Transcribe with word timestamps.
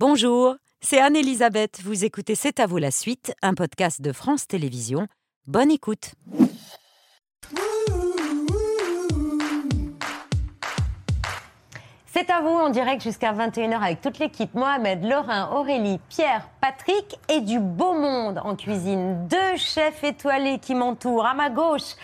Bonjour, 0.00 0.56
c'est 0.80 1.00
Anne-Elisabeth. 1.00 1.80
Vous 1.84 2.04
écoutez 2.04 2.34
C'est 2.34 2.58
à 2.58 2.66
vous 2.66 2.78
la 2.78 2.90
suite, 2.90 3.32
un 3.42 3.54
podcast 3.54 4.02
de 4.02 4.10
France 4.10 4.48
Télévisions. 4.48 5.06
Bonne 5.46 5.70
écoute. 5.70 6.14
C'est 12.06 12.28
à 12.28 12.40
vous 12.40 12.48
en 12.48 12.70
direct 12.70 13.04
jusqu'à 13.04 13.32
21h 13.32 13.80
avec 13.80 14.00
toute 14.00 14.18
l'équipe. 14.18 14.52
Mohamed, 14.54 15.04
Laurent, 15.04 15.52
Aurélie, 15.56 16.00
Pierre, 16.08 16.48
Patrick 16.60 17.16
et 17.28 17.40
du 17.40 17.60
beau 17.60 17.94
monde 17.94 18.40
en 18.42 18.56
cuisine. 18.56 19.28
Deux 19.28 19.56
chefs 19.56 20.02
étoilés 20.02 20.58
qui 20.58 20.74
m'entourent. 20.74 21.24
À 21.24 21.34
ma 21.34 21.50
gauche, 21.50 21.94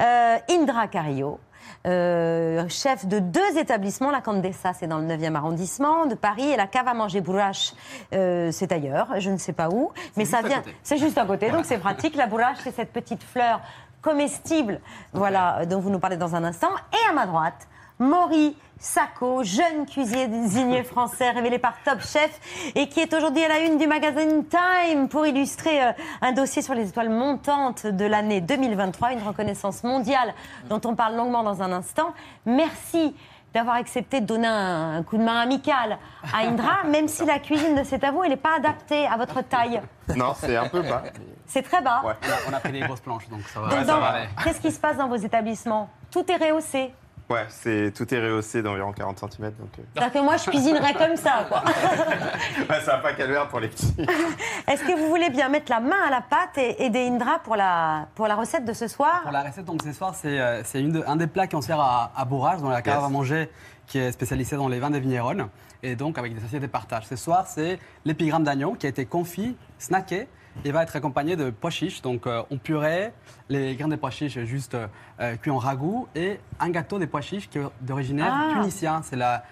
euh, 0.00 0.38
Indra 0.50 0.88
Cario. 0.88 1.38
Euh, 1.86 2.68
chef 2.68 3.06
de 3.06 3.18
deux 3.18 3.58
établissements, 3.58 4.10
la 4.10 4.20
Condessa, 4.20 4.72
c'est 4.72 4.86
dans 4.86 4.98
le 4.98 5.06
9e 5.06 5.34
arrondissement 5.34 6.06
de 6.06 6.14
Paris, 6.14 6.50
et 6.50 6.56
la 6.56 6.66
cave 6.66 6.88
à 6.88 6.94
manger 6.94 7.20
Bourrache, 7.20 7.74
euh, 8.12 8.50
c'est 8.50 8.72
ailleurs, 8.72 9.08
je 9.18 9.30
ne 9.30 9.36
sais 9.36 9.52
pas 9.52 9.68
où, 9.68 9.92
mais 10.16 10.24
ça 10.24 10.42
vient, 10.42 10.62
c'est 10.82 10.98
juste 10.98 11.18
à 11.18 11.24
côté, 11.24 11.50
donc 11.50 11.64
c'est 11.64 11.78
pratique. 11.78 12.16
La 12.16 12.26
Bourrache, 12.26 12.58
c'est 12.62 12.74
cette 12.74 12.92
petite 12.92 13.22
fleur 13.22 13.60
comestible, 14.02 14.80
voilà, 15.12 15.64
dont 15.66 15.80
vous 15.80 15.90
nous 15.90 15.98
parlez 15.98 16.16
dans 16.16 16.34
un 16.34 16.44
instant. 16.44 16.70
Et 16.92 17.10
à 17.10 17.12
ma 17.12 17.26
droite, 17.26 17.68
Maury 17.98 18.54
Sacco, 18.78 19.42
jeune 19.42 19.86
cuisinier 19.86 20.82
français 20.82 21.30
révélé 21.30 21.58
par 21.58 21.74
Top 21.82 22.00
Chef 22.00 22.40
et 22.74 22.90
qui 22.90 23.00
est 23.00 23.14
aujourd'hui 23.14 23.42
à 23.42 23.48
la 23.48 23.60
une 23.60 23.78
du 23.78 23.86
magazine 23.86 24.44
Time 24.44 25.08
pour 25.08 25.26
illustrer 25.26 25.82
euh, 25.82 25.92
un 26.20 26.32
dossier 26.32 26.60
sur 26.60 26.74
les 26.74 26.90
étoiles 26.90 27.08
montantes 27.08 27.86
de 27.86 28.04
l'année 28.04 28.42
2023, 28.42 29.12
une 29.12 29.22
reconnaissance 29.22 29.82
mondiale 29.82 30.34
dont 30.68 30.80
on 30.84 30.94
parle 30.94 31.16
longuement 31.16 31.42
dans 31.42 31.62
un 31.62 31.72
instant. 31.72 32.12
Merci 32.44 33.16
d'avoir 33.54 33.76
accepté 33.76 34.20
de 34.20 34.26
donner 34.26 34.46
un, 34.46 35.02
coup 35.02 35.16
de 35.16 35.22
main 35.22 35.40
amical 35.40 35.96
à 36.34 36.40
Indra, 36.40 36.84
même 36.86 37.08
si 37.08 37.24
la 37.24 37.38
cuisine 37.38 37.76
de 37.76 37.82
cet 37.82 38.04
avou, 38.04 38.22
elle 38.24 38.30
n'est 38.30 38.36
pas 38.36 38.56
adaptée 38.58 39.06
à 39.06 39.16
votre 39.16 39.40
taille. 39.40 39.80
Non, 40.14 40.34
c'est 40.38 40.54
un 40.54 40.68
peu 40.68 40.82
bas. 40.82 41.02
C'est 41.46 41.62
très 41.62 41.80
bas. 41.80 42.02
Ouais. 42.04 42.12
On 42.46 42.52
a, 42.52 42.60
pris 42.60 42.72
des 42.72 42.80
grosses 42.80 43.00
planches, 43.00 43.26
donc 43.30 43.40
ça 43.48 43.60
va. 43.60 43.84
Dans- 43.84 44.00
va. 44.00 44.14
Qu'est-ce 44.44 44.60
qui 44.60 44.70
se 44.70 44.78
passe 44.78 44.98
dans 44.98 45.08
vos 45.08 45.16
établissements? 45.16 45.88
Tout 46.10 46.30
est 46.30 46.36
rehaussé. 46.36 46.92
Ouais, 47.28 47.44
c'est 47.48 47.92
tout 47.92 48.12
est 48.14 48.20
rehaussé 48.20 48.62
d'environ 48.62 48.92
40 48.92 49.18
cm. 49.18 49.50
Donc, 49.58 49.68
euh, 50.00 50.08
que 50.10 50.18
moi, 50.20 50.36
je 50.36 50.48
cuisinerais 50.48 50.94
comme 50.94 51.16
ça, 51.16 51.44
quoi. 51.48 51.64
ouais, 52.70 52.80
ça 52.84 52.92
va 52.92 52.98
pas 52.98 53.14
calvaire 53.14 53.48
pour 53.48 53.58
les 53.58 53.66
petits. 53.68 53.96
Est-ce 54.68 54.84
que 54.84 54.96
vous 54.96 55.08
voulez 55.08 55.28
bien 55.30 55.48
mettre 55.48 55.72
la 55.72 55.80
main 55.80 55.96
à 56.06 56.10
la 56.10 56.20
pâte 56.20 56.56
et 56.58 56.84
aider 56.84 57.08
Indra 57.08 57.40
pour 57.40 57.56
la, 57.56 58.06
pour 58.14 58.28
la 58.28 58.36
recette 58.36 58.64
de 58.64 58.72
ce 58.72 58.86
soir? 58.86 59.22
Pour 59.22 59.32
la 59.32 59.42
recette, 59.42 59.64
donc 59.64 59.82
ce 59.82 59.92
soir, 59.92 60.14
c'est 60.14 60.38
euh, 60.38 60.62
c'est 60.62 60.80
une 60.80 60.92
de- 60.92 61.04
un 61.04 61.16
des 61.16 61.26
plats 61.26 61.48
qu'on 61.48 61.60
sert 61.60 61.80
à, 61.80 62.12
à 62.16 62.24
Bourrage, 62.24 62.60
dans 62.62 62.70
la 62.70 62.80
cave 62.82 62.98
Yes. 62.98 63.04
à 63.06 63.08
manger, 63.08 63.50
qui 63.88 63.98
est 63.98 64.12
spécialisée 64.12 64.54
dans 64.56 64.68
les 64.68 64.78
vins 64.78 64.90
des 64.90 65.00
vignerons, 65.00 65.48
et 65.82 65.96
donc 65.96 66.18
avec 66.18 66.32
des 66.32 66.44
assiettes 66.44 66.62
de 66.62 66.66
partage. 66.68 67.06
Ce 67.06 67.16
soir, 67.16 67.46
c'est 67.48 67.80
l'épigramme 68.04 68.44
d'agneau 68.44 68.74
qui 68.74 68.86
a 68.86 68.88
été 68.88 69.04
confit, 69.04 69.56
snacké, 69.78 70.28
et 70.64 70.72
va 70.72 70.82
être 70.82 70.96
accompagné 70.96 71.36
de 71.36 71.50
pois 71.50 71.70
chiches. 71.70 72.02
Donc 72.02 72.26
euh, 72.26 72.42
on 72.50 72.58
purée 72.58 73.12
les 73.48 73.76
grains 73.76 73.88
de 73.88 73.96
pois 73.96 74.10
chiches 74.10 74.38
juste 74.40 74.74
euh, 74.74 74.86
euh, 75.20 75.36
cuits 75.36 75.50
en 75.50 75.58
ragoût, 75.58 76.08
et 76.14 76.40
un 76.60 76.70
gâteau 76.70 76.98
de 76.98 77.06
pois 77.06 77.20
chiches 77.20 77.48
qui 77.48 77.58
est 77.58 77.62
d'origine 77.80 78.20
Ah. 78.20 78.50
tunisien. 78.54 79.00
C'est 79.02 79.16
la 79.16 79.44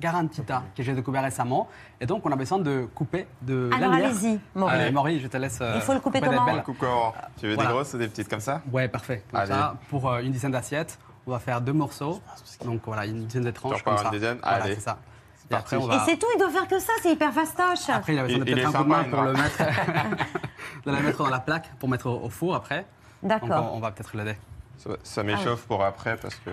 garantita 0.00 0.64
que 0.76 0.82
j'ai 0.82 0.92
découvert 0.92 1.22
récemment. 1.22 1.68
Et 2.00 2.06
donc 2.06 2.26
on 2.26 2.32
a 2.32 2.36
besoin 2.36 2.58
de 2.58 2.86
couper 2.94 3.26
de 3.42 3.70
Alors 3.74 3.92
allez-y, 3.92 4.40
Maury. 4.54 4.72
Allez, 4.74 4.90
Maury, 4.90 5.20
je 5.20 5.28
te 5.28 5.36
laisse. 5.36 5.58
euh, 5.60 5.74
Il 5.76 5.80
faut 5.82 5.92
le 5.94 6.00
couper 6.00 6.20
couper 6.20 6.34
comment. 6.36 6.62
Coupe 6.62 6.78
comment 6.78 7.14
Tu 7.38 7.46
veux 7.46 7.54
Voilà. 7.54 7.70
des 7.70 7.74
grosses 7.74 7.94
ou 7.94 7.98
des 7.98 8.08
petites 8.08 8.28
comme 8.28 8.40
ça 8.40 8.60
Ouais, 8.72 8.88
parfait. 8.88 9.22
Comme 9.30 9.40
Allez. 9.40 9.50
ça, 9.52 9.76
pour 9.88 10.10
euh, 10.10 10.20
une 10.20 10.32
dizaine 10.32 10.50
d'assiettes, 10.50 10.98
on 11.26 11.30
va 11.30 11.38
faire 11.38 11.60
deux 11.60 11.72
morceaux. 11.72 12.20
Donc 12.64 12.82
voilà, 12.84 13.06
une 13.06 13.24
dizaine 13.26 13.44
de 13.44 13.50
tranches 13.52 13.78
repars 13.78 13.94
comme 13.94 14.02
ça. 14.04 14.08
une 14.12 14.18
dizaine 14.18 14.38
Voilà, 14.42 14.64
Allez. 14.64 14.74
c'est 14.74 14.80
ça. 14.80 14.98
Et 15.46 15.54
parti. 15.54 15.74
après, 15.74 15.86
on 15.86 15.92
Et 15.92 15.98
c'est 16.06 16.16
tout, 16.18 16.26
il 16.34 16.38
doit 16.38 16.50
faire 16.50 16.66
que 16.68 16.78
ça, 16.78 16.92
c'est 17.02 17.12
hyper 17.12 17.32
fastoche. 17.32 17.88
Après, 17.88 18.14
il 18.14 18.18
a 18.18 18.22
besoin 18.22 18.38
de 18.38 18.44
Il- 18.44 18.48
il 18.50 18.54
peut-être 18.54 18.68
un 18.74 18.78
coup 18.78 18.84
de 18.84 18.88
main 18.88 19.04
pour 19.04 19.22
le 19.22 19.32
mettre, 19.34 19.58
de 20.86 20.90
la 20.90 21.00
mettre 21.00 21.18
dans 21.18 21.30
la 21.30 21.40
plaque 21.40 21.70
pour 21.78 21.88
mettre 21.88 22.06
au, 22.06 22.24
au 22.24 22.28
four 22.30 22.54
après. 22.54 22.86
D'accord. 23.22 23.70
on, 23.72 23.76
on 23.76 23.80
va 23.80 23.90
peut-être 23.90 24.16
l'aider. 24.16 24.36
Ça, 24.78 24.90
ça 25.02 25.22
m'échauffe 25.22 25.62
pour 25.66 25.84
après 25.84 26.16
parce 26.16 26.34
que. 26.36 26.50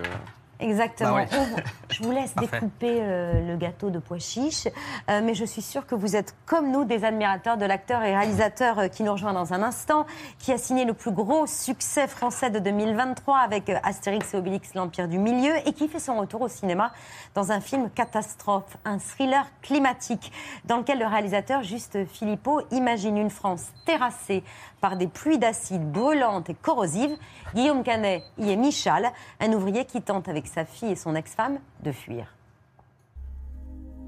Exactement. 0.62 1.10
Bah 1.10 1.16
ouais. 1.16 1.62
Je 1.90 2.02
vous 2.02 2.10
laisse 2.10 2.34
découper 2.34 2.98
euh, 3.00 3.46
le 3.46 3.56
gâteau 3.56 3.90
de 3.90 3.98
pois 3.98 4.18
chiches, 4.18 4.68
euh, 5.10 5.20
mais 5.22 5.34
je 5.34 5.44
suis 5.44 5.60
sûre 5.60 5.86
que 5.86 5.94
vous 5.94 6.16
êtes 6.16 6.34
comme 6.46 6.70
nous 6.70 6.84
des 6.84 7.04
admirateurs 7.04 7.56
de 7.56 7.64
l'acteur 7.64 8.02
et 8.02 8.14
réalisateur 8.14 8.78
euh, 8.78 8.88
qui 8.88 9.02
nous 9.02 9.12
rejoint 9.12 9.32
dans 9.32 9.52
un 9.52 9.62
instant, 9.62 10.06
qui 10.38 10.52
a 10.52 10.58
signé 10.58 10.84
le 10.84 10.94
plus 10.94 11.10
gros 11.10 11.46
succès 11.46 12.06
français 12.06 12.50
de 12.50 12.58
2023 12.60 13.38
avec 13.38 13.70
Astérix 13.82 14.32
et 14.32 14.38
Obélix, 14.38 14.74
l'Empire 14.74 15.08
du 15.08 15.18
Milieu, 15.18 15.52
et 15.66 15.72
qui 15.72 15.88
fait 15.88 15.98
son 15.98 16.16
retour 16.18 16.42
au 16.42 16.48
cinéma 16.48 16.92
dans 17.34 17.52
un 17.52 17.60
film 17.60 17.90
catastrophe, 17.90 18.76
un 18.84 18.98
thriller 18.98 19.46
climatique, 19.60 20.32
dans 20.64 20.78
lequel 20.78 20.98
le 20.98 21.06
réalisateur 21.06 21.62
Juste 21.62 22.06
Philippot 22.06 22.62
imagine 22.70 23.18
une 23.18 23.30
France 23.30 23.66
terrassée 23.84 24.42
par 24.82 24.96
des 24.96 25.06
pluies 25.06 25.38
d'acide 25.38 25.90
brûlantes 25.90 26.50
et 26.50 26.54
corrosives. 26.54 27.16
Guillaume 27.54 27.82
Canet 27.84 28.22
y 28.36 28.50
est 28.50 28.56
Michal, 28.56 29.10
un 29.40 29.52
ouvrier 29.52 29.86
qui 29.86 30.02
tente 30.02 30.28
avec 30.28 30.46
sa 30.46 30.66
fille 30.66 30.90
et 30.90 30.96
son 30.96 31.14
ex-femme 31.14 31.58
de 31.82 31.92
fuir. 31.92 32.26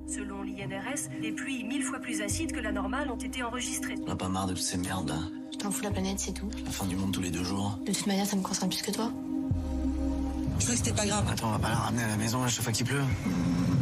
Selon 0.07 0.43
l'INRS, 0.43 1.09
les 1.23 1.33
pluies 1.33 1.65
mille 1.65 1.83
fois 1.83 1.99
plus 1.99 2.21
acides 2.21 2.53
que 2.53 2.61
la 2.61 2.73
normale 2.73 3.11
ont 3.11 3.17
été 3.17 3.43
enregistrées. 3.43 3.95
On 4.07 4.11
a 4.11 4.17
pas 4.17 4.29
marre 4.29 4.49
de 4.49 4.53
toutes 4.53 4.63
ces 4.63 4.77
merdes 4.77 5.09
là. 5.09 5.17
Je 5.53 5.59
t'en 5.59 5.71
fous 5.71 5.85
la 5.85 5.91
planète, 5.91 6.19
c'est 6.19 6.33
tout. 6.33 6.51
La 6.65 6.71
fin 6.71 6.85
du 6.85 6.97
monde 6.97 7.13
tous 7.13 7.23
les 7.23 7.31
deux 7.31 7.45
jours. 7.45 7.79
De 7.87 7.93
toute 7.93 8.07
manière, 8.07 8.27
ça 8.27 8.37
me 8.37 8.43
concerne 8.43 8.69
plus 8.69 8.83
que 8.83 8.91
toi. 8.91 9.11
Je 10.59 10.65
crois 10.65 10.75
que 10.75 10.85
c'était 10.85 10.93
pas 10.93 11.07
grave. 11.07 11.25
Attends, 11.31 11.49
on 11.49 11.53
va 11.53 11.59
pas 11.59 11.71
la 11.71 11.77
ramener 11.77 12.03
à 12.03 12.09
la 12.09 12.17
maison 12.17 12.43
à 12.43 12.49
chaque 12.49 12.65
fois 12.65 12.73
qu'il 12.73 12.87
pleut. 12.87 13.03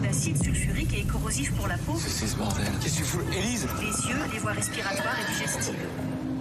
L'acide 0.02 0.42
sulfurique 0.42 0.94
est 0.94 1.06
corrosif 1.06 1.54
pour 1.54 1.66
la 1.68 1.78
peau, 1.78 1.94
C'est 1.96 2.08
c'est 2.08 2.26
ce 2.26 2.36
bordel. 2.36 2.66
Qu'est-ce 2.82 2.98
que 2.98 2.98
tu 2.98 3.04
fous 3.04 3.20
Élise? 3.32 3.66
Les 3.80 4.08
yeux, 4.10 4.16
les 4.32 4.38
voies 4.38 4.52
respiratoires 4.52 5.16
et 5.20 5.32
digestives. 5.32 5.74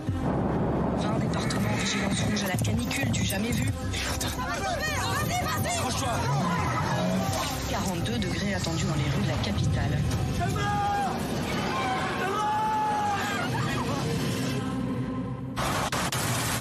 20 0.10 1.20
départements 1.20 1.70
en 1.70 1.78
vigilance 1.78 2.22
rouge 2.22 2.44
à 2.44 2.48
la 2.48 2.58
canicule 2.58 3.12
du 3.12 3.24
jamais 3.24 3.52
vu. 3.52 3.72
42 7.70 8.18
degrés 8.20 8.54
attendus 8.54 8.86
dans 8.86 8.96
les 8.96 9.04
rues 9.04 9.24
de 9.24 9.28
la 9.28 9.38
capitale. 9.44 10.00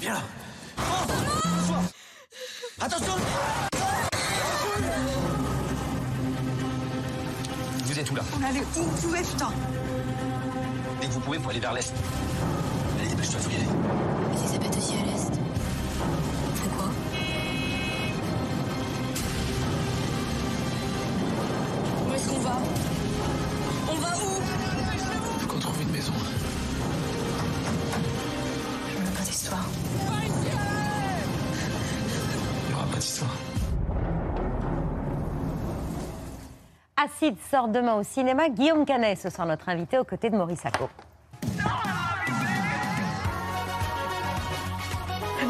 Viens 0.01 0.13
là 0.13 0.21
Attention 2.79 3.13
Vous 7.85 7.99
êtes 7.99 8.11
où 8.11 8.15
là? 8.15 8.23
On 8.39 8.43
avait 8.43 8.59
où 8.59 8.83
vous 8.83 9.01
pouvez, 9.01 9.21
putain 9.21 9.51
Dès 10.99 11.07
que 11.07 11.11
vous 11.11 11.19
pouvez, 11.19 11.39
faut 11.39 11.49
aller 11.49 11.59
vers 11.59 11.73
l'est. 11.73 11.93
Dépêche-toi, 13.21 13.41
faut 13.41 13.51
y 13.51 13.55
aller. 13.55 13.65
Et 14.33 14.37
si 14.37 14.47
ça 14.47 14.57
pète 14.57 14.75
aussi 14.75 14.93
à 14.95 15.05
l'est 15.05 15.39
On 16.43 16.55
fait 16.55 16.69
quoi? 16.75 16.85
Où 22.07 22.13
est-ce 22.15 22.29
qu'on 22.29 22.39
va? 22.39 22.57
On 23.91 23.95
va 23.95 24.07
où? 24.07 24.41
Faut 25.39 25.47
qu'on 25.47 25.59
trouve 25.59 25.81
une 25.83 25.91
maison. 25.91 26.13
Je 28.89 28.97
veux 28.97 29.11
pas 29.11 29.23
d'histoire. 29.23 29.65
Il 32.65 32.71
y 32.71 32.73
aura 32.73 32.85
pas 32.85 32.97
d'histoire. 32.97 33.35
Acide 36.97 37.37
sort 37.51 37.67
demain 37.67 37.93
au 37.93 38.03
cinéma. 38.03 38.49
Guillaume 38.49 38.83
Canet, 38.83 39.19
ce 39.19 39.29
soir 39.29 39.45
notre 39.45 39.69
invité 39.69 39.99
aux 39.99 40.05
côtés 40.05 40.31
de 40.31 40.37
Maurice 40.37 40.61
Sacco. 40.61 40.89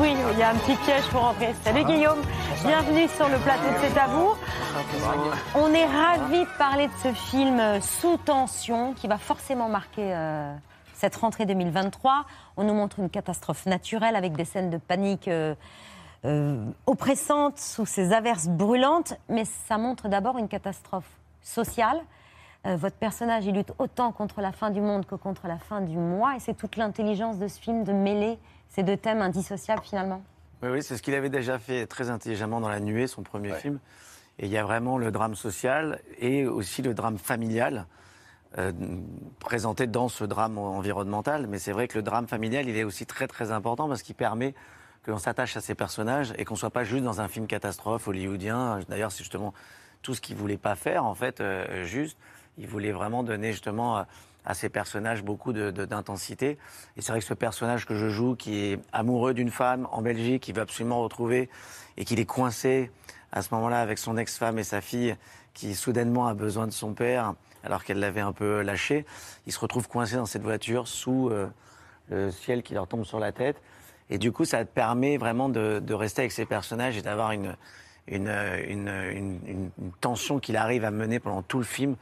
Oui, 0.02 0.16
il 0.32 0.40
y 0.40 0.42
a 0.42 0.50
un 0.50 0.56
petit 0.56 0.76
piège 0.78 1.08
pour 1.12 1.24
entrer. 1.24 1.54
Salut 1.64 1.84
Guillaume, 1.84 2.20
bienvenue 2.66 3.08
sur 3.08 3.30
le 3.30 3.38
plateau 3.38 3.68
de 3.68 3.88
C'est 3.88 4.00
à 4.00 4.08
vous. 4.08 4.34
On 5.54 5.72
est 5.76 5.86
ravis 5.86 6.40
de 6.40 6.58
parler 6.58 6.88
de 6.88 6.94
ce 7.04 7.14
film 7.14 7.60
euh, 7.60 7.80
sous 7.82 8.18
tension 8.18 8.96
qui 8.96 9.08
va 9.08 9.20
forcément 9.20 9.70
marquer 9.70 10.12
euh, 10.16 10.56
cette 10.96 11.16
rentrée 11.16 11.46
2023. 11.46 12.26
On 12.58 12.64
nous 12.64 12.74
montre 12.74 12.98
une 12.98 13.12
catastrophe 13.12 13.68
naturelle 13.68 14.16
avec 14.16 14.34
des 14.34 14.44
scènes 14.44 14.72
de 14.72 14.78
panique 14.78 15.28
euh, 15.28 15.54
oppressantes 16.88 17.60
sous 17.60 17.86
ces 17.86 18.12
averses 18.12 18.48
brûlantes, 18.48 19.14
mais 19.30 19.46
ça 19.68 19.78
montre 19.78 20.08
d'abord 20.08 20.40
une 20.40 20.48
catastrophe 20.48 21.12
sociale. 21.44 22.02
Votre 22.64 22.96
personnage, 22.96 23.46
il 23.48 23.56
lutte 23.56 23.74
autant 23.80 24.12
contre 24.12 24.40
la 24.40 24.52
fin 24.52 24.70
du 24.70 24.82
monde 24.82 25.08
que 25.08 25.16
contre 25.16 25.48
la 25.48 25.58
fin 25.58 25.82
du 25.82 25.98
mois, 25.98 26.36
et 26.36 26.40
c'est 26.40 26.54
toute 26.54 26.76
l'intelligence 26.76 27.40
de 27.40 27.48
ce 27.48 27.60
film 27.60 27.84
de 27.84 27.92
mêler 27.92 28.38
ces 28.72 28.84
deux 28.84 28.98
thèmes 28.98 29.22
indissociables 29.22 29.84
finalement. 29.84 30.24
Oui, 30.64 30.70
oui, 30.70 30.84
c'est 30.84 30.98
ce 30.98 31.02
qu'il 31.02 31.14
avait 31.14 31.30
déjà 31.30 31.60
fait 31.60 31.86
très 31.88 32.10
intelligemment 32.10 32.62
dans 32.62 32.70
La 32.70 32.80
Nuée, 32.80 33.08
son 33.08 33.24
premier 33.24 33.54
film. 33.54 33.80
Et 34.40 34.46
il 34.46 34.52
y 34.52 34.58
a 34.58 34.64
vraiment 34.64 34.98
le 34.98 35.12
drame 35.12 35.36
social 35.36 36.00
et 36.20 36.46
aussi 36.46 36.82
le 36.82 36.94
drame 36.94 37.18
familial 37.18 37.86
euh, 38.58 38.72
présenté 39.40 39.88
dans 39.88 40.08
ce 40.08 40.24
drame 40.24 40.58
environnemental. 40.58 41.48
Mais 41.48 41.60
c'est 41.60 41.72
vrai 41.72 41.88
que 41.88 41.98
le 41.98 42.04
drame 42.04 42.28
familial, 42.28 42.68
il 42.68 42.78
est 42.78 42.84
aussi 42.84 43.06
très 43.06 43.28
très 43.28 43.52
important 43.52 43.88
parce 43.88 44.04
qu'il 44.04 44.16
permet 44.16 44.54
que 45.04 45.12
l'on 45.12 45.18
s'attache 45.18 45.58
à 45.58 45.62
ces 45.62 45.76
personnages 45.76 46.34
et 46.38 46.46
qu'on 46.46 46.54
ne 46.54 46.60
soit 46.60 46.70
pas 46.70 46.84
juste 46.84 47.04
dans 47.04 47.22
un 47.22 47.28
film 47.28 47.48
catastrophe 47.48 48.08
hollywoodien. 48.08 48.80
D'ailleurs, 48.88 49.12
c'est 49.12 49.24
justement 49.24 49.54
tout 50.02 50.14
ce 50.14 50.22
qu'il 50.22 50.36
voulait 50.36 50.58
pas 50.58 50.76
faire, 50.76 51.06
en 51.06 51.16
fait, 51.16 51.42
euh, 51.42 51.84
juste. 51.86 52.18
Il 52.58 52.68
voulait 52.68 52.92
vraiment 52.92 53.24
donner 53.24 53.52
justement 53.52 53.98
à, 53.98 54.08
à 54.46 54.54
ces 54.54 54.70
personnages 54.70 55.24
beaucoup 55.24 55.54
de- 55.54 55.72
de- 55.72 55.86
d'intensité. 55.86 56.58
Et 56.98 57.02
c'est 57.02 57.12
vrai 57.12 57.20
que 57.20 57.26
ce 57.26 57.34
personnage 57.34 57.86
que 57.86 57.96
je 57.96 58.10
joue, 58.10 58.36
qui 58.36 58.58
est 58.60 58.80
amoureux 58.92 59.34
d'une 59.34 59.52
femme 59.52 59.88
en 59.92 60.02
Belgique, 60.02 60.44
qui 60.44 60.52
veut 60.54 60.62
absolument 60.62 61.02
retrouver, 61.02 61.50
et 61.98 62.06
qu'il 62.06 62.20
est 62.20 62.26
coincé 62.26 62.90
à 63.32 63.42
ce 63.42 63.54
moment-là 63.54 63.82
avec 63.82 63.98
son 63.98 64.18
ex-femme 64.18 64.58
et 64.60 64.64
sa 64.64 64.82
fille, 64.82 65.16
qui 65.54 65.76
soudainement 65.76 66.28
a 66.28 66.34
besoin 66.34 66.66
de 66.66 66.72
son 66.72 66.94
père, 66.94 67.34
alors 67.64 67.84
qu'elle 67.84 68.00
l'avait 68.00 68.22
un 68.22 68.32
peu 68.32 68.62
lâché, 68.62 69.06
il 69.46 69.52
se 69.54 69.60
retrouve 69.60 69.88
coincé 69.88 70.16
dans 70.16 70.26
cette 70.26 70.42
voiture 70.42 70.88
sous 70.88 71.30
euh, 71.30 71.48
le 72.10 72.32
ciel 72.32 72.64
qui 72.64 72.74
leur 72.74 72.88
tombe 72.88 73.04
sur 73.06 73.20
la 73.20 73.32
tête. 73.32 73.62
Et 74.10 74.18
du 74.18 74.32
coup, 74.32 74.44
ça 74.46 74.66
te 74.66 74.70
permet 74.74 75.18
vraiment 75.18 75.48
de, 75.50 75.80
de 75.80 75.94
rester 75.94 76.22
avec 76.24 76.32
ces 76.32 76.46
personnages 76.46 76.98
et 76.98 77.02
d'avoir 77.02 77.32
une, 77.32 77.56
une, 78.08 78.28
une- 78.28 79.40
une 79.48 79.70
tension 80.02 80.40
qu'il 80.40 80.58
arrive 80.58 80.84
à 80.84 80.92
mener 80.92 81.20
pendant 81.20 81.44
tout 81.44 81.60
le 81.60 81.64
film. 81.64 81.96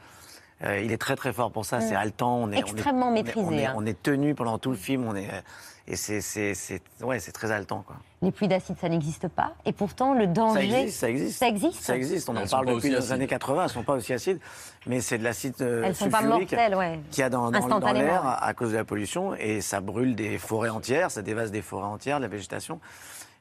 Euh, 0.62 0.80
il 0.80 0.92
est 0.92 0.98
très 0.98 1.16
très 1.16 1.32
fort 1.32 1.50
pour 1.50 1.64
ça, 1.64 1.80
c'est 1.80 1.94
haletant. 1.94 2.36
On 2.36 2.52
est, 2.52 2.58
Extrêmement 2.58 3.06
on 3.08 3.10
est- 3.14 3.22
maîtrisé, 3.22 3.46
On 3.46 3.52
est, 3.52 3.66
hein. 3.66 3.74
on 3.76 3.86
est 3.86 4.02
tenu 4.02 4.34
pendant 4.34 4.58
tout 4.58 4.70
le 4.70 4.76
film, 4.76 5.06
on 5.06 5.16
est, 5.16 5.26
euh, 5.28 5.40
et 5.88 5.96
c'est 5.96 6.20
c'est- 6.20 6.52
c'est- 6.52 6.82
ouais, 7.02 7.18
c'est 7.18 7.32
très 7.32 7.50
haletant. 7.50 7.82
Quoi. 7.86 7.96
Les 8.20 8.30
pluies 8.30 8.46
d'acide, 8.46 8.76
ça 8.78 8.90
n'existe 8.90 9.28
pas. 9.28 9.54
Et 9.64 9.72
pourtant, 9.72 10.12
le 10.12 10.26
Ça 10.26 10.26
danger. 10.26 10.80
existe, 10.80 11.00
ça 11.00 11.08
existe. 11.08 11.38
Ça 11.38 11.48
existe 11.48 11.80
Ça 11.82 11.96
existe, 11.96 12.28
on 12.28 12.36
en 12.36 12.42
Elles 12.42 12.48
parle 12.50 12.66
depuis 12.74 12.90
les 12.90 13.10
années 13.12 13.26
80, 13.26 13.62
elles 13.62 13.68
ne 13.68 13.72
sont 13.72 13.82
pas 13.84 13.94
aussi 13.94 14.12
acides, 14.12 14.38
mais 14.86 15.00
c'est 15.00 15.16
de 15.16 15.24
l'acide 15.24 15.54
euh, 15.62 15.84
Elles 15.86 15.94
sont 15.96 16.10
pas 16.10 16.18
sulfurique 16.20 16.52
mortelles, 16.52 16.74
ouais. 16.74 17.00
qu'il 17.10 17.20
y 17.22 17.24
a 17.24 17.30
dans, 17.30 17.50
dans- 17.50 17.78
dans 17.80 17.92
l'air 17.92 18.22
ouais. 18.22 18.30
à, 18.38 18.52
cause 18.52 18.72
de 18.72 18.76
la 18.76 18.84
pollution, 18.84 19.34
et 19.36 19.62
ça 19.62 19.80
brûle 19.80 20.14
des 20.14 20.36
forêts 20.36 20.68
entières, 20.68 21.10
ça 21.10 21.22
dévaste 21.22 21.52
des 21.52 21.62
forêts 21.62 21.86
entières, 21.88 22.18
de 22.18 22.24
la 22.24 22.28
végétation, 22.28 22.80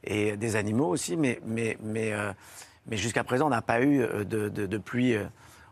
et 0.05 0.37
des 0.37 0.55
animaux 0.55 0.87
aussi, 0.87 1.17
mais, 1.17 1.41
mais, 1.45 1.77
mais, 1.83 2.13
euh, 2.13 2.31
mais 2.87 2.95
jusqu'à 2.95 3.25
présent, 3.25 3.47
on 3.47 3.49
n'a 3.49 3.61
pas 3.61 3.81
eu 3.81 3.97
de, 3.97 4.47
de, 4.47 4.65
de 4.65 4.77
pluie 4.77 5.15
euh, 5.15 5.25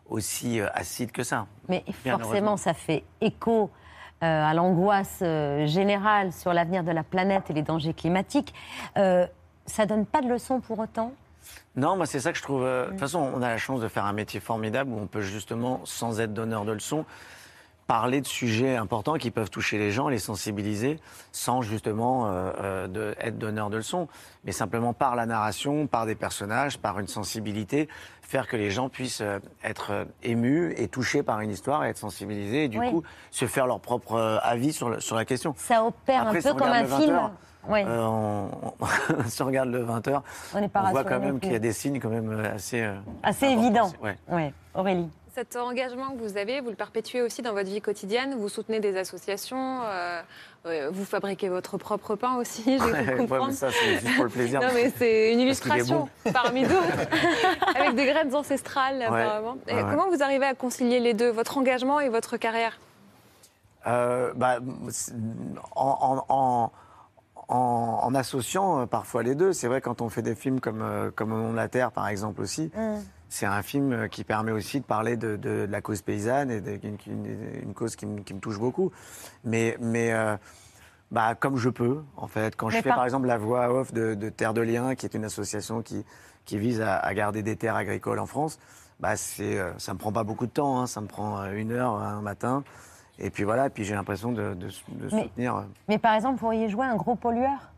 aussi 0.10 0.60
euh, 0.60 0.68
acide 0.74 1.12
que 1.12 1.24
ça. 1.24 1.48
Mais 1.68 1.84
forcément, 2.06 2.58
ça 2.58 2.74
fait 2.74 3.04
écho 3.22 3.70
euh, 4.24 4.44
à 4.44 4.54
l'angoisse 4.54 5.20
euh, 5.22 5.68
générale 5.68 6.34
sur 6.34 6.54
l'avenir 6.54 6.84
de 6.84 6.92
la 6.92 7.04
planète 7.04 7.50
et 7.50 7.54
les 7.54 7.62
dangers 7.62 7.94
climatiques. 7.94 8.54
Euh, 8.98 9.28
ça 9.66 9.86
donne 9.86 10.06
pas 10.06 10.22
de 10.22 10.28
leçons 10.28 10.60
pour 10.60 10.80
autant? 10.80 11.14
Non, 11.76 11.96
moi 11.96 12.06
c'est 12.06 12.20
ça 12.20 12.32
que 12.32 12.38
je 12.38 12.44
trouve. 12.44 12.64
De 12.64 12.88
toute 12.90 13.00
façon, 13.00 13.20
on 13.20 13.42
a 13.42 13.50
la 13.50 13.58
chance 13.58 13.80
de 13.80 13.88
faire 13.88 14.06
un 14.06 14.14
métier 14.14 14.40
formidable 14.40 14.92
où 14.92 15.00
on 15.00 15.08
peut 15.08 15.22
justement, 15.22 15.82
sans 15.84 16.20
être 16.20 16.34
donneur 16.34 16.66
de 16.66 16.72
leçons, 16.72 17.06
parler 17.88 18.20
de 18.22 18.28
sujets 18.28 18.76
importants 18.76 19.14
qui 19.16 19.32
peuvent 19.32 19.50
toucher 19.50 19.78
les 19.78 19.92
gens, 19.92 20.10
les 20.10 20.20
sensibiliser, 20.20 21.00
sans 21.32 21.62
justement 21.62 22.28
euh, 22.28 22.52
euh, 22.62 22.88
de, 22.88 23.16
être 23.20 23.38
donneur 23.38 23.70
de 23.70 23.78
leçons, 23.78 24.08
mais 24.44 24.52
simplement 24.52 24.94
par 24.94 25.16
la 25.16 25.26
narration, 25.26 25.88
par 25.88 26.06
des 26.06 26.16
personnages, 26.16 26.78
par 26.78 27.00
une 27.00 27.08
sensibilité, 27.08 27.88
faire 28.22 28.48
que 28.48 28.58
les 28.58 28.72
gens 28.72 28.90
puissent 28.90 29.22
euh, 29.22 29.40
être 29.64 30.06
émus 30.22 30.74
et 30.78 30.90
touchés 30.90 31.24
par 31.24 31.40
une 31.40 31.50
histoire 31.50 31.86
et 31.86 31.90
être 31.90 31.98
sensibilisés, 31.98 32.66
et 32.66 32.68
du 32.68 32.78
Oui. 32.80 32.92
coup 32.92 33.04
se 33.32 33.46
faire 33.46 33.66
leur 33.68 33.80
propre 33.80 34.40
avis 34.44 34.74
sur, 34.74 34.90
le- 34.90 35.00
sur 35.00 35.16
la 35.16 35.24
question. 35.24 35.54
Ça 35.58 35.84
opère 35.86 36.24
Après, 36.24 36.40
un 36.40 36.42
si 36.42 36.48
peu 36.50 36.54
comme 36.56 36.68
un 36.68 36.86
film. 36.86 37.14
20 37.16 37.32
Oui. 37.70 37.80
Euh, 37.88 38.06
on- 38.06 38.50
on- 38.82 39.24
si 39.28 39.42
on 39.42 39.46
regarde 39.46 39.70
le 39.70 39.84
20h, 39.86 40.22
On 40.56 40.90
voit 40.92 41.04
quand 41.06 41.20
même 41.20 41.40
qu'il 41.40 41.54
y 41.54 41.56
a 41.56 41.60
des 41.60 41.72
signes 41.74 42.00
quand 42.02 42.10
même 42.10 42.38
assez... 42.54 42.82
euh, 42.82 42.96
Assez 43.24 43.46
importants. 43.46 43.64
évident. 43.64 43.94
Ouais. 44.02 44.18
Ouais. 44.30 44.54
Aurélie. 44.76 45.10
Cet 45.38 45.56
engagement 45.56 46.10
que 46.16 46.18
vous 46.24 46.36
avez, 46.36 46.62
vous 46.62 46.70
le 46.72 46.76
perpétuez 46.76 47.22
aussi 47.22 47.44
dans 47.44 47.54
votre 47.54 47.70
vie 47.70 47.80
quotidienne. 47.80 48.34
Vous 48.40 48.50
soutenez 48.50 48.80
des 48.80 48.98
associations, 48.98 49.82
euh, 49.86 50.20
euh, 50.66 50.90
vous 50.92 51.06
fabriquez 51.06 51.48
votre 51.48 51.78
propre 51.78 52.16
pain 52.16 52.38
aussi, 52.38 52.64
cru 52.64 52.90
Ouais, 53.30 53.40
mais 53.46 53.52
ça, 53.52 53.70
c'est 53.70 54.00
juste 54.00 54.16
pour 54.16 54.24
le 54.24 54.32
plaisir. 54.32 54.60
Non, 54.62 54.70
mais 54.74 54.92
c'est 54.98 55.32
une 55.32 55.40
illustration 55.40 56.10
parmi 56.34 56.64
d'autres, 56.64 56.82
avec 57.76 57.94
des 57.94 58.06
graines 58.08 58.34
ancestrales 58.34 59.00
apparemment. 59.04 59.58
Et 59.68 59.76
ouais, 59.76 59.84
ouais. 59.84 59.88
Comment 59.92 60.10
vous 60.10 60.24
arrivez 60.24 60.48
à 60.48 60.56
concilier 60.56 61.00
les 61.00 61.14
deux, 61.14 61.30
votre 61.30 61.56
engagement 61.60 62.00
et 62.00 62.10
votre 62.10 62.38
carrière? 62.38 62.80
Euh, 63.86 64.34
bah, 64.36 64.58
en, 65.76 66.26
en- 66.30 66.36
en- 66.36 66.72
en- 67.48 68.00
en 68.02 68.16
associant 68.16 68.88
parfois 68.88 69.22
les 69.22 69.36
deux, 69.36 69.54
c'est 69.54 69.68
vrai 69.68 69.82
quand 69.82 70.02
on 70.02 70.10
fait 70.10 70.24
des 70.24 70.34
films 70.34 70.60
comme, 70.60 70.82
euh, 70.82 71.12
comme 71.16 71.32
Au 71.32 71.38
nom 71.38 71.52
de 71.52 71.56
la 71.58 71.68
Terre, 71.68 71.92
par 71.92 72.08
exemple 72.08 72.42
aussi, 72.42 72.72
Mm. 72.76 72.96
C'est 73.30 73.46
un 73.46 73.62
film 73.62 73.92
euh, 73.92 74.08
qui 74.08 74.24
permet 74.24 74.52
aussi 74.52 74.80
de 74.80 74.86
parler 74.86 75.18
de, 75.18 75.36
de- 75.36 75.66
de 75.66 75.72
la 75.72 75.82
cause 75.82 76.02
paysanne 76.02 76.50
et 76.52 76.62
de- 76.62 76.80
une, 77.64 77.74
cause 77.74 77.96
qui 77.96 78.06
me, 78.06 78.22
qui 78.22 78.34
me 78.34 78.40
touche 78.40 78.60
beaucoup. 78.60 78.92
Mais, 79.44 79.78
mais 79.82 80.14
euh, 80.14 80.38
bah, 81.12 81.36
comme 81.36 81.58
je 81.58 81.70
peux, 81.70 82.04
en 82.16 82.28
fait. 82.28 82.56
Quand 82.56 82.70
je 82.70 82.78
fais 82.82 82.90
par- 82.90 83.04
exemple 83.06 83.28
la 83.28 83.38
voix 83.38 83.72
off 83.74 83.94
de, 83.94 84.30
Terre 84.30 84.54
de 84.54 84.62
Liens, 84.62 84.96
qui 84.96 85.06
est 85.06 85.14
une 85.14 85.26
association 85.26 85.82
qui, 85.82 86.06
qui 86.46 86.58
vise 86.58 86.82
à, 86.82 86.98
à 86.98 87.14
garder 87.14 87.44
des 87.44 87.56
terres 87.56 87.76
agricoles 87.76 88.20
en 88.20 88.26
France, 88.26 88.60
bah, 89.00 89.16
c'est, 89.16 89.60
euh, 89.60 89.72
ça 89.78 89.94
me 89.94 90.00
prend 90.00 90.12
pas 90.12 90.24
beaucoup 90.24 90.46
de 90.48 90.52
temps. 90.52 90.80
hein. 90.82 90.88
ça 90.88 91.02
me 91.02 91.08
prend 91.08 91.46
une 91.52 91.72
heure 91.72 91.96
un 91.96 92.22
matin. 92.22 92.64
Et 93.20 93.30
puis 93.32 93.44
voilà, 93.44 93.70
puis 93.70 93.84
j'ai 93.84 93.96
l'impression 93.96 94.32
de, 94.32 94.56
Mais- 95.12 95.24
soutenir. 95.24 95.66
Mais 95.88 95.98
par 95.98 96.14
exemple, 96.14 96.36
vous 96.36 96.40
pourriez 96.40 96.70
jouer 96.70 96.86
un 96.86 96.96
gros 96.96 97.16
pollueur? 97.16 97.72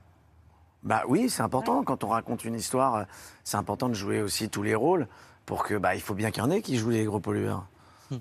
Bah 0.83 1.03
oui, 1.07 1.29
c'est 1.29 1.41
important. 1.41 1.83
Quand 1.83 2.03
on 2.03 2.07
raconte 2.09 2.45
une 2.45 2.55
histoire, 2.55 3.05
c'est 3.43 3.57
important 3.57 3.89
de 3.89 3.93
jouer 3.93 4.21
aussi 4.21 4.49
tous 4.49 4.63
les 4.63 4.75
rôles 4.75 5.07
pour 5.49 5.63
que, 5.63 5.73
bah, 5.73 5.95
il 5.95 6.01
faut 6.01 6.13
bien 6.13 6.29
qu'il 6.29 6.43
y 6.43 6.45
en 6.45 6.51
ait 6.51 6.61
qui 6.61 6.77
jouent 6.77 6.91
les 6.91 7.05
gros 7.05 7.19
pollueurs. 7.19 7.63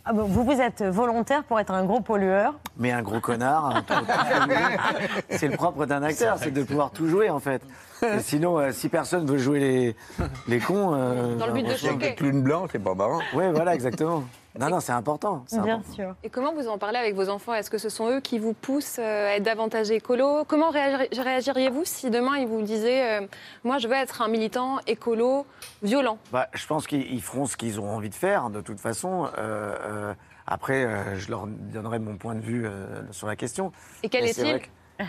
Ah 0.07 0.15
bon, 0.15 0.23
Vous, 0.25 0.45
vous 0.45 0.61
êtes 0.63 0.83
volontaire 0.83 1.45
pour 1.45 1.61
être 1.61 1.73
un 1.75 1.85
gros 1.85 2.01
pollueur. 2.01 2.55
Mais 2.79 2.91
un 2.91 3.03
gros 3.03 3.21
connard, 3.21 3.83
tout- 3.87 3.93
c'est 5.29 5.49
le 5.49 5.57
propre 5.59 5.85
d'un 5.85 6.03
acteur, 6.03 6.39
c'est 6.39 6.51
de 6.51 6.63
pouvoir 6.63 6.91
tout 6.91 7.07
jouer 7.07 7.29
en 7.29 7.39
fait. 7.39 7.61
Et 8.03 8.21
sinon, 8.21 8.59
euh, 8.59 8.73
si 8.73 8.89
personne 8.89 9.27
veut 9.27 9.37
jouer 9.37 9.61
les, 9.61 9.97
les 10.49 10.59
cons. 10.59 10.95
euh, 10.95 11.37
Dans 11.37 11.49
le 11.49 11.53
but 11.53 11.65
de 11.67 11.75
choquer. 11.77 12.15
Clown 12.15 12.43
blanc, 12.43 12.67
c'est 12.73 12.79
pas 12.79 12.95
marrant. 12.95 13.21
Ouais, 13.35 13.53
voilà, 13.53 13.75
exactement. 13.75 14.25
Non, 14.59 14.69
non, 14.71 14.81
c'est 14.81 14.93
important. 14.93 15.45
Bien 15.53 15.63
important. 15.63 15.93
sûr. 15.95 16.15
Et 16.25 16.31
comment 16.31 16.53
vous 16.53 16.67
en 16.69 16.79
parlez 16.79 16.99
avec 16.99 17.15
vos 17.15 17.29
enfants? 17.29 17.55
Est-ce 17.55 17.71
que 17.71 17.79
ce 17.79 17.89
sont 17.89 18.09
eux 18.11 18.21
qui 18.21 18.39
vous 18.41 18.55
poussent 18.55 18.99
euh, 18.99 19.29
à 19.29 19.37
être 19.37 19.45
davantage 19.45 19.91
écolo 19.91 20.45
Comment 20.49 20.71
réagir- 20.71 21.07
réagiriez-vous 21.17 21.85
si 21.85 22.11
demain 22.11 22.37
ils 22.39 22.49
vous 22.49 22.63
disaient 22.63 23.21
euh, 23.23 23.27
Moi, 23.63 23.79
je 23.79 23.87
veux 23.87 23.95
être 23.95 24.21
un 24.21 24.29
militant 24.29 24.79
écolo 24.87 25.47
violent? 25.83 26.19
Bah, 26.33 26.49
je 26.55 26.67
pense 26.67 26.87
qu'ils 26.89 27.11
ils 27.13 27.23
feront 27.23 27.47
ce 27.47 27.57
qu'ils 27.57 27.81
ont 27.81 27.89
envie 27.89 28.11
de 28.11 28.15
faire, 28.17 28.51
de 28.51 28.61
toute 28.61 28.81
façon. 28.81 29.27
Euh, 29.39 29.77
euh, 29.81 30.15
après, 30.47 30.85
euh, 30.85 31.17
je 31.17 31.31
leur 31.31 31.47
donnerai 31.47 31.99
mon 32.01 32.17
point 32.17 32.35
de 32.35 32.41
vue 32.41 32.67
euh, 32.67 33.03
sur 33.13 33.29
la 33.29 33.37
question. 33.37 33.71
Et 34.03 34.09
quel 34.09 34.25
est-il? 34.25 34.61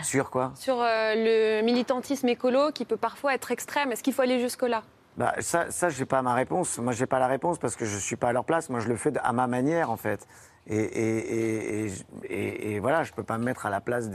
Sur 0.04 0.30
quoi? 0.30 0.52
Sur 0.54 0.80
euh, 0.80 1.14
le 1.16 1.62
militantisme 1.62 2.28
écolo 2.28 2.70
qui 2.72 2.84
peut 2.84 2.96
parfois 2.96 3.34
être 3.34 3.50
extrême. 3.50 3.90
Est-ce 3.90 4.04
qu'il 4.04 4.12
faut 4.12 4.22
aller 4.22 4.38
jusque-là? 4.38 4.84
Bah, 5.20 5.34
ça, 5.40 5.70
ça 5.70 5.90
j'ai 5.90 6.06
pas 6.06 6.22
ma 6.22 6.32
réponse. 6.32 6.78
Moi, 6.78 6.94
j'ai 6.94 7.04
pas 7.04 7.18
la 7.18 7.26
réponse 7.26 7.58
parce 7.58 7.76
que 7.76 7.84
je 7.84 7.98
suis 7.98 8.16
pas 8.16 8.30
à 8.30 8.32
leur 8.32 8.46
place. 8.46 8.70
Moi, 8.70 8.80
je 8.80 8.88
le 8.88 8.96
fais 8.96 9.12
à 9.22 9.32
ma 9.34 9.46
manière, 9.46 9.90
en 9.90 9.98
fait. 9.98 10.26
Et, 10.66 10.76
et, 10.78 11.86
et, 12.24 12.72
et, 12.72 12.78
voilà, 12.80 13.04
je 13.04 13.12
peux 13.12 13.22
pas 13.22 13.36
me 13.36 13.44
mettre 13.44 13.66
à 13.66 13.70
la 13.70 13.82
place 13.82 14.08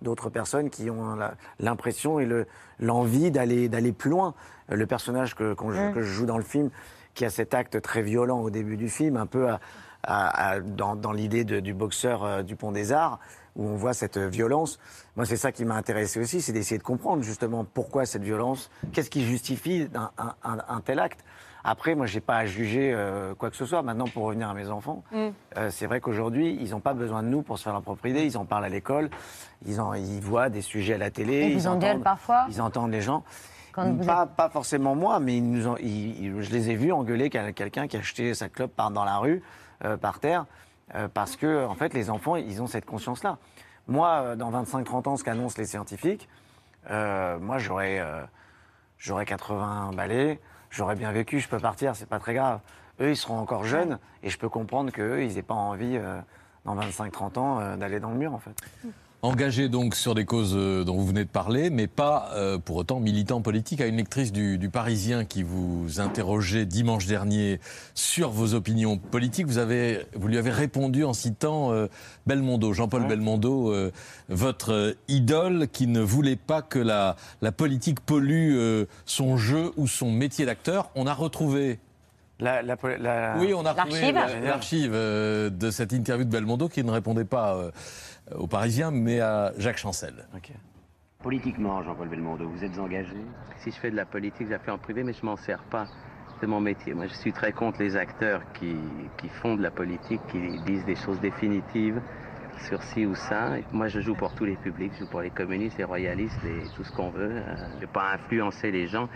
d'autres 0.00 0.30
personnes 0.30 0.68
qui 0.68 0.90
ont 0.90 1.16
l'impression 1.60 2.18
et 2.18 2.26
le- 2.26 2.46
l'envie 2.80 3.30
d'aller 3.30 3.68
d'aller 3.68 3.92
plus 3.92 4.10
loin. 4.10 4.34
Le 4.68 4.84
personnage 4.86 5.36
que, 5.36 5.54
joue- 5.56 5.92
que 5.92 6.02
je 6.02 6.12
joue 6.12 6.26
dans 6.26 6.38
le 6.38 6.44
film, 6.44 6.70
qui 7.14 7.24
a 7.24 7.30
cet 7.30 7.54
acte 7.54 7.80
très 7.80 8.02
violent 8.02 8.40
au 8.40 8.50
début 8.50 8.76
du 8.76 8.88
film, 8.88 9.16
un 9.16 9.26
peu 9.26 9.48
à- 9.48 9.60
à- 10.02 10.50
à- 10.54 10.60
dans, 10.60 10.96
dans 10.96 11.12
l'idée 11.12 11.44
du 11.44 11.72
boxeur 11.74 12.24
euh, 12.24 12.42
du 12.42 12.56
Pont 12.56 12.72
des 12.72 12.90
Arts, 12.92 13.20
où 13.56 13.66
on 13.66 13.76
voit 13.76 13.92
cette 13.94 14.18
violence. 14.18 14.78
Moi, 15.16 15.26
c'est 15.26 15.36
ça 15.36 15.52
qui 15.52 15.64
m'a 15.64 15.74
intéressé 15.74 16.20
aussi, 16.20 16.40
c'est 16.40 16.52
d'essayer 16.52 16.78
de 16.78 16.82
comprendre 16.82 17.22
justement 17.22 17.64
pourquoi 17.64 18.06
cette 18.06 18.22
violence, 18.22 18.70
qu'est-ce 18.92 19.10
qui 19.10 19.24
justifie 19.24 19.88
un, 19.94 20.10
un- 20.18 20.34
un- 20.44 20.64
un 20.68 20.80
tel 20.80 20.98
acte. 20.98 21.20
Après, 21.64 21.94
moi, 21.94 22.06
j'ai 22.06 22.20
pas 22.20 22.38
à 22.38 22.46
juger 22.46 22.92
euh, 22.92 23.34
quoi 23.36 23.48
que 23.48 23.54
ce 23.56 23.64
soit. 23.66 23.82
Maintenant, 23.82 24.08
pour 24.08 24.24
revenir 24.24 24.48
à 24.48 24.54
mes 24.54 24.68
enfants, 24.68 25.04
Mm. 25.12 25.16
euh, 25.58 25.70
c'est 25.70 25.86
vrai 25.86 26.00
qu'aujourd'hui, 26.00 26.58
ils 26.60 26.70
n'ont 26.70 26.80
pas 26.80 26.92
besoin 26.94 27.22
de 27.22 27.28
nous 27.28 27.42
pour 27.42 27.56
se 27.58 27.62
faire 27.64 27.72
leur 27.72 27.82
propre 27.82 28.06
idée. 28.06 28.24
Ils 28.24 28.36
en 28.36 28.44
parlent 28.44 28.64
à 28.64 28.68
l'école, 28.68 29.10
ils, 29.64 29.80
en, 29.80 29.94
ils 29.94 30.20
voient 30.20 30.48
des 30.48 30.60
sujets 30.62 30.94
à 30.94 30.98
la 30.98 31.10
télé. 31.12 31.34
Et 31.34 31.46
ils 31.52 31.58
vous 31.58 31.68
entendent- 31.68 32.02
parfois 32.02 32.46
Ils 32.48 32.60
entendent 32.60 32.90
les 32.90 33.00
gens. 33.02 33.22
Quand 33.72 33.94
pas, 34.04 34.26
pas 34.26 34.48
forcément 34.50 34.94
moi, 34.96 35.20
mais 35.20 35.36
ils 35.36 35.48
nous 35.50 35.68
ont- 35.68 35.76
ils- 35.78 36.42
je 36.42 36.50
les 36.50 36.70
ai 36.70 36.74
vus 36.74 36.90
engueuler 36.92 37.30
quel- 37.30 37.54
quelqu'un 37.54 37.86
qui 37.86 37.96
a 37.96 38.00
acheté 38.00 38.34
sa 38.34 38.48
clope 38.48 38.72
par, 38.74 38.90
dans 38.90 39.04
la 39.04 39.18
rue, 39.18 39.40
euh, 39.84 39.96
par 39.96 40.18
terre, 40.18 40.46
euh, 40.94 41.08
parce 41.12 41.36
que, 41.36 41.64
en 41.64 41.74
fait, 41.74 41.94
les 41.94 42.10
enfants, 42.10 42.36
ils 42.36 42.62
ont 42.62 42.66
cette 42.66 42.86
conscience-là. 42.86 43.38
Moi, 43.88 44.08
euh, 44.08 44.36
dans 44.36 44.50
25-30 44.50 45.08
ans, 45.08 45.16
ce 45.16 45.24
qu'annoncent 45.24 45.56
les 45.58 45.66
scientifiques, 45.66 46.28
euh, 46.90 47.38
moi, 47.38 47.58
j'aurais 47.58 47.98
euh, 48.00 48.22
j'aurais 48.98 49.26
80 49.26 49.92
balais, 49.94 50.40
j'aurais 50.70 50.94
bien 50.94 51.12
vécu, 51.12 51.40
je 51.40 51.48
peux 51.48 51.58
partir, 51.58 51.96
c'est 51.96 52.08
pas 52.08 52.18
très 52.18 52.34
grave. 52.34 52.60
Eux, 53.00 53.10
ils 53.10 53.16
seront 53.16 53.38
encore 53.38 53.64
jeunes, 53.64 53.98
et 54.22 54.30
je 54.30 54.38
peux 54.38 54.48
comprendre 54.48 54.92
qu'eux, 54.92 55.24
ils 55.24 55.34
n'aient 55.34 55.42
pas 55.42 55.54
envie, 55.54 55.98
dans 56.64 56.76
25-30 56.76 57.38
ans, 57.38 57.76
d'aller 57.76 58.00
dans 58.00 58.10
le 58.10 58.16
mur, 58.16 58.34
en 58.34 58.38
fait. 58.38 58.54
Engagé 59.24 59.68
donc 59.68 59.94
sur 59.94 60.16
des 60.16 60.24
causes 60.24 60.54
euh, 60.56 60.82
dont 60.82 60.96
vous 60.96 61.06
venez 61.06 61.22
de 61.22 61.28
parler, 61.28 61.70
mais 61.70 61.86
pas 61.86 62.30
euh, 62.34 62.58
pour 62.58 62.74
autant 62.74 62.98
militant 62.98 63.40
politique. 63.40 63.80
À 63.80 63.86
une 63.86 63.98
lectrice 63.98 64.32
du, 64.32 64.58
du 64.58 64.68
Parisien 64.68 65.24
qui 65.24 65.44
vous 65.44 66.00
interrogeait 66.00 66.66
dimanche 66.66 67.06
dernier 67.06 67.60
sur 67.94 68.30
vos 68.30 68.54
opinions 68.54 68.98
politiques, 68.98 69.46
vous, 69.46 69.58
avez, 69.58 70.00
vous 70.16 70.26
lui 70.26 70.38
avez 70.38 70.50
répondu 70.50 71.04
en 71.04 71.12
citant 71.12 71.70
euh, 71.72 71.86
Belmondo, 72.26 72.72
Jean-Paul 72.72 73.06
Belmondo, 73.06 73.70
euh, 73.72 73.92
votre 74.28 74.72
euh, 74.72 74.92
idole 75.06 75.68
qui 75.68 75.86
ne 75.86 76.00
voulait 76.00 76.34
pas 76.34 76.60
que 76.60 76.80
la, 76.80 77.14
la 77.42 77.52
politique 77.52 78.00
pollue 78.00 78.56
euh, 78.56 78.86
son 79.06 79.36
jeu 79.36 79.70
ou 79.76 79.86
son 79.86 80.10
métier 80.10 80.46
d'acteur. 80.46 80.90
On 80.96 81.06
a 81.06 81.14
retrouvé 81.14 81.78
La, 82.40 82.60
la, 82.60 82.76
la- 82.98 83.36
Oui, 83.38 83.54
on 83.54 83.64
a 83.64 83.72
retrouvé 83.72 84.10
L'archive. 84.10 84.40
la- 84.42 84.48
l'archive 84.48 84.90
euh, 84.94 85.48
de 85.48 85.70
cette 85.70 85.92
interview 85.92 86.24
de 86.24 86.30
Belmondo 86.30 86.68
qui 86.68 86.82
ne 86.82 86.90
répondait 86.90 87.24
pas 87.24 87.54
euh, 87.54 87.70
aux 88.34 88.46
Parisiens, 88.46 88.90
mais 88.90 89.20
à 89.20 89.52
Jacques 89.58 89.78
Chancel. 89.78 90.26
Politiquement, 91.22 91.82
Jean-Paul 91.82 92.08
Belmondo, 92.08 92.48
vous 92.48 92.64
êtes 92.64 92.78
engagé? 92.78 93.16
Si 93.58 93.70
je 93.70 93.76
fais 93.76 93.90
de 93.90 93.96
la 93.96 94.06
politique, 94.06 94.46
je 94.46 94.52
la 94.52 94.58
fais 94.58 94.70
en 94.70 94.78
privé, 94.78 95.04
mais 95.04 95.12
je 95.12 95.24
m'en 95.24 95.36
sers 95.36 95.62
pas. 95.64 95.86
C'est 96.40 96.48
mon 96.48 96.60
métier. 96.60 96.94
Moi, 96.94 97.06
je 97.06 97.14
suis 97.14 97.32
très 97.32 97.52
contre 97.52 97.80
les 97.80 97.96
acteurs 97.96 98.42
qui, 98.54 98.74
qui 99.18 99.28
font 99.28 99.54
de 99.54 99.62
la 99.62 99.70
politique, 99.70 100.20
qui 100.28 100.40
disent 100.66 100.84
des 100.84 100.96
choses 100.96 101.20
définitives 101.20 102.00
sur 102.66 102.82
ci 102.82 103.06
ou 103.06 103.14
ça. 103.14 103.58
Et 103.58 103.64
moi, 103.72 103.86
je 103.86 104.00
joue 104.00 104.16
pour 104.16 104.34
tous 104.34 104.44
les 104.44 104.56
publics. 104.56 104.92
Je 104.94 105.04
joue 105.04 105.10
pour 105.10 105.20
les 105.20 105.30
communistes, 105.30 105.78
les 105.78 105.84
royalistes, 105.84 106.38
les, 106.42 106.68
tout 106.74 106.82
ce 106.82 106.90
qu'on 106.90 107.10
veut. 107.10 107.30
Euh, 107.30 107.56
je 107.70 107.76
ne 107.76 107.80
vais 107.80 107.86
pas 107.86 108.14
influencer 108.14 108.72
les 108.72 108.88
gens. 108.88 109.08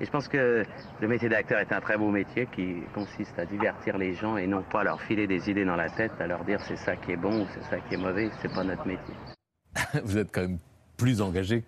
Et 0.00 0.04
je 0.04 0.10
pense 0.10 0.26
que 0.26 0.64
le 1.00 1.08
métier 1.08 1.28
d'acteur 1.28 1.60
est 1.60 1.72
un 1.72 1.80
très 1.80 1.96
beau 1.96 2.10
métier 2.10 2.48
qui 2.54 2.82
consiste 2.94 3.38
à 3.38 3.46
divertir 3.46 3.96
les 3.96 4.14
gens 4.14 4.36
et 4.36 4.46
non 4.46 4.62
pas 4.62 4.80
à 4.80 4.84
leur 4.84 5.00
filer 5.02 5.26
des 5.26 5.48
idées 5.48 5.64
dans 5.64 5.76
la 5.76 5.88
tête, 5.88 6.12
à 6.18 6.26
leur 6.26 6.44
dire 6.44 6.60
c'est 6.66 6.76
ça 6.76 6.96
qui 6.96 7.12
est 7.12 7.16
bon 7.16 7.42
ou 7.42 7.46
c'est 7.54 7.62
ça 7.70 7.78
qui 7.78 7.94
est 7.94 7.98
mauvais. 7.98 8.28
C'est 8.42 8.52
pas 8.52 8.64
notre 8.64 8.86
métier. 8.86 9.14
Vous 10.04 10.18
êtes 10.18 10.32
quand 10.32 10.42
même 10.42 10.58
plus 10.96 11.20
engagé 11.20 11.62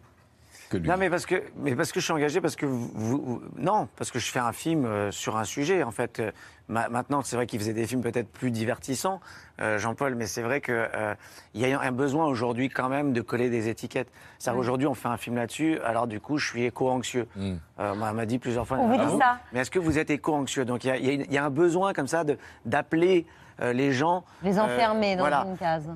que 0.68 0.76
lui. 0.76 0.88
Non, 0.88 0.96
mais 0.98 1.10
parce 1.10 1.26
que, 1.26 1.42
mais 1.56 1.74
parce 1.74 1.92
que 1.92 2.00
je 2.00 2.04
suis 2.04 2.12
engagé, 2.12 2.40
parce 2.40 2.56
que 2.56 2.66
vous, 2.66 2.88
vous- 2.94 3.42
non, 3.56 3.88
parce 3.96 4.10
que 4.10 4.18
je 4.18 4.30
fais 4.30 4.38
un 4.38 4.52
film 4.52 4.84
euh, 4.84 5.10
sur 5.10 5.36
un 5.36 5.44
sujet. 5.44 5.82
En 5.82 5.90
fait, 5.90 6.20
Euh, 6.20 6.30
ma- 6.68 6.88
maintenant, 6.88 7.22
c'est 7.22 7.36
vrai 7.36 7.46
qu'il 7.46 7.58
faisait 7.60 7.72
des 7.72 7.86
films 7.86 8.02
peut-être 8.02 8.28
plus 8.28 8.50
divertissants, 8.50 9.20
euh, 9.60 9.78
Jean-Paul, 9.78 10.14
mais 10.16 10.26
c'est 10.26 10.42
vrai 10.42 10.60
que 10.60 10.72
euh, 10.72 11.14
il 11.54 11.60
y 11.66 11.72
a 11.72 11.80
un 11.80 11.92
besoin 11.92 12.26
aujourd'hui 12.26 12.68
quand 12.68 12.88
même 12.88 13.12
de 13.12 13.20
coller 13.20 13.50
des 13.50 13.68
étiquettes. 13.68 14.08
C'est 14.38 14.50
aujourd'hui, 14.50 14.86
on 14.86 14.94
fait 14.94 15.08
un 15.08 15.16
film 15.16 15.36
là-dessus. 15.36 15.78
Alors 15.84 16.06
du 16.06 16.20
coup, 16.20 16.38
je 16.38 16.46
suis 16.48 16.64
éco-anxieux. 16.64 17.28
Mm. 17.36 17.54
Euh, 17.80 17.92
on 17.94 18.12
m'a 18.14 18.26
dit 18.26 18.38
plusieurs 18.38 18.66
fois. 18.66 18.78
On 18.78 18.88
vous 18.88 18.98
Ah 19.00 19.06
dit 19.06 19.18
ça. 19.18 19.38
Mais 19.52 19.60
est-ce 19.60 19.70
que 19.70 19.78
vous 19.78 19.98
êtes 19.98 20.10
éco-anxieux? 20.10 20.64
Donc 20.64 20.84
il 20.84 20.88
y 20.88 20.90
a- 20.90 20.96
y, 20.96 21.32
y 21.32 21.38
un 21.38 21.50
besoin 21.50 21.92
comme 21.92 22.08
ça 22.08 22.24
d'appeler 22.64 23.26
euh, 23.60 23.72
les 23.72 23.92
gens. 23.92 24.24
Les 24.42 24.58
euh, 24.58 24.62
enfermer 24.62 25.14
dans 25.16 25.22
voilà. 25.22 25.44
une 25.46 25.56
case. 25.56 25.88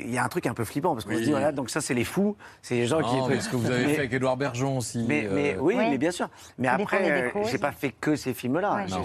Il 0.00 0.10
y 0.10 0.18
a 0.18 0.24
un 0.24 0.28
truc 0.28 0.46
un 0.46 0.54
peu 0.54 0.64
flippant 0.64 0.94
parce 0.94 1.04
qu'on 1.04 1.10
Oui. 1.12 1.18
se 1.18 1.24
dit 1.24 1.30
voilà 1.30 1.52
donc 1.52 1.68
ça 1.70 1.80
c'est 1.80 1.94
les 1.94 2.04
fous, 2.04 2.36
c'est 2.62 2.74
les 2.76 2.86
gens 2.86 3.00
Non, 3.00 3.06
qui. 3.24 3.28
mais 3.28 3.40
ce 3.40 3.48
que 3.48 3.56
vous 3.56 3.70
avez 3.70 3.86
Mais- 3.86 3.92
fait 3.94 3.98
avec 4.00 4.12
Édouard 4.12 4.36
Bergeon 4.36 4.78
aussi. 4.78 5.04
mais, 5.06 5.26
euh, 5.26 5.56
oui, 5.60 5.74
Oui. 5.76 5.86
mais 5.90 5.98
bien 5.98 6.10
sûr. 6.10 6.28
Mais 6.58 6.68
après, 6.68 7.10
euh, 7.10 7.30
j'ai 7.50 7.58
pas 7.58 7.72
fait 7.72 7.90
que 7.92 8.16
ces 8.16 8.32
films-là. 8.34 8.86
Non. 8.88 9.02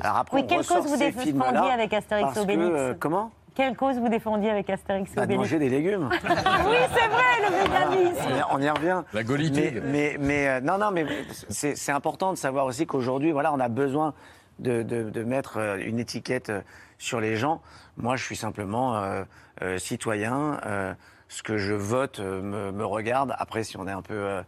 Alors 0.00 0.16
après, 0.16 0.36
Oui, 0.38 0.42
on 0.44 0.46
quelle 0.48 0.58
ressort 0.58 0.78
cause 0.78 0.86
vous 0.90 0.96
ces 0.96 1.12
défendiez 1.12 1.70
avec 1.72 1.92
Astérix 1.92 2.24
parce 2.24 2.36
et 2.36 2.40
que, 2.40 2.44
Obélix 2.44 2.70
euh, 2.74 2.94
Comment 2.98 3.30
Quelle 3.54 3.76
cause 3.76 3.96
vous 3.98 4.08
défendiez 4.08 4.50
avec 4.50 4.70
Astérix 4.70 5.10
et 5.12 5.14
Bah, 5.14 5.22
de 5.22 5.34
Obélix 5.34 5.40
manger 5.42 5.58
des 5.58 5.68
légumes. 5.68 6.08
Oui, 6.22 6.76
c'est 6.94 7.08
vrai, 7.08 7.40
le 7.42 7.68
véganisme. 8.00 8.24
on, 8.50 8.60
y, 8.60 8.62
on 8.62 8.66
y 8.66 8.70
revient. 8.70 9.02
La 9.12 9.20
Mais, 9.20 9.24
golitude. 9.24 9.82
mais, 9.84 10.16
mais, 10.20 10.48
euh, 10.48 10.60
non, 10.60 10.78
non, 10.78 10.90
mais 10.90 11.04
c'est 11.50 11.76
c'est 11.76 11.92
important 11.92 12.32
de 12.32 12.38
savoir 12.38 12.64
aussi 12.66 12.86
qu'aujourd'hui, 12.86 13.32
voilà, 13.32 13.52
on 13.52 13.60
a 13.60 13.68
besoin 13.68 14.14
de, 14.58 14.82
de- 14.82 15.10
de 15.10 15.22
mettre 15.24 15.58
une 15.84 15.98
étiquette 15.98 16.50
euh, 16.50 16.60
sur 16.98 17.20
les 17.20 17.36
gens. 17.36 17.62
Moi, 17.96 18.16
je 18.16 18.24
suis 18.24 18.36
simplement 18.36 18.96
euh, 18.96 19.24
euh, 19.62 19.78
citoyen. 19.78 20.60
euh, 20.66 20.94
ce 21.28 21.42
que 21.42 21.58
je 21.58 21.74
vote 21.74 22.20
euh, 22.20 22.40
me, 22.40 22.72
me 22.72 22.84
regarde. 22.84 23.34
Après, 23.38 23.62
si 23.62 23.76
on 23.76 23.86
est 23.86 23.92
un 23.92 24.02
peu 24.02 24.14
euh, 24.14 24.42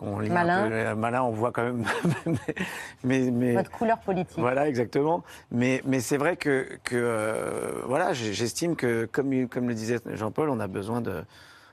on 0.00 0.18
lit 0.18 0.28
Malin. 0.30 0.68
peu, 0.68 0.74
euh, 0.74 0.94
malin, 0.94 1.22
on 1.22 1.30
voit 1.30 1.52
quand 1.52 1.62
même. 1.62 1.84
mais, 3.04 3.30
mais, 3.30 3.54
Votre 3.54 3.70
couleur 3.70 3.98
politique. 3.98 4.38
voilà, 4.38 4.68
exactement. 4.68 5.22
Mais, 5.50 5.82
mais 5.86 6.00
c'est 6.00 6.16
vrai 6.16 6.36
que, 6.36 6.78
que 6.84 6.96
euh, 6.96 7.82
voilà, 7.84 8.12
j'estime 8.12 8.76
que, 8.76 9.06
comme, 9.06 9.48
comme 9.48 9.68
le 9.68 9.74
disait 9.74 9.98
Jean-Paul, 10.06 10.50
on 10.50 10.60
a 10.60 10.66
besoin 10.66 11.00
de. 11.00 11.24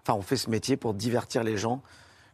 Enfin, 0.06 0.18
on 0.18 0.22
fait 0.22 0.36
ce 0.38 0.50
métier 0.50 0.78
pour 0.78 0.94
divertir 0.94 1.44
les 1.44 1.58
gens. 1.58 1.82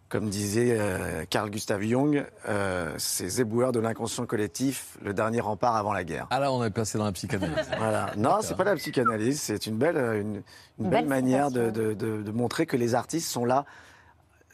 Comme 0.10 0.30
disait 0.30 0.75
euh, 0.80 1.24
Carl 1.30 1.51
Gustav 1.51 1.82
Jung, 1.84 2.25
euh, 2.48 2.94
c'est 2.98 3.38
éboueur 3.39 3.72
de 3.72 3.80
l'inconscient 3.80 4.25
collectif, 4.25 4.98
le 5.04 5.13
dernier 5.13 5.39
rempart 5.39 5.75
avant 5.75 5.94
la 5.94 6.04
guerre. 6.04 6.25
Ah 6.32 6.39
là, 6.39 6.51
on 6.51 6.63
est 6.63 6.72
passé 6.72 6.98
dans 6.98 7.06
la 7.06 7.12
psychanalyse. 7.12 7.56
Voilà. 7.78 8.12
Non, 8.18 8.38
c'est 8.42 8.56
pas 8.58 8.63
la 8.63 8.75
psychanalyse, 8.75 9.39
c'est 9.39 9.68
une 9.68 9.78
belle, 9.78 9.98
euh, 9.98 10.20
une, 10.20 10.36
une 10.80 10.89
belle, 10.89 10.89
belle 10.89 11.06
manière 11.06 11.51
de, 11.51 11.66
citation. 11.68 11.84
de- 11.89 11.94
de- 11.94 12.22
de 12.24 12.32
montrer 12.32 12.66
que 12.66 12.75
les 12.75 12.96
artistes 12.96 13.30
sont 13.30 13.46
là 13.46 13.66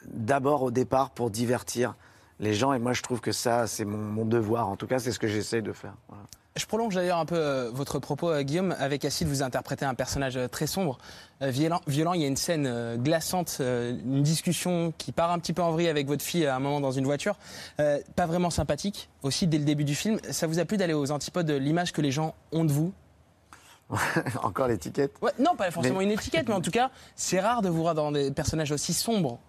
d'abord 0.08 0.62
au 0.62 0.72
départ 0.72 1.12
pour 1.12 1.30
divertir 1.30 1.96
les 2.42 2.54
gens. 2.54 2.74
Et 2.74 2.80
moi, 2.80 2.92
je 2.92 3.02
trouve 3.02 3.22
que 3.22 3.32
ça, 3.32 3.66
c'est 3.66 3.86
mon, 3.86 3.98
mon 3.98 4.26
devoir. 4.26 4.68
En 4.68 4.76
tout 4.76 4.88
cas, 4.88 5.00
c'est 5.00 5.14
ce 5.14 5.20
que 5.20 5.28
j'essaye 5.28 5.62
de 5.62 5.72
faire. 5.72 5.94
Voilà. 6.10 6.24
Je 6.58 6.66
prolonge 6.66 6.96
d'ailleurs 6.96 7.18
un 7.18 7.26
peu 7.26 7.36
euh, 7.36 7.70
votre 7.74 8.00
propos, 8.00 8.30
euh, 8.30 8.42
Guillaume. 8.42 8.74
Avec 8.80 9.04
Acide, 9.04 9.28
vous 9.28 9.44
interprétez 9.44 9.84
un 9.84 9.94
personnage 9.94 10.38
euh, 10.38 10.48
très 10.48 10.68
sombre, 10.68 10.98
violent, 11.42 11.82
violent. 11.86 12.14
Il 12.14 12.22
y 12.22 12.24
a 12.24 12.28
une 12.28 12.38
scène 12.38 12.96
glaçante, 12.96 13.58
une 13.60 14.24
discussion 14.24 14.94
qui 14.98 15.12
part 15.12 15.32
un 15.32 15.40
petit 15.40 15.52
peu 15.52 15.62
en 15.62 15.72
vrille 15.74 15.90
avec 15.90 16.08
votre 16.08 16.24
fille 16.24 16.46
à 16.46 16.56
un 16.56 16.60
moment 16.60 16.80
dans 16.80 16.92
une 16.94 17.04
voiture. 17.04 17.36
Pas 17.78 18.26
vraiment 18.26 18.50
sympathique, 18.50 19.10
aussi 19.22 19.46
dès 19.48 19.58
le 19.58 19.66
début 19.66 19.84
du 19.84 19.96
film. 19.96 20.18
Ça 20.32 20.48
vous 20.48 20.60
a 20.60 20.66
plu 20.66 20.78
d'aller 20.78 20.94
aux 20.94 21.12
antipodes 21.12 21.46
de 21.46 21.56
l'image 21.56 21.92
que 21.92 22.02
les 22.02 22.12
gens 22.12 22.36
ont 22.54 22.64
de 22.64 22.72
vous? 22.72 22.94
Encore 24.44 24.68
l'étiquette? 24.70 25.12
Ouais, 25.22 25.32
Non, 25.38 25.56
pas 25.58 25.70
forcément 25.72 26.00
Mais- 26.00 26.06
une 26.06 26.12
étiquette, 26.12 26.48
mais 26.48 26.56
en 26.56 26.62
tout 26.62 26.72
cas, 26.72 26.90
c'est 27.18 27.42
rare 27.42 27.62
de 27.62 27.68
vous 27.70 27.82
voir 27.82 27.96
dans 27.96 28.12
des 28.14 28.32
personnages 28.32 28.72
aussi 28.72 28.94
sombres. 28.94 29.40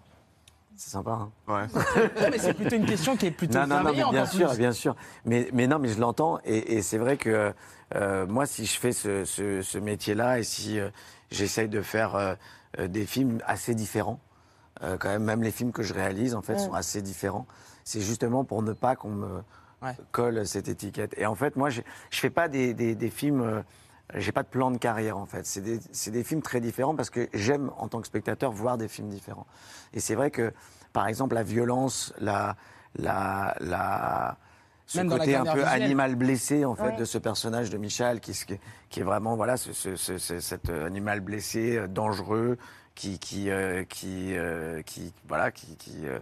C'est 0.77 0.91
sympa. 0.91 1.11
Hein 1.11 1.31
Ouais. 1.47 1.65
Non, 2.21 2.27
mais 2.31 2.37
c'est 2.37 2.53
plutôt 2.53 2.75
une 2.75 2.85
question 2.85 3.17
qui 3.17 3.25
est 3.25 3.31
plutôt 3.31 3.57
non, 3.57 3.65
non, 3.67 3.77
non, 3.83 3.83
mais 3.85 4.03
bien 4.11 4.23
en 4.23 4.25
sûr, 4.27 4.49
plus. 4.49 4.57
bien 4.57 4.71
sûr. 4.71 4.95
Mais, 5.25 5.49
mais 5.51 5.65
non, 5.67 5.79
mais 5.79 5.87
je 5.87 5.99
l'entends. 5.99 6.39
Et, 6.45 6.75
et 6.77 6.81
c'est 6.83 6.99
vrai 6.99 7.17
que 7.17 7.51
euh, 7.95 8.27
moi, 8.27 8.45
si 8.45 8.65
je 8.67 8.79
fais 8.79 8.91
ce, 8.91 9.25
ce- 9.25 9.61
ce 9.63 9.77
métier-là 9.79 10.39
et 10.39 10.43
si 10.43 10.79
euh, 10.79 10.89
j'essaye 11.31 11.67
de 11.67 11.81
faire 11.81 12.15
euh, 12.15 12.35
des 12.87 13.05
films 13.07 13.39
assez 13.47 13.73
différents, 13.73 14.19
euh, 14.83 14.97
quand 14.97 15.09
même, 15.09 15.23
même 15.23 15.41
les 15.41 15.51
films 15.51 15.71
que 15.71 15.81
je 15.81 15.93
réalise, 15.95 16.35
en 16.35 16.41
fait, 16.43 16.53
Mm. 16.53 16.59
sont 16.59 16.73
assez 16.73 17.01
différents. 17.01 17.47
C'est 17.83 18.01
justement 18.01 18.43
pour 18.43 18.61
ne 18.61 18.73
pas 18.73 18.95
qu'on 18.95 19.09
me 19.11 19.41
Ouais. 19.81 19.95
colle 20.11 20.47
cette 20.47 20.67
étiquette. 20.69 21.13
Et 21.17 21.25
en 21.27 21.35
fait, 21.35 21.55
moi, 21.55 21.69
je 21.69 21.81
je 22.09 22.19
fais 22.19 22.31
pas 22.31 22.47
des, 22.47 22.73
des, 22.73 22.93
des 22.95 23.09
films. 23.11 23.63
J'ai 24.15 24.31
pas 24.31 24.43
de 24.43 24.47
plan 24.47 24.71
de 24.71 24.77
carrière 24.77 25.17
en 25.17 25.25
fait. 25.25 25.45
C'est 25.45 25.61
des, 25.61 25.79
c'est 25.91 26.11
des 26.11 26.23
films 26.23 26.41
très 26.41 26.61
différents 26.61 26.95
parce 26.95 27.09
que 27.09 27.27
j'aime 27.33 27.71
en 27.77 27.87
tant 27.87 27.99
que 28.01 28.07
spectateur 28.07 28.51
voir 28.51 28.77
des 28.77 28.87
films 28.87 29.09
différents. 29.09 29.47
Et 29.93 29.99
c'est 29.99 30.15
vrai 30.15 30.31
que, 30.31 30.53
par 30.93 31.07
exemple, 31.07 31.35
la 31.35 31.43
violence, 31.43 32.13
la, 32.19 32.55
la, 32.95 33.55
la, 33.59 34.37
ce 34.85 34.99
Même 34.99 35.09
dans 35.09 35.17
la 35.17 35.25
côté 35.25 35.35
un 35.35 35.43
peu 35.43 35.59
visuelle. 35.59 35.83
animal 35.83 36.15
blessé 36.15 36.63
en 36.65 36.75
fait 36.75 36.83
Ouais. 36.83 36.95
de 36.95 37.03
ce 37.05 37.17
personnage 37.17 37.69
de 37.69 37.77
Michel 37.77 38.21
qui, 38.21 38.31
est 38.31 39.03
vraiment 39.03 39.35
voilà 39.35 39.57
ce, 39.57 39.73
ce- 39.73 39.97
ce- 39.97 40.17
ce- 40.17 40.39
cet 40.39 40.69
euh, 40.69 40.85
animal 40.85 41.19
blessé 41.19 41.75
euh, 41.75 41.87
dangereux 41.87 42.57
qui 42.95 43.19
qui 43.19 43.49
euh, 43.49 43.83
qui, 43.83 44.35
euh, 44.37 44.81
qui 44.83 45.13
voilà 45.27 45.51
qui 45.51 45.75
qui, 45.75 46.07
euh, 46.07 46.19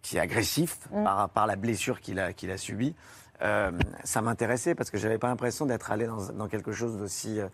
qui 0.00 0.16
est 0.16 0.20
agressif 0.20 0.78
Mm. 0.90 1.04
par, 1.04 1.28
par 1.28 1.46
la 1.46 1.56
blessure 1.56 2.00
qu'il 2.00 2.18
a 2.18 2.32
qu'il 2.32 2.50
a 2.50 2.56
subie 2.56 2.94
Euh, 3.42 3.70
ça 4.02 4.20
m'intéressait 4.20 4.74
parce 4.74 4.90
que 4.90 4.98
j'avais 4.98 5.18
pas 5.18 5.28
l'impression 5.28 5.64
d'être 5.64 5.92
allé 5.92 6.06
dans, 6.06 6.32
dans 6.32 6.48
quelque 6.48 6.72
chose 6.72 6.96
d'aussi 6.98 7.38
euh, 7.38 7.48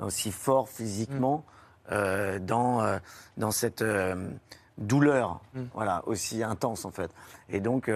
aussi 0.00 0.32
fort 0.32 0.68
physiquement 0.68 1.44
euh, 1.92 2.40
dans 2.40 2.82
euh, 2.82 2.98
dans 3.36 3.52
cette 3.52 3.84
douleur 4.78 5.40
voilà 5.74 6.02
aussi 6.06 6.42
intense 6.42 6.84
en 6.84 6.90
fait 6.90 7.10
et 7.48 7.60
donc 7.60 7.90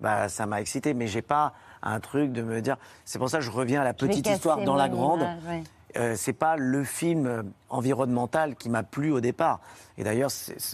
bah, 0.00 0.28
ça 0.28 0.46
m'a 0.46 0.60
excité 0.60 0.92
mais 0.94 1.06
j'ai 1.06 1.22
pas 1.22 1.52
un 1.82 2.00
truc 2.00 2.32
de 2.32 2.42
me 2.42 2.60
dire 2.60 2.76
c'est 3.04 3.18
pour 3.18 3.30
ça 3.30 3.38
que 3.38 3.44
je 3.44 3.50
reviens 3.50 3.82
à 3.82 3.84
la 3.84 3.94
petite 3.94 4.26
histoire 4.26 4.62
dans 4.62 4.76
la 4.76 4.88
grande 4.88 5.20
image, 5.20 5.44
ouais. 5.48 5.62
euh, 5.96 6.14
c'est 6.16 6.32
pas 6.32 6.56
le 6.56 6.84
film 6.84 7.52
environnemental 7.68 8.56
qui 8.56 8.68
m'a 8.68 8.82
plu 8.82 9.12
au 9.12 9.20
départ. 9.20 9.60
Et 9.98 10.04
d'ailleurs, 10.04 10.30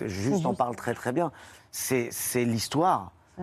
juste 0.06 0.46
en 0.46 0.54
parle 0.54 0.74
très 0.76 0.94
très 0.94 1.12
bien. 1.12 1.32
C'est, 1.70 2.08
c'est 2.10 2.44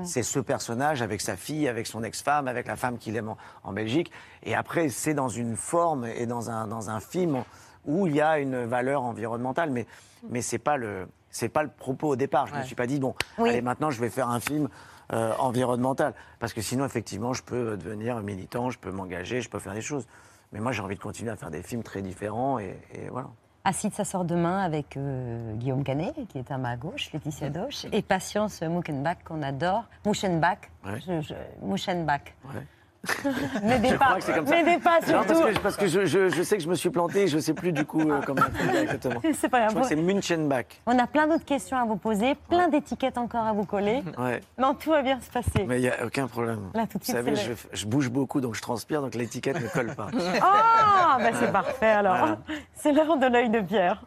C'est 0.03 0.23
ce 0.23 0.39
personnage 0.39 1.01
avec 1.01 1.19
sa 1.19 1.35
fille, 1.35 1.67
avec 1.67 1.87
son 1.87 2.03
ex-femme, 2.03 2.47
avec 2.47 2.67
la 2.67 2.75
femme 2.75 2.97
qu'il 2.97 3.15
aime 3.15 3.29
en, 3.29 3.37
en 3.63 3.73
Belgique. 3.73 4.11
Et 4.43 4.53
après, 4.55 4.89
c'est 4.89 5.13
dans 5.13 5.29
une 5.29 5.55
forme 5.55 6.05
et 6.05 6.25
dans 6.27 6.49
un, 6.51 6.67
dans 6.67 6.89
un 6.89 6.99
film 6.99 7.43
où 7.85 8.05
il 8.07 8.15
y 8.15 8.21
a 8.21 8.39
une 8.39 8.65
valeur 8.65 9.01
environnementale. 9.03 9.71
Mais, 9.71 9.87
mais 10.29 10.41
c'est 10.41 10.59
pas 10.59 10.77
le, 10.77 11.07
pas 11.53 11.63
le 11.63 11.69
propos 11.69 12.09
au 12.09 12.15
départ. 12.15 12.45
Je 12.47 12.53
me 12.53 12.59
Ouais. 12.59 12.65
suis 12.65 12.75
pas 12.75 12.85
dit, 12.87 12.99
bon, 12.99 13.15
Oui. 13.39 13.49
allez, 13.49 13.61
maintenant 13.61 13.89
je 13.89 13.99
vais 13.99 14.09
faire 14.11 14.29
un 14.29 14.39
film 14.39 14.69
euh, 15.11 15.33
environnemental. 15.39 16.13
Parce 16.39 16.53
que 16.53 16.61
sinon, 16.61 16.85
effectivement, 16.85 17.33
je 17.33 17.41
peux 17.41 17.75
devenir 17.75 18.19
militant, 18.21 18.69
je 18.69 18.77
peux 18.77 18.91
m'engager, 18.91 19.41
je 19.41 19.49
peux 19.49 19.59
faire 19.59 19.73
des 19.73 19.81
choses. 19.81 20.05
Mais 20.51 20.59
moi, 20.59 20.71
j'ai 20.71 20.81
envie 20.83 20.95
de 20.95 21.01
continuer 21.01 21.31
à 21.31 21.35
faire 21.35 21.49
des 21.51 21.63
films 21.63 21.81
très 21.83 22.01
différents 22.03 22.59
et, 22.59 22.77
et 22.93 23.09
voilà. 23.09 23.29
Acide, 23.65 23.93
ça 23.93 24.05
sort 24.05 24.23
demain 24.23 24.61
avec 24.61 24.95
euh, 24.95 25.53
Guillaume 25.55 25.83
Canet, 25.83 26.15
qui 26.29 26.37
est 26.37 26.49
à 26.49 26.57
ma 26.57 26.77
gauche, 26.77 27.11
Laetitia 27.11 27.49
Doche, 27.49 27.85
et 27.91 28.01
Patience 28.01 28.61
Mouchenbach, 28.61 29.17
qu'on 29.25 29.41
adore. 29.41 29.83
Mouchenbach. 30.05 30.59
Ouais. 30.85 30.99
Je, 31.05 31.21
je, 31.21 31.33
Mouchenbach. 31.61 32.21
Ouais. 32.45 32.65
N'aidez 33.63 33.93
pas. 33.97 34.17
N'aidez 34.45 34.77
pas, 34.77 34.99
Non, 34.99 35.07
surtout. 35.23 35.27
parce 35.41 35.53
que, 35.53 35.59
parce 35.59 35.77
que 35.77 35.87
je, 35.87 36.05
je- 36.05 36.29
je 36.29 36.43
sais 36.43 36.57
que 36.57 36.63
je 36.63 36.69
me 36.69 36.75
suis 36.75 36.89
planté, 36.89 37.27
je 37.27 37.39
sais 37.39 37.53
plus 37.53 37.71
du 37.71 37.85
coup 37.85 38.01
euh, 38.01 38.19
comment 38.25 38.41
exactement. 38.81 39.21
C'est 39.33 39.47
pas 39.49 39.67
grave. 39.67 39.85
c'est 39.87 39.95
Münchenbach. 39.95 40.65
On 40.85 40.99
a 40.99 41.07
plein 41.07 41.27
d'autres 41.27 41.45
questions 41.45 41.77
à 41.77 41.85
vous 41.85 41.95
poser, 41.95 42.35
plein 42.49 42.67
d'étiquettes 42.67 43.17
encore 43.17 43.45
à 43.45 43.53
vous 43.53 43.65
coller. 43.65 44.03
Ouais. 44.17 44.41
Non, 44.57 44.73
tout 44.73 44.89
va 44.89 45.01
bien 45.01 45.19
se 45.21 45.29
passer. 45.31 45.63
Mais 45.65 45.77
il 45.77 45.81
n'y 45.81 45.89
a 45.89 46.05
aucun 46.05 46.27
problème. 46.27 46.59
Là, 46.73 46.81
tout 46.87 46.97
de 46.97 47.03
Vous 47.03 47.05
suite, 47.05 47.15
savez, 47.15 47.35
c'est 47.35 47.55
je, 47.71 47.85
bouge 47.85 48.09
beaucoup, 48.09 48.41
donc 48.41 48.55
je 48.55 48.61
transpire, 48.61 49.01
donc 49.01 49.15
l'étiquette 49.15 49.61
ne 49.61 49.67
colle 49.69 49.95
pas. 49.95 50.07
Ah, 50.41 51.17
bah 51.19 51.29
c'est 51.39 51.51
parfait 51.51 51.87
alors. 51.87 52.17
Voilà. 52.17 52.37
C'est 52.73 52.91
l'heure 52.91 53.17
de 53.17 53.27
l'œil 53.27 53.49
de 53.49 53.61
Pierre. 53.61 54.03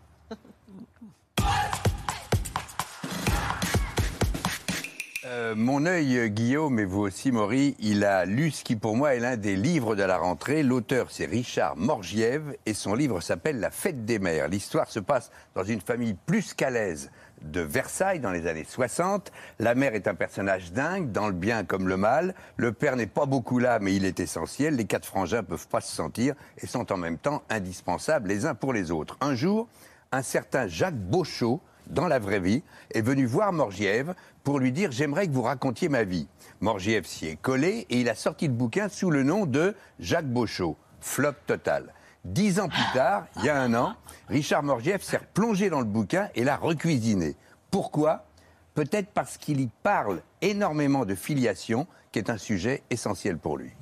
Euh, 5.33 5.55
mon 5.57 5.87
œil, 5.87 6.19
euh, 6.19 6.27
Guillaume, 6.29 6.79
et 6.79 6.85
vous 6.85 7.01
aussi, 7.01 7.33
Maury, 7.33 7.75
il 7.79 8.05
a 8.05 8.27
lu 8.27 8.51
ce 8.51 8.63
qui, 8.63 8.77
pour 8.77 8.99
moi, 8.99 9.15
est 9.15 9.19
l'un 9.19 9.39
des 9.39 9.57
livres 9.57 9.97
de 9.97 10.03
la 10.03 10.19
rentrée. 10.19 10.63
L'auteur, 10.63 11.07
c'est 11.11 11.25
Richard 11.25 11.75
Morgiev, 11.75 12.55
et 12.67 12.75
son 12.75 12.95
livre 12.95 13.23
s'appelle 13.23 13.59
La 13.59 13.71
fête 13.71 14.05
des 14.05 14.19
mères. 14.19 14.49
L'histoire 14.49 14.91
se 14.91 15.01
passe 15.01 15.31
dans 15.55 15.65
une 15.65 15.81
famille 15.81 16.15
plus 16.27 16.53
qu'à 16.53 16.69
l'aise 16.69 17.11
de 17.41 17.63
Versailles 17.63 18.21
dans 18.21 18.31
les 18.31 18.47
années 18.47 18.67
60. 18.69 19.33
La 19.59 19.75
mère 19.75 19.95
est 19.95 20.07
un 20.07 20.15
personnage 20.15 20.71
dingue, 20.73 21.13
dans 21.13 21.29
le 21.29 21.33
bien 21.33 21.65
comme 21.65 21.89
le 21.89 21.97
mal. 21.97 22.35
Le 22.59 22.73
père 22.73 22.97
n'est 22.97 23.07
pas 23.07 23.25
beaucoup 23.25 23.59
là, 23.59 23.79
mais 23.79 23.95
il 23.97 24.05
est 24.05 24.21
essentiel. 24.21 24.77
Les 24.77 24.85
quatre 24.85 25.07
frangins 25.07 25.43
peuvent 25.43 25.69
pas 25.69 25.81
se 25.81 25.97
sentir 25.97 26.35
et 26.59 26.67
sont 26.67 26.93
en 26.93 26.99
même 26.99 27.17
temps 27.17 27.43
indispensables 27.49 28.29
les 28.29 28.45
uns 28.45 28.55
pour 28.55 28.75
les 28.75 28.91
autres. 28.91 29.17
Un 29.23 29.35
jour, 29.35 29.67
un 30.13 30.23
certain 30.23 30.67
Jacques 30.67 30.95
Beauchot, 30.95 31.63
dans 31.87 32.07
la 32.07 32.19
vraie 32.19 32.41
vie, 32.41 32.63
est 32.93 33.01
venu 33.01 33.25
voir 33.25 33.53
Morgiev 33.53 34.15
pour 34.45 34.59
lui 34.59 34.73
dire 34.73 34.91
J'aimerais 34.93 35.27
que 35.27 35.33
vous 35.33 35.43
racontiez 35.43 35.89
ma 35.89 36.05
vie. 36.05 36.29
Morgiev 36.61 37.05
s'y 37.07 37.27
est 37.27 37.37
collé 37.41 37.87
et 37.91 38.01
il 38.01 38.09
a 38.09 38.15
sorti 38.15 38.47
le 38.47 38.53
bouquin 38.55 38.89
sous 38.89 39.11
le 39.11 39.23
nom 39.23 39.47
de 39.47 39.75
Jacques 39.99 40.29
Beauchot. 40.29 40.77
Flop 41.01 41.33
total. 41.47 41.93
Dix 42.25 42.61
ans 42.61 42.69
plus 42.69 42.93
tard, 42.95 43.27
il 43.39 43.45
y 43.45 43.49
a 43.49 43.61
un 43.61 43.75
an, 43.75 43.95
Richard 44.29 44.63
Morgiev 44.63 45.03
s'est 45.03 45.17
replongé 45.17 45.71
dans 45.71 45.81
le 45.81 45.87
bouquin 45.87 46.29
et 46.37 46.45
l'a 46.45 46.57
recuisiné. 46.57 47.35
Pourquoi? 47.73 48.27
Peut-être 48.75 49.09
parce 49.13 49.37
qu'il 49.37 49.61
y 49.61 49.69
parle 49.83 50.23
énormément 50.41 51.05
de 51.05 51.17
filiation, 51.17 51.89
qui 52.13 52.21
est 52.21 52.31
un 52.31 52.39
sujet 52.39 52.85
essentiel 52.91 53.39
pour 53.39 53.59
lui. 53.59 53.73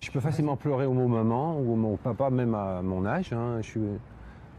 Je 0.00 0.10
peux 0.10 0.18
facilement 0.20 0.56
pleurer 0.56 0.86
au 0.86 0.94
mot 0.94 1.06
maman 1.06 1.58
ou 1.58 1.72
au 1.74 1.76
mot 1.76 1.96
papa, 2.02 2.28
même 2.30 2.54
à 2.54 2.82
mon 2.82 3.06
âge. 3.06 3.32
hein. 3.32 3.60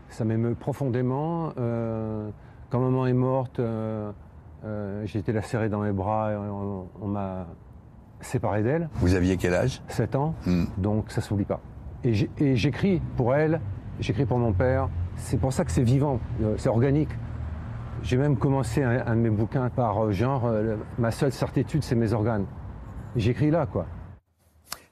Ça 0.10 0.24
m'émeut 0.24 0.56
profondément. 0.56 1.52
Euh, 1.58 2.30
quand 2.70 2.80
maman 2.80 3.08
est 3.08 3.14
morte, 3.14 3.60
euh, 3.60 4.12
euh, 4.64 5.04
j'ai 5.06 5.20
été 5.20 5.32
la 5.32 5.42
serrer 5.42 5.70
dans 5.70 5.80
mes 5.82 5.92
bras 5.92 6.32
et 6.32 6.36
on, 6.36 6.88
on 7.02 7.08
m'a 7.08 7.48
séparé 8.20 8.62
d'elle. 8.64 8.90
Vous 8.96 9.16
aviez 9.16 9.38
quel 9.38 9.54
âge? 9.54 9.82
7 9.88 10.16
ans, 10.16 10.36
donc 10.78 11.12
ça 11.12 11.22
s'oublie 11.22 11.46
pas. 11.46 11.60
Et 12.04 12.56
j'écris 12.56 13.02
pour 13.18 13.36
elle, 13.36 13.62
j'écris 14.00 14.26
pour 14.26 14.38
mon 14.40 14.54
père. 14.54 14.90
C'est 15.16 15.38
pour 15.40 15.54
ça 15.54 15.64
que 15.66 15.72
c'est 15.72 15.84
vivant, 15.84 16.20
euh, 16.42 16.56
c'est 16.58 16.70
organique. 16.70 17.10
J'ai 18.04 18.18
même 18.18 18.38
commencé 18.38 18.82
un, 18.84 19.06
un 19.06 19.16
de 19.16 19.22
mes 19.22 19.30
bouquins 19.30 19.70
par 19.70 20.06
euh, 20.06 20.12
genre, 20.12 20.46
euh, 20.46 20.78
ma 20.98 21.12
seule 21.12 21.32
certitude, 21.32 21.84
c'est 21.84 21.94
mes 21.96 22.14
organes. 22.14 22.46
J'écris 23.16 23.52
là, 23.52 23.66
quoi. 23.68 23.86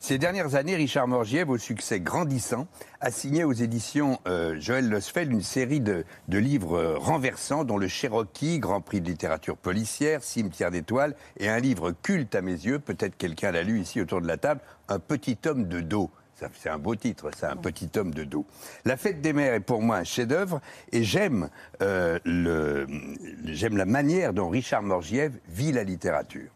Ces 0.01 0.17
dernières 0.17 0.55
années, 0.55 0.77
Richard 0.77 1.09
Morgiev, 1.09 1.49
au 1.49 1.57
succès 1.57 1.99
grandissant, 1.99 2.67
a 3.01 3.11
signé 3.11 3.43
aux 3.43 3.51
éditions 3.51 4.17
euh, 4.27 4.55
Joël 4.57 4.89
Losfeld 4.89 5.29
une 5.29 5.41
série 5.41 5.81
de, 5.81 6.05
de 6.29 6.37
livres 6.37 6.77
euh, 6.77 6.97
renversants, 6.97 7.65
dont 7.65 7.77
le 7.77 7.89
Cherokee, 7.89 8.59
Grand 8.59 8.79
Prix 8.79 9.01
de 9.01 9.07
littérature 9.07 9.57
policière, 9.57 10.23
Cimetière 10.23 10.71
d'étoiles, 10.71 11.15
et 11.37 11.49
un 11.49 11.59
livre 11.59 11.91
culte 11.91 12.33
à 12.33 12.41
mes 12.41 12.53
yeux, 12.53 12.79
peut-être 12.79 13.17
quelqu'un 13.17 13.51
l'a 13.51 13.61
lu 13.61 13.81
ici 13.81 13.99
autour 13.99 14.21
de 14.21 14.27
la 14.27 14.37
table, 14.37 14.61
Un 14.87 14.99
petit 14.99 15.37
homme 15.45 15.65
de 15.65 15.81
dos. 15.81 16.09
C'est 16.53 16.69
un 16.69 16.79
beau 16.79 16.95
titre, 16.95 17.31
c'est 17.37 17.47
un 17.47 17.57
petit 17.57 17.89
homme 17.97 18.13
de 18.13 18.23
dos. 18.23 18.45
La 18.85 18.95
fête 18.95 19.19
des 19.19 19.33
mères 19.33 19.53
est 19.53 19.59
pour 19.59 19.81
moi 19.81 19.97
un 19.97 20.03
chef-d'œuvre 20.05 20.61
et 20.93 21.03
j'aime 21.03 21.49
euh, 21.81 22.17
la 22.25 23.85
manière 23.85 24.33
dont 24.33 24.47
Richard 24.47 24.81
Morgiev 24.81 25.33
vit 25.49 25.73
la 25.73 25.83
littérature. 25.83 26.49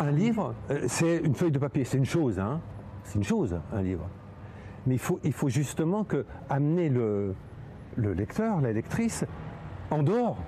Un 0.00 0.10
livre, 0.12 0.54
euh, 0.70 0.84
c'est 0.88 1.18
une 1.18 1.34
feuille 1.34 1.50
de 1.52 1.58
papier, 1.58 1.84
c'est 1.84 1.98
une 1.98 2.04
chose, 2.06 2.38
hein. 2.38 2.60
C'est 3.04 3.16
une 3.18 3.24
chose, 3.24 3.60
un 3.72 3.82
livre. 3.82 4.08
Mais 4.86 4.96
il 5.24 5.32
faut, 5.32 5.48
justement 5.48 6.04
que 6.04 6.24
amener 6.48 6.88
le, 6.88 7.34
le 7.96 8.12
lecteur, 8.14 8.60
la 8.62 8.72
lectrice, 8.72 9.26
en 9.90 10.02
dehors, 10.02 10.38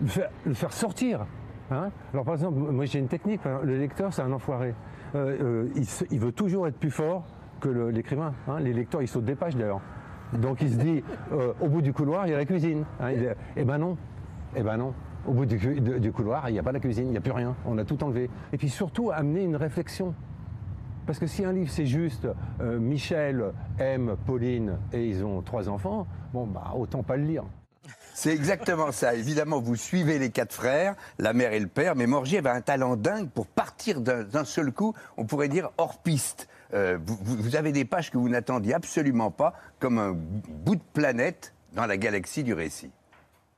le 0.00 0.54
faire, 0.54 0.72
sortir. 0.72 1.26
hein. 1.70 1.90
Alors 2.14 2.24
par 2.24 2.34
exemple, 2.34 2.58
moi 2.58 2.86
j'ai 2.86 2.98
une 3.00 3.08
technique, 3.08 3.44
hein, 3.44 3.60
le 3.62 3.76
lecteur 3.76 4.14
c'est 4.14 4.22
un 4.22 4.32
enfoiré. 4.32 4.74
Euh, 5.14 5.66
euh, 5.74 6.06
il, 6.10 6.18
veut 6.20 6.32
toujours 6.32 6.66
être 6.68 6.78
plus 6.78 6.90
fort 6.90 7.24
que 7.60 7.68
l'écrivain. 7.68 8.32
Les 8.60 8.72
lecteurs 8.72 9.02
ils 9.02 9.08
sautent 9.08 9.24
des 9.26 9.34
pages 9.34 9.56
d'ailleurs. 9.56 9.80
Donc 10.32 10.62
il 10.62 10.70
se 10.70 10.76
dit, 10.78 11.02
au 11.60 11.68
bout 11.68 11.82
du 11.82 11.92
couloir 11.92 12.26
il 12.26 12.30
y 12.30 12.34
a 12.34 12.38
la 12.38 12.46
cuisine. 12.46 12.84
est- 13.02 13.36
Eh 13.56 13.64
ben 13.64 13.76
non, 13.78 13.96
eh 14.56 14.62
ben 14.62 14.76
non. 14.78 14.94
Au 15.26 15.32
bout 15.32 15.44
du, 15.46 16.12
couloir, 16.12 16.48
il 16.48 16.52
n'y 16.52 16.58
a 16.58 16.62
pas 16.62 16.72
la 16.72 16.80
cuisine, 16.80 17.06
il 17.08 17.10
n'y 17.12 17.18
a 17.18 17.20
plus 17.20 17.32
rien. 17.32 17.54
On 17.66 17.76
a 17.78 17.84
tout 17.84 18.02
enlevé. 18.02 18.30
Et 18.52 18.56
puis 18.56 18.68
surtout, 18.70 19.10
amener 19.10 19.42
une 19.44 19.56
réflexion. 19.56 20.14
Parce 21.06 21.18
que 21.18 21.26
si 21.26 21.44
un 21.44 21.52
livre, 21.52 21.70
c'est 21.70 21.86
juste 21.86 22.26
euh, 22.60 22.78
Michel 22.78 23.52
aime 23.78 24.16
Pauline 24.26 24.78
et 24.92 25.06
ils 25.08 25.24
ont 25.24 25.42
trois 25.42 25.68
enfants, 25.68 26.06
bon, 26.32 26.46
bah, 26.46 26.72
autant 26.76 27.02
pas 27.02 27.16
le 27.16 27.24
lire. 27.24 27.44
C'est 28.14 28.32
exactement 28.34 28.92
ça. 28.92 29.14
Évidemment, 29.14 29.60
vous 29.60 29.76
suivez 29.76 30.18
les 30.18 30.30
quatre 30.30 30.52
frères, 30.52 30.94
la 31.18 31.32
mère 31.32 31.52
et 31.52 31.60
le 31.60 31.66
père, 31.68 31.96
mais 31.96 32.06
Morgiev 32.06 32.46
a 32.46 32.52
un 32.54 32.60
talent 32.60 32.96
dingue 32.96 33.28
pour 33.30 33.46
partir 33.46 34.00
d'un 34.00 34.44
seul 34.44 34.72
coup, 34.72 34.94
on 35.16 35.24
pourrait 35.24 35.48
dire 35.48 35.70
hors 35.78 35.98
piste. 35.98 36.48
Euh, 36.74 36.98
vous- 37.04 37.18
vous 37.24 37.56
avez 37.56 37.72
des 37.72 37.84
pages 37.84 38.10
que 38.10 38.18
vous 38.18 38.28
n'attendiez 38.28 38.74
absolument 38.74 39.30
pas, 39.30 39.54
comme 39.80 39.98
un 39.98 40.12
bout 40.12 40.76
de 40.76 40.82
planète 40.92 41.54
dans 41.74 41.86
la 41.86 41.96
galaxie 41.96 42.44
du 42.44 42.52
récit. 42.54 42.90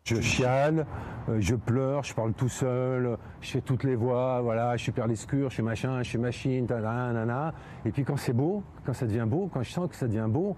Je 0.05 0.21
chiale, 0.21 0.85
euh, 1.29 1.37
je 1.39 1.55
pleure, 1.55 2.03
je 2.03 2.13
parle 2.13 2.33
tout 2.33 2.49
seul, 2.49 3.17
je 3.41 3.51
fais 3.51 3.61
toutes 3.61 3.85
les 3.85 3.95
voix, 3.95 4.41
voilà, 4.41 4.77
je 4.77 4.83
suis 4.83 4.91
Père 4.91 5.07
Lescure, 5.07 5.49
je 5.49 5.55
suis 5.55 5.63
machin, 5.63 6.03
je 6.03 6.09
suis 6.09 6.19
machine, 6.19 6.67
tadam, 6.67 7.13
nana. 7.13 7.55
Et 7.85 7.93
puis 7.93 8.05
quand 8.05 8.17
c'est 8.17 8.33
beau, 8.33 8.65
quand 8.85 8.95
ça 8.95 9.07
devient 9.07 9.27
beau, 9.29 9.49
quand 9.55 9.63
je 9.63 9.71
sens 9.71 9.89
que 9.89 9.95
ça 9.95 10.09
devient 10.09 10.27
beau, 10.29 10.57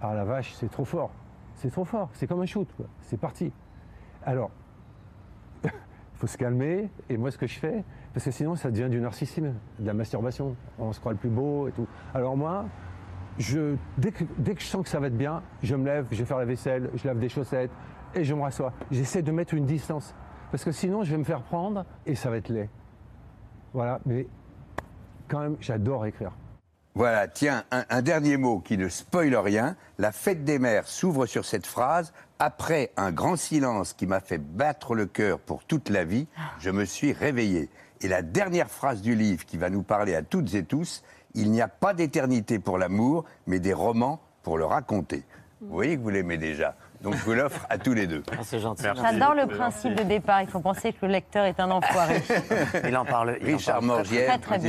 ah 0.00 0.14
la 0.14 0.24
vache, 0.24 0.52
c'est 0.54 0.70
trop 0.70 0.84
fort. 0.84 1.10
C'est 1.56 1.70
trop 1.70 1.84
fort, 1.84 2.10
c'est 2.12 2.28
comme 2.28 2.40
un 2.42 2.46
shoot, 2.46 2.68
c'est 3.00 3.18
parti. 3.18 3.52
Alors, 4.24 4.52
il 5.64 5.70
faut 6.14 6.28
se 6.28 6.38
calmer, 6.38 6.88
et 7.08 7.16
moi 7.16 7.32
ce 7.32 7.38
que 7.38 7.48
je 7.48 7.58
fais, 7.58 7.82
parce 8.14 8.24
que 8.24 8.30
sinon 8.30 8.54
ça 8.54 8.70
devient 8.70 8.88
du 8.88 9.00
narcissisme, 9.00 9.54
de 9.80 9.86
la 9.86 9.94
masturbation, 9.94 10.54
on 10.78 10.92
se 10.92 11.00
croit 11.00 11.10
le 11.10 11.18
plus 11.18 11.30
beau 11.30 11.66
et 11.66 11.72
tout. 11.72 11.88
Alors 12.14 12.36
moi, 12.36 12.66
je, 13.36 13.74
dès, 13.98 14.12
que, 14.12 14.22
dès 14.38 14.54
que 14.54 14.60
je 14.60 14.66
sens 14.66 14.84
que 14.84 14.88
ça 14.88 15.00
va 15.00 15.08
être 15.08 15.18
bien, 15.18 15.42
je 15.64 15.74
me 15.74 15.84
lève, 15.84 16.06
je 16.12 16.18
vais 16.18 16.24
faire 16.24 16.38
la 16.38 16.44
vaisselle, 16.44 16.88
je 16.94 17.04
lave 17.04 17.18
des 17.18 17.28
chaussettes 17.28 17.72
et 18.14 18.24
je 18.24 18.34
me 18.34 18.42
rassois. 18.42 18.72
J'essaie 18.90 19.22
de 19.22 19.32
mettre 19.32 19.54
une 19.54 19.66
distance. 19.66 20.14
Parce 20.50 20.64
que 20.64 20.72
sinon, 20.72 21.02
je 21.02 21.10
vais 21.10 21.18
me 21.18 21.24
faire 21.24 21.42
prendre 21.42 21.84
et 22.06 22.14
ça 22.14 22.30
va 22.30 22.36
être 22.36 22.48
laid. 22.48 22.68
Voilà, 23.72 24.00
mais 24.06 24.26
quand 25.28 25.40
même, 25.40 25.56
j'adore 25.60 26.06
écrire. 26.06 26.32
Voilà, 26.94 27.28
tiens, 27.28 27.64
un, 27.70 27.84
un 27.90 28.00
dernier 28.00 28.38
mot 28.38 28.60
qui 28.60 28.78
ne 28.78 28.88
spoile 28.88 29.36
rien. 29.36 29.76
La 29.98 30.12
fête 30.12 30.44
des 30.44 30.58
mères 30.58 30.88
s'ouvre 30.88 31.26
sur 31.26 31.44
cette 31.44 31.66
phrase. 31.66 32.14
Après 32.38 32.90
un 32.96 33.12
grand 33.12 33.36
silence 33.36 33.92
qui 33.92 34.06
m'a 34.06 34.20
fait 34.20 34.38
battre 34.38 34.94
le 34.94 35.04
cœur 35.04 35.38
pour 35.38 35.64
toute 35.64 35.90
la 35.90 36.04
vie, 36.04 36.26
je 36.58 36.70
me 36.70 36.84
suis 36.84 37.12
réveillé. 37.12 37.68
Et 38.00 38.08
la 38.08 38.22
dernière 38.22 38.70
phrase 38.70 39.02
du 39.02 39.14
livre 39.14 39.44
qui 39.44 39.58
va 39.58 39.68
nous 39.68 39.82
parler 39.82 40.14
à 40.14 40.22
toutes 40.22 40.54
et 40.54 40.64
tous, 40.64 41.02
il 41.34 41.50
n'y 41.50 41.60
a 41.60 41.68
pas 41.68 41.92
d'éternité 41.92 42.58
pour 42.58 42.78
l'amour, 42.78 43.24
mais 43.46 43.58
des 43.58 43.74
romans 43.74 44.20
pour 44.42 44.56
le 44.56 44.64
raconter. 44.64 45.24
Vous 45.60 45.74
voyez 45.74 45.96
que 45.96 46.02
vous 46.02 46.10
l'aimez 46.10 46.38
déjà. 46.38 46.76
Donc 47.02 47.14
je 47.14 47.22
vous 47.22 47.34
l'offre 47.34 47.66
à 47.68 47.78
tous 47.78 47.94
les 47.94 48.06
deux. 48.06 48.22
c'est 48.42 48.58
gentil. 48.58 48.84
J'adore 48.84 49.34
le 49.34 49.46
principe 49.46 49.94
de 49.94 50.02
départ. 50.02 50.42
Il 50.42 50.48
faut 50.48 50.60
penser 50.60 50.92
que 50.92 51.06
le 51.06 51.12
lecteur 51.12 51.44
est 51.44 51.60
un 51.60 51.70
enfoiré. 51.70 52.22
Il 52.86 52.96
en 52.96 53.04
parle. 53.04 53.38
il 53.40 53.54
Richard 53.54 53.80
parle 53.80 54.02
très, 54.04 54.38
très, 54.38 54.60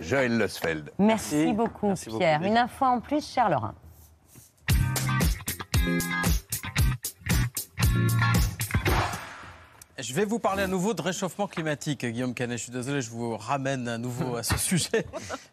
Joël 0.00 0.38
Losfeld. 0.38 0.90
Merci, 0.98 1.52
beaucoup, 1.52 1.88
Merci 1.88 2.10
Pierre. 2.10 2.42
Une 2.42 2.56
info 2.56 2.84
en 2.84 3.00
plus, 3.00 3.26
cher 3.26 3.48
Laurent. 3.48 3.74
Je 10.00 10.14
vais 10.14 10.24
vous 10.24 10.38
parler 10.38 10.62
à 10.62 10.68
nouveau 10.68 10.94
de 10.94 11.02
réchauffement 11.02 11.48
climatique, 11.48 12.06
Guillaume 12.06 12.32
Canet. 12.32 12.56
Je 12.56 12.62
suis 12.62 12.72
désolé, 12.72 13.02
je 13.02 13.10
vous 13.10 13.36
ramène 13.36 13.88
à 13.88 13.98
nouveau 13.98 14.36
à 14.36 14.44
ce 14.44 14.56
sujet. 14.58 15.04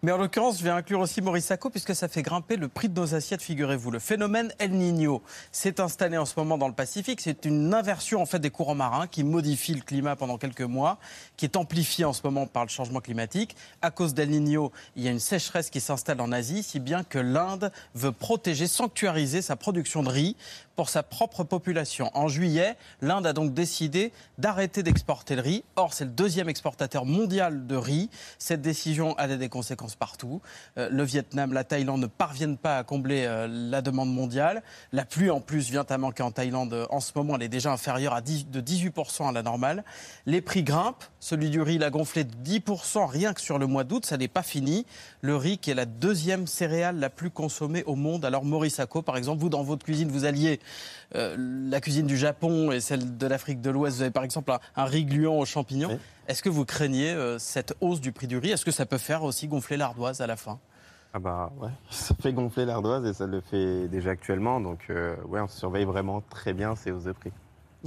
Mais 0.03 0.11
en 0.11 0.17
l'occurrence, 0.17 0.59
je 0.59 0.63
vais 0.63 0.69
inclure 0.69 0.99
aussi 0.99 1.19
Maurice 1.19 1.45
Sacco, 1.45 1.71
puisque 1.71 1.95
ça 1.95 2.07
fait 2.07 2.21
grimper 2.21 2.55
le 2.55 2.67
prix 2.67 2.87
de 2.87 2.93
nos 2.93 3.15
assiettes, 3.15 3.41
figurez-vous. 3.41 3.89
Le 3.89 3.97
phénomène 3.97 4.53
El 4.59 4.73
Niño 4.73 5.23
s'est 5.51 5.81
installé 5.81 6.19
en 6.19 6.25
ce 6.25 6.35
moment 6.37 6.59
dans 6.59 6.67
le 6.67 6.75
Pacifique. 6.75 7.21
C'est 7.21 7.45
une 7.45 7.73
inversion 7.73 8.21
en 8.21 8.27
fait 8.27 8.37
des 8.37 8.51
courants 8.51 8.75
marins 8.75 9.07
qui 9.07 9.23
modifie 9.23 9.73
le 9.73 9.81
climat 9.81 10.15
pendant 10.15 10.37
quelques 10.37 10.61
mois, 10.61 10.99
qui 11.37 11.45
est 11.45 11.55
amplifiée 11.55 12.05
en 12.05 12.13
ce 12.13 12.21
moment 12.23 12.45
par 12.45 12.65
le 12.65 12.69
changement 12.69 13.01
climatique. 13.01 13.55
À 13.81 13.89
cause 13.89 14.13
d'El 14.13 14.29
Niño, 14.29 14.71
il 14.95 15.01
y 15.01 15.07
a 15.07 15.11
une 15.11 15.19
sécheresse 15.19 15.71
qui 15.71 15.81
s'installe 15.81 16.21
en 16.21 16.31
Asie, 16.31 16.61
si 16.61 16.79
bien 16.79 17.03
que 17.03 17.17
l'Inde 17.17 17.71
veut 17.95 18.11
protéger, 18.11 18.67
sanctuariser 18.67 19.41
sa 19.41 19.55
production 19.55 20.03
de 20.03 20.09
riz 20.09 20.35
pour 20.75 20.89
sa 20.89 21.03
propre 21.03 21.43
population. 21.43 22.11
En 22.13 22.27
juillet, 22.27 22.75
l'Inde 23.01 23.25
a 23.27 23.33
donc 23.33 23.53
décidé 23.53 24.11
d'arrêter 24.37 24.83
d'exporter 24.83 25.35
le 25.35 25.41
riz. 25.41 25.63
Or, 25.75 25.93
c'est 25.93 26.05
le 26.05 26.11
deuxième 26.11 26.49
exportateur 26.49 27.05
mondial 27.05 27.67
de 27.67 27.75
riz. 27.75 28.09
Cette 28.39 28.61
décision 28.61 29.17
a 29.17 29.27
des 29.27 29.49
conséquences 29.49 29.95
partout. 29.95 30.41
Euh, 30.77 30.89
le 30.91 31.03
Vietnam, 31.03 31.53
la 31.53 31.63
Thaïlande 31.63 32.01
ne 32.01 32.07
parviennent 32.07 32.57
pas 32.57 32.77
à 32.77 32.83
combler 32.83 33.25
euh, 33.25 33.47
la 33.49 33.81
demande 33.81 34.13
mondiale. 34.13 34.63
La 34.91 35.05
pluie, 35.05 35.29
en 35.29 35.39
plus, 35.39 35.69
vient 35.69 35.85
à 35.87 35.97
manquer 35.97 36.23
en 36.23 36.31
Thaïlande 36.31 36.73
euh, 36.73 36.85
en 36.89 36.99
ce 36.99 37.11
moment. 37.15 37.35
Elle 37.35 37.43
est 37.43 37.49
déjà 37.49 37.71
inférieure 37.71 38.13
à 38.13 38.21
10 38.21 38.47
de 38.47 38.61
18% 38.61 39.29
à 39.29 39.31
la 39.31 39.43
normale. 39.43 39.83
Les 40.25 40.41
prix 40.41 40.63
grimpent. 40.63 41.03
Celui 41.19 41.49
du 41.49 41.61
riz, 41.61 41.75
il 41.75 41.83
a 41.83 41.89
gonflé 41.89 42.23
de 42.23 42.33
10% 42.43 43.05
rien 43.07 43.33
que 43.33 43.41
sur 43.41 43.57
le 43.57 43.67
mois 43.67 43.83
d'août. 43.83 44.05
Ça 44.05 44.17
n'est 44.17 44.27
pas 44.27 44.43
fini. 44.43 44.85
Le 45.21 45.35
riz, 45.35 45.57
qui 45.57 45.71
est 45.71 45.75
la 45.75 45.85
deuxième 45.85 46.47
céréale 46.47 46.99
la 46.99 47.09
plus 47.09 47.31
consommée 47.31 47.83
au 47.85 47.95
monde. 47.95 48.25
Alors, 48.25 48.43
Maurice 48.43 48.75
Sacco, 48.75 49.01
par 49.01 49.17
exemple, 49.17 49.41
vous, 49.41 49.49
dans 49.49 49.63
votre 49.63 49.85
cuisine, 49.85 50.09
vous 50.09 50.25
alliez 50.25 50.59
euh, 51.15 51.35
la 51.69 51.81
cuisine 51.81 52.07
du 52.07 52.17
Japon 52.17 52.71
et 52.71 52.79
celle 52.79 53.17
de 53.17 53.27
l'Afrique 53.27 53.61
de 53.61 53.69
l'Ouest. 53.69 53.97
Vous 53.97 54.01
avez 54.03 54.11
par 54.11 54.23
exemple 54.23 54.51
un, 54.51 54.59
un 54.75 54.85
riz 54.85 55.05
gluant 55.05 55.39
aux 55.39 55.45
champignons. 55.45 55.99
Est-ce 56.27 56.41
que 56.41 56.49
vous 56.49 56.65
craignez 56.65 57.11
euh, 57.11 57.37
cette 57.39 57.75
hausse 57.81 58.01
du 58.01 58.11
prix 58.11 58.27
du 58.27 58.37
riz? 58.37 58.51
Est-ce 58.51 58.65
que 58.65 58.71
ça 58.71 58.85
peut 58.85 58.97
faire 58.97 59.23
aussi 59.23 59.47
gonfler 59.47 59.77
l'ardoise 59.77 60.21
à 60.21 60.27
la 60.27 60.35
fin? 60.35 60.59
Ah 61.13 61.19
bah 61.19 61.51
ouais, 61.61 61.69
ça 61.89 62.13
fait 62.19 62.33
gonfler 62.33 62.65
l'ardoise 62.65 63.05
et 63.05 63.13
ça 63.13 63.25
le 63.25 63.39
fait 63.39 63.87
déjà 63.87 64.09
actuellement. 64.09 64.59
Donc 64.59 64.87
euh, 64.89 65.15
ouais, 65.27 65.39
on 65.39 65.47
surveille 65.47 65.85
vraiment 65.85 66.21
très 66.29 66.53
bien 66.53 66.75
ces 66.75 66.91
hausses 66.91 67.05
de 67.05 67.13
prix. 67.13 67.31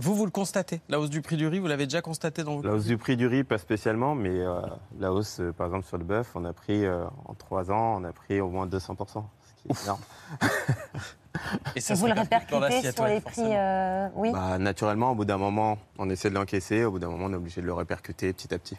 Vous, 0.00 0.14
vous 0.14 0.24
le 0.24 0.30
constatez? 0.30 0.80
La 0.88 1.00
hausse 1.00 1.10
du 1.10 1.20
prix 1.22 1.36
du 1.36 1.48
riz, 1.48 1.58
vous 1.58 1.66
l'avez 1.66 1.84
déjà 1.86 2.00
constaté 2.00 2.44
dans 2.44 2.56
vos 2.56 2.62
La 2.62 2.72
hausse 2.72 2.84
du 2.84 2.96
prix 2.96 3.16
du 3.16 3.26
riz, 3.26 3.42
pas 3.42 3.58
spécialement, 3.58 4.14
mais 4.14 4.30
euh, 4.30 4.60
la 5.00 5.12
hausse, 5.12 5.40
euh, 5.40 5.52
par 5.52 5.66
exemple, 5.66 5.86
sur 5.86 5.98
le 5.98 6.04
bœuf, 6.04 6.30
on 6.36 6.44
a 6.44 6.52
pris, 6.52 6.86
en 6.88 7.34
trois 7.34 7.72
ans, 7.72 8.00
on 8.00 8.04
a 8.04 8.12
pris 8.12 8.40
au 8.40 8.48
moins 8.48 8.68
200%, 8.68 8.78
ce 8.78 9.62
qui 9.62 9.68
est 9.68 9.82
énorme. 9.82 10.00
Et 11.76 11.94
vous 11.94 12.06
le 12.06 12.12
répercutez 12.12 12.92
sur 12.92 13.06
les 13.06 13.20
prix 13.20 13.42
euh, 13.44 14.08
Oui. 14.14 14.30
Bah, 14.32 14.58
naturellement, 14.58 15.12
au 15.12 15.14
bout 15.14 15.24
d'un 15.24 15.38
moment, 15.38 15.78
on 15.98 16.08
essaie 16.10 16.30
de 16.30 16.34
l'encaisser, 16.34 16.84
au 16.84 16.92
bout 16.92 16.98
d'un 16.98 17.08
moment, 17.08 17.26
on 17.26 17.32
est 17.32 17.36
obligé 17.36 17.60
de 17.60 17.66
le 17.66 17.74
répercuter 17.74 18.32
petit 18.32 18.52
à 18.54 18.58
petit. 18.58 18.76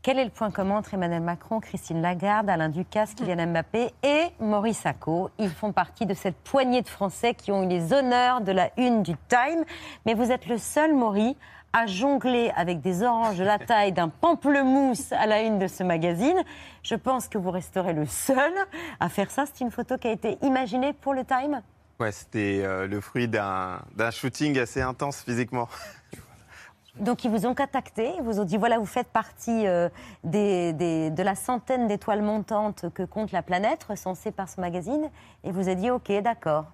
Quel 0.00 0.18
est 0.18 0.24
le 0.24 0.30
point 0.30 0.50
commun 0.50 0.76
entre 0.76 0.94
Emmanuel 0.94 1.22
Macron, 1.22 1.58
Christine 1.58 2.00
Lagarde, 2.00 2.48
Alain 2.48 2.68
Ducasse, 2.68 3.14
Kylian 3.14 3.48
Mbappé 3.48 3.90
et 4.04 4.26
Maurice 4.40 4.78
Sacco? 4.78 5.28
Ils 5.38 5.50
font 5.50 5.72
partie 5.72 6.06
de 6.06 6.14
cette 6.14 6.36
poignée 6.36 6.82
de 6.82 6.88
Français 6.88 7.34
qui 7.34 7.50
ont 7.50 7.64
eu 7.64 7.68
les 7.68 7.92
honneurs 7.92 8.40
de 8.40 8.52
la 8.52 8.70
une 8.76 9.02
du 9.02 9.14
Time. 9.28 9.64
Mais 10.06 10.14
vous 10.14 10.30
êtes 10.30 10.46
le 10.46 10.56
seul, 10.56 10.94
Maurice, 10.94 11.34
à 11.72 11.86
jongler 11.86 12.50
avec 12.56 12.80
des 12.80 13.02
oranges 13.02 13.38
de 13.38 13.44
la 13.44 13.58
taille 13.58 13.92
d'un 13.92 14.08
pamplemousse 14.08 15.12
à 15.12 15.26
la 15.26 15.42
une 15.42 15.58
de 15.58 15.66
ce 15.66 15.82
magazine. 15.82 16.36
Je 16.82 16.94
pense 16.94 17.28
que 17.28 17.38
vous 17.38 17.50
resterez 17.50 17.92
le 17.92 18.06
seul 18.06 18.52
à 19.00 19.08
faire 19.08 19.30
ça. 19.30 19.44
C'est 19.46 19.62
une 19.62 19.70
photo 19.70 19.98
qui 19.98 20.08
a 20.08 20.12
été 20.12 20.38
imaginée 20.42 20.92
pour 20.92 21.14
le 21.14 21.24
Time 21.24 21.62
Ouais, 22.00 22.12
c'était 22.12 22.60
euh, 22.62 22.86
le 22.86 23.00
fruit 23.00 23.26
d'un 23.28 23.80
shooting 24.12 24.58
assez 24.58 24.80
intense 24.80 25.22
physiquement. 25.22 25.68
Donc 26.96 27.24
ils 27.24 27.30
vous 27.30 27.46
ont 27.46 27.54
contacté, 27.54 28.12
ils 28.16 28.22
vous 28.22 28.40
ont 28.40 28.44
dit 28.44 28.56
voilà, 28.56 28.78
vous 28.78 28.86
faites 28.86 29.08
partie 29.08 29.66
euh, 29.68 29.88
des, 30.24 30.72
des- 30.72 31.10
de 31.10 31.22
la 31.22 31.36
centaine 31.36 31.86
d'étoiles 31.86 32.22
montantes 32.22 32.86
que 32.92 33.04
compte 33.04 33.30
la 33.30 33.42
planète, 33.42 33.84
recensées 33.84 34.32
par 34.32 34.48
ce 34.48 34.60
magazine, 34.60 35.08
et 35.44 35.52
vous 35.52 35.60
avez 35.68 35.76
dit 35.76 35.90
ok, 35.90 36.10
d'accord. 36.22 36.64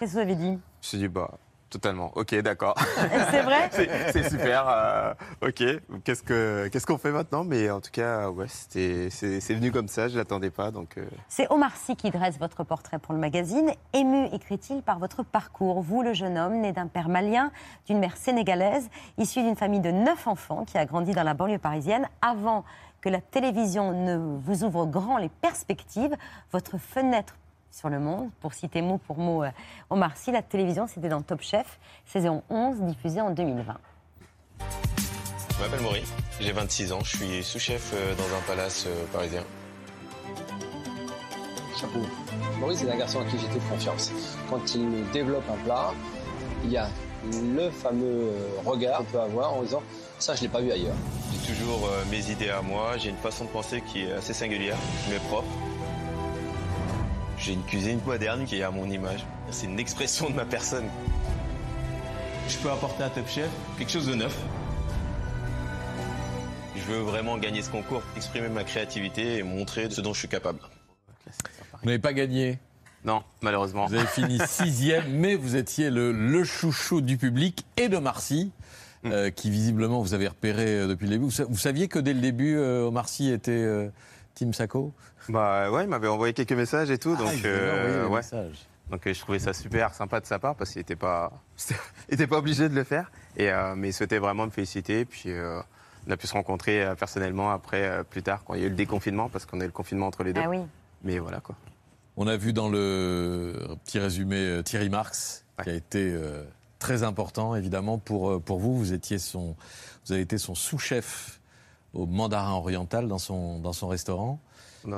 Qu'est-ce 0.00 0.12
que 0.12 0.16
vous 0.16 0.22
avez 0.22 0.34
dit? 0.34 0.46
Je 0.50 0.52
me 0.52 0.58
suis 0.80 0.98
dit, 0.98 1.08
bah, 1.08 1.30
totalement, 1.74 2.12
ok, 2.14 2.34
d'accord. 2.42 2.74
C'est 3.30 3.42
vrai 3.42 3.68
C'est 4.12 4.28
super, 4.30 4.64
euh, 4.68 5.14
ok. 5.42 5.62
Qu'est-ce 6.04 6.22
que- 6.22 6.68
qu'est-ce 6.68 6.86
qu'on 6.86 6.98
fait 6.98 7.10
maintenant? 7.10 7.44
Mais 7.44 7.70
en 7.70 7.80
tout 7.80 7.90
cas, 7.92 8.30
ouais, 8.30 8.46
c'était- 8.48 9.08
c'est 9.10 9.40
c'est 9.40 9.54
venu 9.54 9.70
comme 9.72 9.88
ça, 9.88 10.08
je 10.08 10.16
l'attendais 10.16 10.50
pas, 10.50 10.70
donc... 10.70 10.96
euh, 10.98 11.04
C'est 11.28 11.50
Omar 11.50 11.76
Sy 11.76 11.96
qui 11.96 12.10
dresse 12.10 12.38
votre 12.38 12.64
portrait 12.64 12.98
pour 12.98 13.12
le 13.14 13.20
magazine. 13.20 13.70
Ému, 13.92 14.26
écrit-il, 14.32 14.82
par 14.82 14.98
votre 14.98 15.22
parcours. 15.24 15.82
Vous, 15.82 16.02
le 16.02 16.12
jeune 16.14 16.38
homme, 16.38 16.60
né 16.60 16.72
d'un 16.72 16.86
père 16.86 17.08
malien, 17.08 17.50
d'une 17.86 17.98
mère 17.98 18.16
sénégalaise, 18.16 18.88
issu 19.18 19.42
d'une 19.42 19.56
famille 19.56 19.80
de 19.80 19.90
neuf 19.90 20.26
enfants 20.26 20.64
qui 20.64 20.78
a 20.78 20.84
grandi 20.86 21.12
dans 21.12 21.22
la 21.24 21.34
banlieue 21.34 21.58
parisienne, 21.58 22.08
avant 22.22 22.64
que 23.00 23.08
la 23.10 23.20
télévision 23.20 23.92
ne 23.92 24.16
vous 24.16 24.64
ouvre 24.64 24.86
grand 24.86 25.18
les 25.18 25.28
perspectives, 25.28 26.14
votre 26.52 26.78
fenêtre 26.78 27.34
sur 27.74 27.88
le 27.88 27.98
monde, 27.98 28.30
pour 28.40 28.54
citer 28.54 28.82
mot 28.82 28.98
pour 28.98 29.18
mot 29.18 29.42
euh, 29.42 29.50
Omar 29.90 30.16
Sy, 30.16 30.30
la 30.30 30.42
télévision, 30.42 30.86
c'était 30.86 31.08
dans 31.08 31.22
Top 31.22 31.42
Chef, 31.42 31.78
saison 32.06 32.42
11, 32.48 32.80
diffusée 32.82 33.20
en 33.20 33.30
2020. 33.30 33.74
Je 34.60 35.62
m'appelle 35.62 35.80
Maury, 35.80 36.04
j'ai 36.40 36.52
26 36.52 36.92
ans, 36.92 37.00
je 37.02 37.16
suis 37.16 37.42
sous-chef 37.42 37.92
euh, 37.92 38.14
dans 38.14 38.36
un 38.36 38.40
palace 38.46 38.84
euh, 38.86 39.04
parisien. 39.12 39.42
Chapeau. 41.76 42.00
Maurice 42.60 42.84
est 42.84 42.90
un 42.92 42.96
garçon 42.96 43.20
à 43.20 43.24
qui 43.24 43.38
j'ai 43.38 43.48
toute 43.48 43.68
confiance. 43.68 44.12
Quand 44.48 44.74
il 44.74 44.86
me 44.86 45.12
développe 45.12 45.44
un 45.50 45.64
plat, 45.64 45.92
il 46.62 46.70
y 46.70 46.76
a 46.76 46.88
le 47.32 47.70
fameux 47.70 48.30
regard 48.64 48.98
qu'on 48.98 49.04
peut 49.04 49.20
avoir 49.20 49.54
en 49.54 49.62
disant 49.62 49.82
ça 50.20 50.34
je 50.36 50.42
l'ai 50.42 50.48
pas 50.48 50.60
vu 50.60 50.70
ailleurs. 50.70 50.94
J'ai 51.32 51.54
toujours 51.54 51.88
mes 52.10 52.30
idées 52.30 52.50
à 52.50 52.62
moi, 52.62 52.96
j'ai 52.98 53.10
une 53.10 53.16
façon 53.16 53.46
de 53.46 53.50
penser 53.50 53.80
qui 53.80 54.02
est 54.02 54.12
assez 54.12 54.32
singulière, 54.32 54.76
m'est 55.10 55.18
propre. 55.28 55.48
J'ai 57.44 57.52
une 57.52 57.62
cuisine 57.64 58.00
moderne 58.06 58.46
qui 58.46 58.56
est 58.56 58.62
à 58.62 58.70
mon 58.70 58.88
image. 58.90 59.24
C'est 59.50 59.66
une 59.66 59.78
expression 59.78 60.30
de 60.30 60.34
ma 60.34 60.46
personne. 60.46 60.86
Je 62.48 62.56
peux 62.58 62.70
apporter 62.70 63.02
à 63.02 63.10
Top 63.10 63.28
Chef 63.28 63.50
quelque 63.78 63.90
chose 63.92 64.06
de 64.06 64.14
neuf. 64.14 64.34
Je 66.76 66.82
veux 66.92 67.00
vraiment 67.00 67.36
gagner 67.38 67.60
ce 67.62 67.68
concours, 67.70 68.02
exprimer 68.16 68.48
ma 68.48 68.64
créativité 68.64 69.38
et 69.38 69.42
montrer 69.42 69.90
ce 69.90 70.00
dont 70.00 70.14
je 70.14 70.20
suis 70.20 70.28
capable. 70.28 70.58
Vous 71.82 71.86
n'avez 71.86 71.98
pas 71.98 72.12
gagné 72.14 72.58
Non, 73.04 73.22
malheureusement. 73.42 73.86
Vous 73.86 73.94
avez 73.94 74.06
fini 74.06 74.38
sixième, 74.46 75.04
mais 75.10 75.34
vous 75.34 75.56
étiez 75.56 75.90
le, 75.90 76.12
le 76.12 76.44
chouchou 76.44 77.00
du 77.02 77.16
public 77.18 77.66
et 77.76 77.88
de 77.88 77.98
Marcy, 77.98 78.50
Mm. 79.06 79.12
euh, 79.12 79.28
qui 79.30 79.50
visiblement 79.50 80.00
vous 80.00 80.14
avez 80.14 80.28
repéré 80.28 80.64
euh, 80.64 80.86
depuis 80.86 81.04
le 81.04 81.10
début. 81.10 81.24
Vous, 81.24 81.30
sa- 81.30 81.44
vous 81.44 81.58
saviez 81.58 81.88
que 81.88 81.98
dès 81.98 82.14
le 82.14 82.20
début, 82.22 82.56
euh, 82.56 82.86
Omar 82.86 83.06
Sy 83.10 83.28
était 83.30 83.50
euh, 83.50 83.90
Team 84.34 84.54
Sacco 84.54 84.94
Bah 85.28 85.70
ouais, 85.70 85.84
il 85.84 85.88
m'avait 85.88 86.08
envoyé 86.08 86.34
quelques 86.34 86.52
messages 86.52 86.90
et 86.90 86.98
tout, 86.98 87.14
Ah, 87.18 87.22
donc 87.22 87.42
des 87.42 87.48
ouais. 87.48 88.08
messages. 88.08 88.66
Donc 88.90 89.06
euh, 89.06 89.14
je 89.14 89.20
trouvais 89.20 89.38
ça 89.38 89.52
super 89.54 89.94
sympa 89.94 90.20
de 90.20 90.26
sa 90.26 90.38
part 90.38 90.54
parce 90.54 90.70
qu'il 90.70 90.80
n'était 90.80 90.96
pas, 90.96 91.32
il 91.70 91.74
était 92.14 92.26
pas 92.26 92.36
obligé 92.38 92.68
de 92.68 92.74
le 92.74 92.84
faire, 92.84 93.10
et 93.36 93.50
euh, 93.50 93.74
mais 93.76 93.88
il 93.88 93.92
souhaitait 93.92 94.18
vraiment 94.18 94.44
me 94.44 94.50
féliciter. 94.50 95.04
Puis 95.06 95.30
euh, 95.30 95.60
on 96.06 96.10
a 96.10 96.16
pu 96.18 96.26
se 96.26 96.34
rencontrer 96.34 96.84
euh, 96.84 96.94
personnellement 96.94 97.50
après, 97.50 97.82
euh, 97.84 98.02
plus 98.02 98.22
tard, 98.22 98.42
quand 98.44 98.54
il 98.54 98.60
y 98.60 98.64
a 98.64 98.66
eu 98.66 98.70
le 98.70 98.76
déconfinement, 98.76 99.28
parce 99.30 99.46
qu'on 99.46 99.60
a 99.60 99.64
eu 99.64 99.68
le 99.68 99.72
confinement 99.72 100.06
entre 100.06 100.22
les 100.22 100.32
deux. 100.34 100.42
Ah 100.44 100.50
oui. 100.50 100.58
Mais 101.02 101.18
voilà 101.18 101.40
quoi. 101.40 101.54
On 102.16 102.26
a 102.28 102.36
vu 102.36 102.52
dans 102.52 102.68
le 102.68 103.54
petit 103.84 103.98
résumé 103.98 104.36
euh, 104.36 104.62
Thierry 104.62 104.88
Marx, 104.90 105.44
qui 105.62 105.70
a 105.70 105.74
été 105.74 106.12
euh, 106.12 106.44
très 106.78 107.02
important 107.02 107.56
évidemment 107.56 107.98
pour, 107.98 108.30
euh, 108.32 108.38
pour 108.38 108.58
vous. 108.58 108.76
Vous, 108.76 108.92
étiez 108.92 109.18
son, 109.18 109.56
vous 110.06 110.12
avez 110.12 110.20
été 110.22 110.36
son 110.38 110.54
sous-chef 110.54 111.40
au 111.94 112.06
Mandarin 112.06 112.52
Oriental 112.52 113.08
dans 113.08 113.18
son, 113.18 113.58
dans 113.60 113.72
son 113.72 113.88
restaurant. 113.88 114.38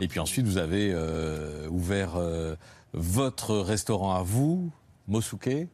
Et 0.00 0.08
puis 0.08 0.20
ensuite, 0.20 0.46
vous 0.46 0.58
avez 0.58 0.92
euh, 0.92 1.68
ouvert 1.68 2.16
euh, 2.16 2.56
votre 2.92 3.56
restaurant 3.58 4.14
à 4.14 4.22
vous, 4.22 4.70
Mosuke. 5.08 5.68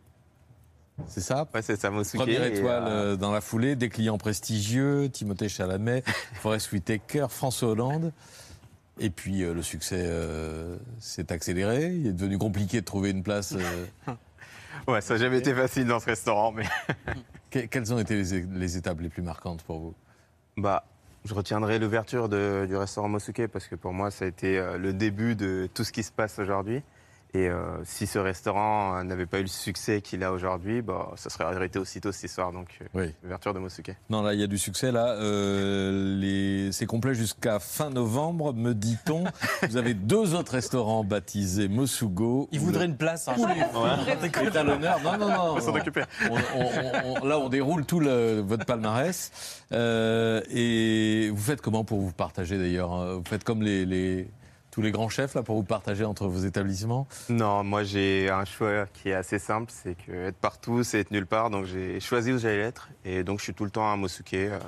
C'est 1.07 1.21
ça? 1.21 1.49
Ouais, 1.55 1.63
c'est 1.63 1.81
ça, 1.81 1.91
Mosuke. 1.91 2.17
Première 2.21 2.45
étoile 2.45 2.85
euh, 2.87 3.17
dans 3.17 3.33
la 3.33 3.41
foulée, 3.41 3.75
des 3.77 3.89
clients 3.89 4.19
prestigieux, 4.19 5.09
Timothée 5.11 5.49
Chalamet, 5.49 6.03
Forest 6.35 6.73
Whitaker, 6.73 7.27
François 7.31 7.71
Hollande. 7.71 8.13
Et 9.01 9.09
puis 9.09 9.39
le 9.41 9.63
succès 9.63 10.07
s'est 11.01 11.33
accéléré. 11.33 11.95
Il 11.95 12.07
est 12.09 12.13
devenu 12.13 12.37
compliqué 12.39 12.81
de 12.81 12.87
trouver 12.87 13.11
une 13.11 13.23
place. 13.23 13.55
Ouais, 14.89 15.01
ça 15.01 15.15
n'a 15.15 15.21
jamais 15.21 15.39
été 15.39 15.55
facile 15.55 15.87
dans 15.87 16.01
ce 16.01 16.07
restaurant, 16.07 16.51
mais. 16.51 16.65
Que- 17.51 17.67
Quelles 17.67 17.93
ont 17.93 17.99
été 17.99 18.21
les, 18.21 18.41
les 18.43 18.77
étapes 18.79 19.01
les 19.01 19.11
plus 19.11 19.23
marquantes 19.23 19.63
pour 19.63 19.79
vous? 19.79 19.95
Bah, 20.57 20.85
je 21.25 21.35
retiendrai 21.35 21.79
l'ouverture 21.79 22.29
du 22.29 22.77
restaurant 22.77 23.09
Mosuke 23.09 23.47
parce 23.47 23.69
que 23.69 23.75
pour 23.77 23.93
moi, 23.93 24.11
ça 24.11 24.25
a 24.25 24.29
été 24.29 24.59
euh, 24.59 24.77
le 24.77 24.93
début 24.93 25.37
de 25.37 25.69
tout 25.73 25.85
ce 25.85 25.93
qui 25.93 26.03
se 26.03 26.13
passe 26.13 26.39
aujourd'hui. 26.39 26.83
Et 27.35 27.49
euh, 27.49 27.83
si 27.85 28.07
ce 28.07 28.19
restaurant 28.19 28.95
euh, 28.99 29.03
n'avait 29.05 29.25
pas 29.25 29.39
eu 29.39 29.43
le 29.43 29.49
succès 29.49 30.03
qu'il 30.03 30.23
a 30.23 30.33
aujourd'hui, 30.33 30.83
bah, 30.83 31.13
ça 31.17 31.31
serait 31.31 31.45
arrêté 31.45 31.79
aussitôt 31.79 32.13
cette 32.13 32.25
histoire. 32.25 32.53
Donc, 32.53 32.69
euh, 32.83 32.85
Oui. 32.93 33.15
l'ouverture 33.23 33.55
de 33.55 33.59
Mosuke. 33.59 33.97
Non, 34.11 34.21
là, 34.21 34.35
il 34.35 34.41
y 34.41 34.43
a 34.43 34.47
du 34.47 34.59
succès. 34.59 34.93
Là, 34.93 35.17
Euh, 35.19 36.15
les... 36.19 36.73
c'est 36.73 36.85
complet 36.85 37.15
jusqu'à 37.15 37.59
fin 37.59 37.89
novembre, 37.89 38.53
me 38.53 38.75
dit-on. 38.75 39.25
Vous 39.71 39.79
avez 39.79 39.95
deux 39.95 40.35
autres 40.35 40.53
restaurants 40.53 41.05
baptisés 41.05 41.69
Mosugo. 41.69 42.49
Il 42.53 42.61
où 42.61 42.65
voudrait 42.65 42.85
le- 42.85 42.91
une 42.91 42.97
place. 42.99 43.27
hein. 43.29 43.35
C'est 43.39 44.57
à 44.57 44.63
l'honneur. 44.63 45.01
Non, 45.03 45.17
non, 45.17 45.29
non. 45.29 45.43
On 45.53 45.55
va 45.55 45.61
s'en 45.63 45.75
occuper. 45.75 46.03
On- 46.31 46.35
on- 46.37 47.23
on- 47.23 47.25
là, 47.25 47.39
on 47.39 47.49
déroule 47.49 47.87
tout 47.87 48.01
le- 48.01 48.41
votre 48.41 48.67
palmarès. 48.67 49.33
Euh, 49.73 50.43
et 50.51 51.31
vous 51.31 51.41
faites 51.41 51.63
comment 51.63 51.83
pour 51.83 51.99
vous 52.01 52.13
partager 52.13 52.59
d'ailleurs 52.59 52.93
hein? 52.93 53.15
Vous 53.15 53.25
faites 53.27 53.43
comme 53.45 53.63
les, 53.63 53.87
les- 53.87 54.29
tous 54.73 54.83
les 54.83 54.91
grands 54.91 55.09
chefs 55.11 55.35
là 55.35 55.43
pour 55.45 55.55
vous 55.55 55.63
partager 55.63 56.05
entre 56.05 56.27
vos 56.27 56.41
établissements? 56.41 57.07
Non, 57.29 57.63
moi 57.63 57.85
j'ai 57.85 58.29
un 58.31 58.45
choix 58.45 58.87
qui 58.87 59.11
est 59.11 59.15
assez 59.15 59.39
simple, 59.39 59.71
c'est 59.73 59.95
que 59.95 60.11
être 60.29 60.39
partout, 60.39 60.83
c'est 60.83 60.99
être 60.99 61.13
nulle 61.13 61.27
part. 61.27 61.51
Donc 61.51 61.67
j'ai 61.67 62.01
choisi 62.01 62.33
où 62.33 62.39
j'allais 62.39 62.59
être, 62.63 62.89
et 63.05 63.23
donc 63.23 63.39
je 63.39 63.45
suis 63.45 63.55
tout 63.55 63.65
le 63.65 63.71
temps 63.71 63.93
à 63.93 63.95
Mosuke, 63.97 64.33
euh, 64.35 64.59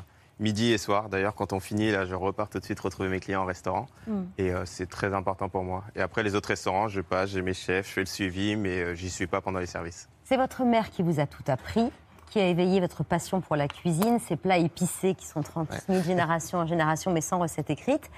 midi 0.40 0.73
et 0.73 0.79
soir. 0.79 1.09
D'ailleurs, 1.09 1.35
quand 1.35 1.53
on 1.55 1.59
finit, 1.61 1.90
là, 1.90 2.05
je 2.05 2.14
repars 2.14 2.49
tout 2.51 2.59
de 2.59 2.64
suite 2.64 2.79
retrouver 2.81 3.09
mes 3.09 3.19
clients 3.19 3.43
en 3.43 3.47
restaurant, 3.47 3.87
Mm. 4.07 4.12
et 4.37 4.53
euh, 4.53 4.62
c'est 4.67 4.88
très 4.88 5.14
important 5.14 5.49
pour 5.49 5.64
moi. 5.64 5.85
Et 5.97 6.01
après 6.03 6.23
les 6.23 6.35
autres 6.35 6.51
restaurants, 6.51 6.87
je 6.88 7.01
passe, 7.01 7.31
j'ai 7.31 7.40
mes 7.40 7.55
chefs, 7.55 7.88
je 7.88 7.93
fais 7.95 8.01
le 8.01 8.07
suivi, 8.07 8.57
mais 8.57 8.83
euh, 8.83 8.95
j'y 8.95 9.09
suis 9.09 9.27
pas 9.27 9.40
pendant 9.40 9.59
les 9.59 9.67
services. 9.67 10.09
C'est 10.25 10.37
votre 10.37 10.64
mère 10.64 10.90
qui 10.90 11.03
vous 11.03 11.19
a 11.19 11.27
tout 11.27 11.45
appris, 11.47 11.90
qui 12.31 12.40
a 12.40 12.47
éveillé 12.49 12.81
votre 12.81 13.05
passion 13.05 13.40
pour 13.40 13.57
la 13.57 13.69
cuisine, 13.69 14.19
ces 14.19 14.37
plats 14.37 14.59
épicés 14.59 15.14
qui 15.14 15.27
sont 15.27 15.43
transmis 15.43 15.97
de 15.99 16.03
génération 16.03 16.59
en 16.59 16.67
génération, 16.67 17.11
mais 17.12 17.21
sans 17.23 17.38
recette 17.38 17.71
écrite. 17.71 18.11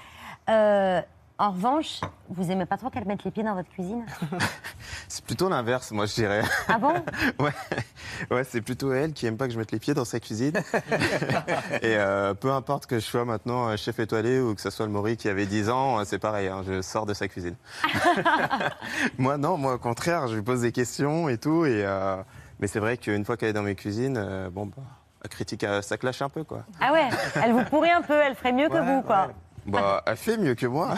En 1.39 1.51
revanche, 1.51 2.01
vous 2.29 2.49
aimez 2.49 2.65
pas 2.65 2.77
trop 2.77 2.89
qu'elle 2.89 3.05
mette 3.05 3.23
les 3.23 3.29
pieds 3.29 3.43
dans 3.43 3.53
votre 3.53 3.69
cuisine 3.69 4.03
C'est 5.07 5.23
plutôt 5.23 5.49
l'inverse, 5.49 5.91
moi, 5.91 6.07
je 6.07 6.15
dirais. 6.15 6.41
Ah 6.67 6.79
bon 6.79 6.93
Ouais, 7.39 7.51
ouais 8.31 8.43
c'est 8.43 8.61
plutôt 8.61 8.91
elle 8.91 9.13
qui 9.13 9.27
aime 9.27 9.37
pas 9.37 9.45
que 9.45 9.53
je 9.53 9.59
mette 9.59 9.71
les 9.71 9.77
pieds 9.77 9.93
dans 9.93 10.03
sa 10.03 10.19
cuisine. 10.19 10.53
Et 11.83 11.95
euh, 11.95 12.33
peu 12.33 12.51
importe 12.51 12.87
que 12.87 12.97
je 12.97 13.05
sois 13.05 13.23
maintenant 13.23 13.67
euh, 13.69 13.77
chef 13.77 13.99
étoilé 13.99 14.39
ou 14.39 14.55
que 14.55 14.61
ce 14.61 14.71
soit 14.71 14.87
le 14.87 14.91
Maury 14.91 15.15
qui 15.15 15.29
avait 15.29 15.45
10 15.45 15.69
ans, 15.69 15.99
euh, 15.99 16.03
c'est 16.05 16.17
pareil, 16.17 16.47
hein, 16.47 16.63
je 16.65 16.81
sors 16.81 17.05
de 17.05 17.13
sa 17.13 17.27
cuisine. 17.27 17.55
moi, 19.19 19.37
non, 19.37 19.57
moi, 19.57 19.75
au 19.75 19.79
contraire, 19.79 20.27
je 20.27 20.35
lui 20.35 20.41
pose 20.41 20.61
des 20.61 20.71
questions 20.71 21.29
et 21.29 21.37
tout. 21.37 21.65
Et, 21.65 21.85
euh, 21.85 22.17
mais 22.59 22.65
c'est 22.65 22.79
vrai 22.79 22.97
qu'une 22.97 23.25
fois 23.25 23.37
qu'elle 23.37 23.49
est 23.49 23.53
dans 23.53 23.61
mes 23.61 23.75
cuisines, 23.75 24.17
euh, 24.17 24.49
bon, 24.49 24.65
bah, 24.65 24.81
la 25.21 25.29
critique, 25.29 25.65
ça 25.81 25.97
clash 25.97 26.23
un 26.23 26.29
peu, 26.29 26.43
quoi. 26.43 26.63
Ah 26.81 26.93
ouais, 26.93 27.09
elle 27.43 27.51
vous 27.51 27.63
pourrit 27.65 27.91
un 27.91 28.01
peu, 28.01 28.15
elle 28.15 28.35
ferait 28.35 28.53
mieux 28.53 28.69
que 28.69 28.77
vous, 28.77 29.03
quoi. 29.03 29.29
Bah, 29.67 30.01
elle 30.05 30.15
fait 30.17 30.37
mieux 30.37 30.55
que 30.55 30.65
moi. 30.65 30.95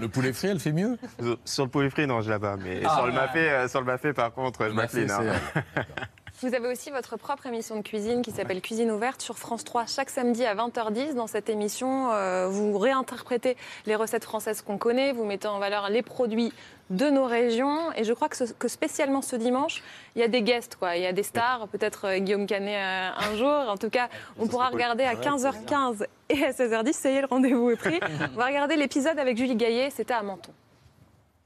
Le 0.00 0.08
poulet 0.08 0.32
frit, 0.32 0.48
elle 0.48 0.60
fait 0.60 0.72
mieux? 0.72 0.98
Sur 1.44 1.64
le 1.64 1.70
poulet 1.70 1.90
frit, 1.90 2.06
non, 2.06 2.20
je 2.22 2.30
la 2.30 2.38
bats. 2.38 2.56
Mais 2.62 2.82
Ah. 2.84 2.96
sur, 2.96 3.06
le 3.06 3.12
mafé, 3.12 3.50
euh, 3.50 3.68
sur 3.68 3.80
le 3.80 3.86
mafé, 3.86 4.12
par 4.12 4.32
contre, 4.32 4.66
je 4.68 4.72
m'incline. 4.72 5.08
Vous 6.42 6.54
avez 6.54 6.68
aussi 6.68 6.90
votre 6.90 7.18
propre 7.18 7.44
émission 7.46 7.76
de 7.76 7.82
cuisine 7.82 8.22
qui 8.22 8.30
s'appelle 8.30 8.62
Cuisine 8.62 8.90
ouverte 8.90 9.20
sur 9.20 9.36
France 9.36 9.62
3 9.62 9.84
chaque 9.86 10.08
samedi 10.08 10.42
à 10.46 10.54
20h10. 10.54 11.12
Dans 11.14 11.26
cette 11.26 11.50
émission, 11.50 12.10
euh, 12.12 12.48
vous 12.48 12.78
réinterprétez 12.78 13.58
les 13.84 13.94
recettes 13.94 14.24
françaises 14.24 14.62
qu'on 14.62 14.78
connaît, 14.78 15.12
vous 15.12 15.26
mettez 15.26 15.48
en 15.48 15.58
valeur 15.58 15.90
les 15.90 16.00
produits 16.00 16.50
de 16.88 17.10
nos 17.10 17.26
régions. 17.26 17.92
Et 17.94 18.04
je 18.04 18.14
crois 18.14 18.30
que, 18.30 18.36
ce- 18.36 18.54
que 18.54 18.68
spécialement 18.68 19.20
ce 19.20 19.36
dimanche, 19.36 19.82
il 20.16 20.20
y 20.22 20.24
a 20.24 20.28
des 20.28 20.40
guests, 20.40 20.76
quoi. 20.76 20.96
Il 20.96 21.02
y 21.02 21.06
a 21.06 21.12
des 21.12 21.22
stars, 21.24 21.68
peut-être 21.68 22.06
euh, 22.06 22.18
Guillaume 22.18 22.46
Canet 22.46 22.74
euh, 22.74 23.10
un 23.32 23.36
jour. 23.36 23.70
En 23.70 23.76
tout 23.76 23.90
cas, 23.90 24.08
on 24.38 24.46
pourra 24.46 24.68
regarder 24.68 25.04
à 25.04 25.16
15h15 25.16 26.06
et 26.30 26.42
à 26.46 26.52
16h10. 26.52 26.92
Ça 26.94 27.10
y 27.10 27.16
est, 27.16 27.20
le 27.20 27.26
rendez-vous 27.26 27.68
est 27.70 27.76
pris. 27.76 28.00
On 28.34 28.38
va 28.38 28.46
regarder 28.46 28.76
l'épisode 28.76 29.18
avec 29.18 29.36
Julie 29.36 29.56
Gaillet. 29.56 29.90
C'était 29.90 30.14
à 30.14 30.22
Menton. 30.22 30.52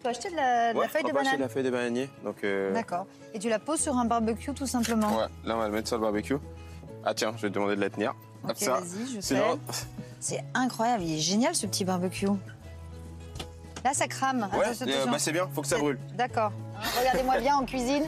Tu 0.04 0.08
as 0.08 0.10
acheté 0.10 0.30
de 0.30 0.36
la, 0.36 0.74
de 0.74 0.80
la 0.80 0.88
feuille 0.88 1.02
de 1.02 1.16
acheter 1.16 1.36
de 1.38 1.42
la 1.42 1.48
feuille 1.48 1.62
de 1.62 1.70
bananier. 1.70 2.10
Donc, 2.24 2.44
euh, 2.44 2.74
D'accord. 2.74 3.06
Et 3.32 3.38
tu 3.38 3.48
la 3.48 3.58
poses 3.58 3.80
sur 3.80 3.96
un 3.96 4.04
barbecue 4.04 4.52
tout 4.52 4.66
simplement? 4.66 5.08
Ouais, 5.16 5.24
là, 5.46 5.56
on 5.56 5.58
va 5.60 5.66
le 5.66 5.72
mettre 5.72 5.88
sur 5.88 5.96
le 5.96 6.02
barbecue. 6.02 6.36
Ah, 7.06 7.14
tiens, 7.14 7.32
je 7.38 7.42
vais 7.42 7.48
te 7.48 7.54
demander 7.54 7.74
de 7.74 7.80
la 7.80 7.88
tenir. 7.88 8.10
Hop, 8.44 8.50
Ok, 8.50 8.56
ça. 8.58 8.72
vas-y, 8.80 9.14
je 9.14 9.20
Sinon, 9.22 9.58
C'est 10.20 10.44
incroyable, 10.52 11.04
il 11.04 11.14
est 11.16 11.20
génial 11.20 11.54
ce 11.54 11.66
petit 11.66 11.86
barbecue. 11.86 12.26
Là, 13.82 13.94
ça 13.94 14.06
crame. 14.06 14.46
ouais, 14.52 14.66
euh, 14.82 15.06
bah, 15.06 15.18
c'est 15.18 15.32
bien, 15.32 15.48
faut 15.54 15.62
que 15.62 15.68
ça 15.68 15.78
brûle. 15.78 15.98
D'accord. 16.14 16.52
Regardez-moi 16.98 17.38
bien 17.38 17.56
en 17.56 17.64
cuisine. 17.64 18.04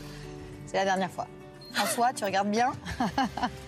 C'est 0.67 0.77
la 0.77 0.85
dernière 0.85 1.11
fois. 1.11 1.27
François, 1.73 2.13
tu 2.13 2.25
regardes 2.25 2.51
bien? 2.51 2.73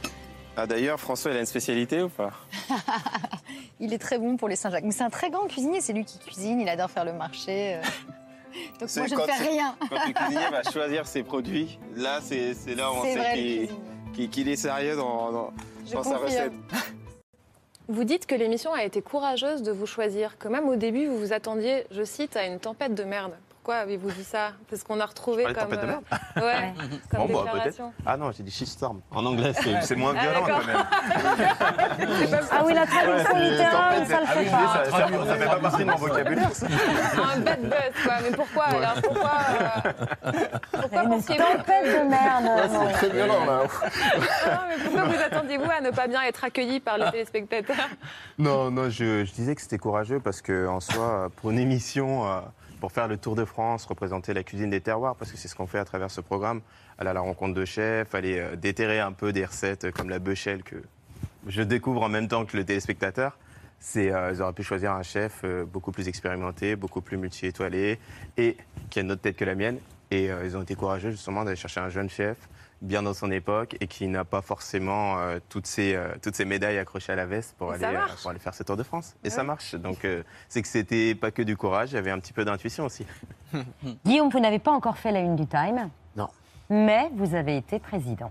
Ah, 0.61 0.66
d'ailleurs, 0.66 0.99
François, 0.99 1.31
il 1.31 1.37
a 1.37 1.40
une 1.40 1.47
spécialité 1.47 2.03
ou 2.03 2.09
pas? 2.09 2.33
Il 3.81 3.94
est 3.94 3.99
très 3.99 4.18
bon 4.18 4.37
pour 4.37 4.49
les 4.49 4.57
Saint-Jacques. 4.57 4.83
Mais 4.83 4.90
c'est 4.90 5.05
un 5.05 5.09
très 5.11 5.31
grand 5.31 5.47
cuisinier, 5.47 5.81
c'est 5.81 5.92
lui 5.92 6.05
qui 6.05 6.18
cuisine, 6.18 6.61
il 6.61 6.68
adore 6.68 6.90
faire 6.90 7.05
le 7.05 7.12
marché. 7.12 7.77
euh. 7.77 7.83
Donc 8.81 8.90
moi, 8.97 9.07
je 9.07 9.14
ne 9.14 9.21
fais 9.21 9.49
rien. 9.51 9.77
Quand 9.88 10.05
le 10.05 10.12
cuisinier 10.12 10.49
va 10.51 10.62
choisir 10.64 11.07
ses 11.07 11.23
produits, 11.23 11.79
là, 11.94 12.18
c'est 12.21 12.55
là 12.75 12.90
où 12.90 12.97
on 12.97 13.03
sait 13.05 13.68
qu'il 14.33 14.49
est 14.49 14.57
sérieux 14.57 14.97
dans, 14.97 15.31
dans- 15.31 15.53
dans 15.92 16.03
sa 16.03 16.11
confirme. 16.18 16.25
recette. 16.25 16.53
Vous 17.88 18.03
dites 18.03 18.27
que 18.27 18.35
l'émission 18.35 18.73
a 18.73 18.83
été 18.83 19.01
courageuse 19.01 19.62
de 19.62 19.71
vous 19.71 19.87
choisir, 19.87 20.38
que 20.38 20.49
même 20.49 20.68
au 20.68 20.75
début, 20.75 21.07
vous 21.07 21.18
vous 21.18 21.33
attendiez, 21.33 21.87
je 21.92 22.03
cite, 22.03 22.37
à 22.37 22.47
une 22.47 22.59
tempête 22.59 22.94
de 22.97 23.05
merde. 23.05 23.33
Pourquoi 23.68 23.83
avez-vous 23.83 24.11
dit 24.12 24.24
ça? 24.24 24.52
Parce 24.70 24.83
qu'on 24.83 24.98
a 24.98 25.04
retrouvé 25.04 25.44
comme... 25.44 25.52
tempête 25.52 25.83
de 25.83 25.87
merde 25.88 26.02
euh, 26.38 26.40
Ouais, 26.40 26.72
comme 27.11 27.26
Bon, 27.26 27.44
bah, 27.44 27.50
déclaration. 27.52 27.92
Ah 28.07 28.16
non, 28.16 28.33
j'ai 28.33 28.42
dit 28.42 28.50
shitstorm. 28.50 29.02
En 29.11 29.26
anglais, 29.26 29.52
c'est 29.52 29.83
c'est 29.83 29.94
moins 29.94 30.14
Ah, 30.16 30.22
violent 30.22 30.46
quand 30.46 30.66
même. 30.66 30.87
Ah 32.50 32.62
oui, 32.64 32.72
la 32.72 32.87
traduction 32.87 33.35
Ouais, 33.35 33.50
littérale, 33.50 34.07
ça 34.07 34.20
le 34.20 34.26
ah 34.26 34.33
fait 34.33 34.44
dis, 34.44 34.50
pas. 34.50 34.85
ça, 34.85 34.90
ça- 34.90 35.26
ça 35.26 35.35
fait 35.37 35.44
pas 35.44 35.57
partie 35.57 35.85
de 35.85 35.90
mon 35.90 35.96
vocabulaire. 35.96 36.50
ça. 36.54 36.66
Un 37.35 37.40
bad 37.40 37.61
buzz, 37.61 38.02
quoi. 38.04 38.14
Mais 38.22 38.31
pourquoi 38.37 38.64
alors 38.64 38.94
Pourquoi, 39.02 39.33
euh, 40.24 40.33
pourquoi 40.72 41.02
Une 41.02 41.09
pensiez-vous 41.11 41.42
tempête 41.44 41.85
de 41.85 42.09
merde. 42.09 42.70
C'est 42.88 42.92
très 42.94 43.11
violent 43.11 43.44
là. 43.44 43.61
Ah 44.46 44.50
non, 44.50 44.61
mais 44.70 44.83
pourquoi 44.83 45.04
vous 45.04 45.22
attendiez-vous 45.22 45.70
à 45.70 45.81
ne 45.83 45.90
pas 45.90 46.07
bien 46.07 46.22
être 46.22 46.42
accueilli 46.42 46.81
par 46.81 46.96
les 46.96 47.11
téléspectateurs? 47.11 47.76
Non, 48.38 48.70
non, 48.70 48.88
je, 48.88 49.26
je 49.26 49.33
disais 49.33 49.54
que 49.54 49.61
c'était 49.61 49.76
courageux 49.76 50.20
parce 50.20 50.40
que 50.40 50.66
en 50.66 50.81
soi, 50.81 51.28
pour 51.37 51.50
une 51.50 51.59
émission, 51.59 52.26
euh, 52.26 52.40
pour 52.81 52.93
faire 52.93 53.09
le 53.09 53.17
tour 53.17 53.35
de 53.35 53.45
France, 53.45 53.87
représenter 53.87 54.35
la 54.35 54.43
cuisine 54.43 54.71
des 54.71 54.81
terroirs, 54.81 55.17
parce 55.17 55.33
que 55.33 55.37
c'est 55.37 55.49
ce 55.49 55.55
qu'on 55.55 55.67
fait 55.67 55.79
à 55.79 55.85
travers 55.85 56.11
ce 56.11 56.21
programme, 56.21 56.61
aller 56.99 57.11
à 57.11 57.12
la 57.12 57.21
rencontre 57.21 57.55
de 57.55 57.64
chefs, 57.64 58.14
aller 58.14 58.38
euh, 58.38 58.57
déterrer 58.57 59.01
un 59.01 59.12
peu 59.12 59.33
des 59.33 59.45
recettes 59.45 59.85
euh, 59.85 59.91
comme 59.91 60.09
la 60.09 60.19
beuchelle 60.19 60.62
que 60.62 60.77
je 61.47 61.62
découvre 61.62 62.03
en 62.03 62.09
même 62.09 62.29
temps 62.29 62.45
que 62.45 62.57
le 62.57 62.64
téléspectateur. 62.64 63.38
C'est, 63.81 64.12
euh, 64.12 64.33
ils 64.33 64.43
auraient 64.43 64.53
pu 64.53 64.62
choisir 64.62 64.93
un 64.93 65.03
chef 65.03 65.45
beaucoup 65.73 65.93
plus 65.93 66.09
expérimenté, 66.09 66.75
beaucoup 66.75 67.01
plus 67.01 67.17
multi-étoilé 67.17 67.99
et 68.37 68.57
qui 68.91 68.99
a 68.99 69.03
une 69.03 69.12
autre 69.12 69.23
tête 69.23 69.37
que 69.37 69.45
la 69.45 69.55
mienne. 69.55 69.79
Et 70.11 70.31
ils 70.45 70.57
ont 70.57 70.62
été 70.62 70.75
courageux 70.75 71.11
justement 71.11 71.45
d'aller 71.45 71.57
chercher 71.57 71.81
un 71.81 71.91
jeune 71.91 72.09
chef 72.09 72.37
bien 72.81 73.03
dans 73.03 73.14
son 73.14 73.31
époque 73.31 73.77
et 73.81 73.87
qui 73.87 74.07
n'a 74.07 74.25
pas 74.25 74.41
forcément 74.43 75.19
euh, 75.19 75.38
toutes, 75.49 75.67
ces, 75.67 75.95
euh, 75.95 76.09
toutes 76.23 76.35
ces 76.37 76.45
médailles 76.45 76.79
accrochées 76.79 77.12
à 77.12 77.17
la 77.17 77.27
veste 77.27 77.55
pour, 77.59 77.73
Et 77.75 77.83
aller, 77.85 77.97
euh, 77.97 78.01
pour 78.23 78.31
aller 78.31 78.38
faire 78.38 78.55
ce 78.55 78.62
Tour 78.62 78.77
de 78.77 78.83
France. 78.83 79.14
Et 79.25 79.29
Ouais. 79.29 79.31
ça 79.35 79.43
marche. 79.43 79.75
Donc 79.75 80.05
euh, 80.05 80.23
c'est 80.49 80.62
que 80.62 80.69
c'était 80.69 81.14
pas 81.14 81.31
que 81.31 81.43
du 81.43 81.57
courage, 81.57 81.91
il 81.93 81.95
y 81.97 81.99
avait 81.99 82.11
un 82.11 82.19
petit 82.21 82.33
peu 82.33 82.45
d'intuition 82.45 82.85
aussi. 82.87 83.05
Guillaume, 84.05 84.29
vous 84.31 84.41
n'avez 84.41 84.59
pas 84.59 84.71
encore 84.73 84.97
fait 84.99 85.11
la 85.12 85.21
une 85.21 85.37
du 85.37 85.47
Time. 85.47 85.91
Non. 86.17 86.29
Mais 86.71 87.11
vous 87.14 87.35
avez 87.35 87.57
été 87.57 87.79
président. 87.79 88.31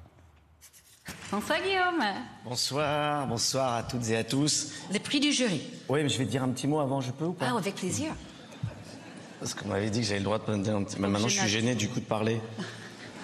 Bonsoir 1.32 1.60
Guillaume. 1.62 2.04
Bonsoir, 2.46 3.28
bonsoir 3.28 3.74
à 3.76 3.84
toutes 3.84 4.10
et 4.10 4.18
à 4.18 4.24
tous. 4.24 4.74
Les 4.92 5.00
prix 5.00 5.20
du 5.20 5.32
jury. 5.32 5.62
Oui, 5.90 6.04
mais 6.04 6.10
je 6.10 6.18
vais 6.18 6.26
te 6.26 6.30
dire 6.32 6.44
un 6.44 6.50
petit 6.50 6.68
mot 6.68 6.80
avant, 6.80 7.02
je 7.02 7.12
peux 7.12 7.26
ou 7.26 7.34
pas? 7.34 7.48
Ah, 7.50 7.58
avec 7.58 7.76
plaisir. 7.76 8.14
Parce 9.40 9.54
qu'on 9.54 9.68
m'avait 9.70 9.90
dit 9.90 10.02
que 10.02 10.06
j'avais 10.06 10.20
le 10.20 10.26
droit 10.26 10.40
de 10.40 10.56
me 10.56 10.64
dire 10.64 10.76
un 10.76 10.84
petit... 10.84 11.00
Mais 11.00 11.08
maintenant, 11.08 11.28
je 11.28 11.40
suis 11.40 11.48
gêné 11.48 11.76
du 11.76 11.90
coup 11.90 12.00
de 12.00 12.06
parler. 12.06 12.42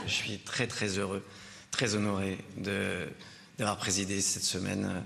Je 0.08 0.14
suis 0.14 0.38
très 0.40 0.68
très 0.68 0.98
heureux, 0.98 1.24
très 1.72 1.96
honoré 1.96 2.38
d'avoir 2.58 3.78
présidé 3.78 4.22
cette 4.22 4.44
semaine 4.44 5.04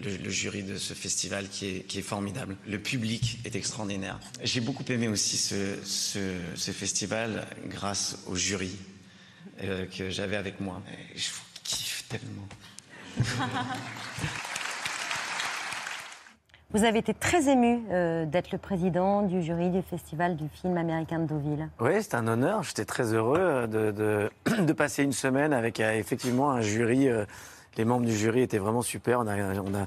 euh, 0.00 0.16
le, 0.22 0.30
jury 0.30 0.62
de 0.62 0.78
ce 0.78 0.94
festival 0.94 1.48
qui 1.48 1.66
est, 1.66 2.02
formidable. 2.02 2.56
Le 2.66 2.78
public 2.78 3.40
est 3.44 3.56
extraordinaire. 3.56 4.20
J'ai 4.42 4.60
beaucoup 4.60 4.84
aimé 4.88 5.08
aussi 5.08 5.36
ce, 5.36 5.76
ce, 5.84 6.70
festival 6.72 7.46
grâce 7.66 8.18
au 8.26 8.36
jury 8.36 8.76
euh, 9.62 9.86
que 9.86 10.10
j'avais 10.10 10.36
avec 10.36 10.60
moi. 10.60 10.82
Je 11.16 11.30
vous 11.30 11.42
kiffe 11.64 12.04
tellement. 12.08 12.48
Vous 16.74 16.84
avez 16.84 16.98
été 16.98 17.14
très 17.14 17.48
ému 17.48 17.80
euh, 17.90 18.26
d'être 18.26 18.52
le 18.52 18.58
président 18.58 19.22
du 19.22 19.40
jury 19.40 19.70
du 19.70 19.80
festival 19.80 20.36
du 20.36 20.50
film 20.50 20.76
américain 20.76 21.18
de 21.18 21.24
Deauville. 21.24 21.70
Oui, 21.80 22.02
c'est 22.02 22.14
un 22.14 22.28
honneur. 22.28 22.62
J'étais 22.62 22.84
très 22.84 23.14
heureux 23.14 23.38
euh, 23.40 24.28
de, 24.44 24.72
passer 24.74 25.02
une 25.02 25.14
semaine 25.14 25.54
avec 25.54 25.80
euh, 25.80 25.94
effectivement 25.94 26.50
un 26.50 26.60
jury. 26.60 27.08
les 27.78 27.84
membres 27.86 28.04
du 28.04 28.14
jury 28.14 28.42
étaient 28.42 28.58
vraiment 28.58 28.82
super. 28.82 29.20
On 29.20 29.26
a, 29.26 29.86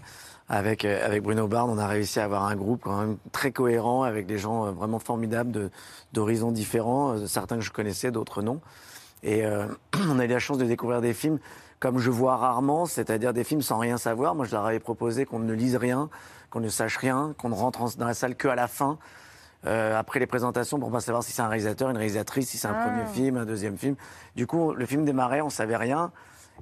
avec, 0.50 0.88
Bruno 1.22 1.48
Barne, 1.48 1.70
on 1.70 1.78
a 1.78 1.86
réussi 1.86 2.20
à 2.20 2.24
avoir 2.24 2.46
un 2.46 2.56
groupe 2.56 2.82
quand 2.84 2.98
même 2.98 3.18
très 3.32 3.52
cohérent 3.52 4.02
avec 4.02 4.26
des 4.26 4.40
gens 4.40 4.72
vraiment 4.72 4.98
formidables 4.98 5.70
d'horizons 6.14 6.52
différents, 6.52 7.28
certains 7.28 7.58
que 7.58 7.64
je 7.64 7.72
connaissais, 7.72 8.10
d'autres 8.10 8.42
non. 8.42 8.60
Et 9.22 9.44
on 10.10 10.18
a 10.18 10.26
eu 10.26 10.28
la 10.28 10.40
chance 10.40 10.58
de 10.58 10.66
découvrir 10.66 11.00
des 11.00 11.14
films 11.14 11.38
comme 11.82 11.98
je 11.98 12.12
vois 12.12 12.38
rarement, 12.38 12.86
c'est-à-dire 12.86 13.34
des 13.34 13.44
films 13.44 13.64
sans 13.64 13.80
rien 13.80 13.98
savoir. 13.98 14.36
Moi, 14.36 14.46
je 14.46 14.52
leur 14.52 14.66
avais 14.68 14.80
proposé 14.80 15.26
qu'on 15.26 15.40
ne 15.40 15.52
lise 15.52 15.76
rien, 15.76 16.10
qu'on 16.52 16.60
ne 16.60 16.70
sache 16.70 16.98
rien, 16.98 17.34
qu'on 17.40 17.50
ne 17.50 17.56
rentre 17.56 17.82
en- 17.82 17.90
dans 17.98 18.06
la 18.06 18.14
salle 18.14 18.36
qu'à 18.36 18.54
la 18.56 18.68
fin. 18.68 19.00
euh, 19.68 19.96
après 19.96 20.20
les 20.20 20.26
présentations 20.26 20.80
pour 20.80 20.90
pas 20.92 21.02
savoir 21.02 21.22
si 21.24 21.32
c'est 21.32 21.44
un 21.44 21.48
réalisateur, 21.48 21.88
une 21.92 21.98
réalisatrice, 21.98 22.50
si 22.50 22.58
c'est 22.58 22.68
un 22.68 22.74
Ah. 22.76 22.88
premier 22.88 23.06
film, 23.06 23.38
un 23.38 23.46
deuxième 23.46 23.78
film. 23.78 23.96
Du 24.36 24.48
coup, 24.48 24.74
le 24.74 24.86
film 24.88 25.06
démarrait, 25.06 25.42
on 25.42 25.52
savait 25.52 25.76
rien. 25.78 26.12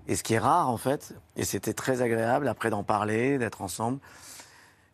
Et 0.09 0.17
ce 0.17 0.23
qui 0.23 0.33
est 0.33 0.39
rare, 0.39 0.69
en 0.69 0.75
fait. 0.75 1.13
Et 1.37 1.45
c'était 1.45 1.71
très 1.73 2.01
agréable 2.01 2.45
après 2.49 2.69
d'en 2.69 2.83
parler, 2.83 3.37
d'être 3.37 3.61
ensemble. 3.61 3.99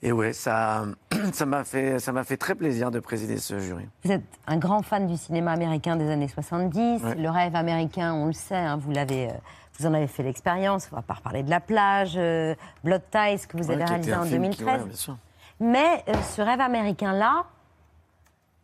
Et 0.04 0.12
ouais, 0.12 0.34
ça, 0.34 0.86
ça 1.34 1.48
m'a 1.48 1.64
fait, 1.64 1.98
ça 1.98 2.12
m'a 2.12 2.24
fait 2.24 2.38
très 2.38 2.54
plaisir 2.54 2.92
de 2.92 3.00
présider 3.00 3.40
ce 3.40 3.58
jury. 3.58 3.88
Vous 4.04 4.12
êtes 4.12 4.22
un 4.46 4.58
grand 4.58 4.84
fan 4.84 5.08
du 5.08 5.18
cinéma 5.18 5.54
américain 5.54 5.96
des 5.96 6.08
années 6.12 6.28
70. 6.28 7.02
Ouais. 7.04 7.16
Le 7.16 7.30
rêve 7.32 7.56
américain, 7.56 8.14
on 8.14 8.28
le 8.28 8.34
sait, 8.34 8.54
hein, 8.56 8.78
vous, 8.78 8.92
l'avez, 8.92 9.30
euh, 9.30 9.34
vous 9.80 9.86
en 9.86 9.94
avez 9.94 10.08
fait 10.08 10.24
l'expérience. 10.24 10.88
On 10.92 10.96
va 10.96 11.02
pas 11.02 11.16
reparler 11.16 11.44
de 11.44 11.50
la 11.50 11.60
plage, 11.60 12.14
euh, 12.18 12.56
Blood 12.84 13.02
Ties 13.12 13.48
que 13.48 13.58
vous 13.58 13.68
Ouais, 13.68 13.76
avez 13.76 13.84
réalisé 13.86 14.14
en 14.16 14.24
film 14.24 14.50
qui- 14.50 14.58
2013. 14.60 14.82
ouais, 14.82 14.88
bien 14.88 14.96
sûr. 14.96 15.18
Mais 15.60 16.04
euh, 16.10 16.14
ce 16.36 16.42
rêve 16.42 16.60
américain-là, 16.62 17.46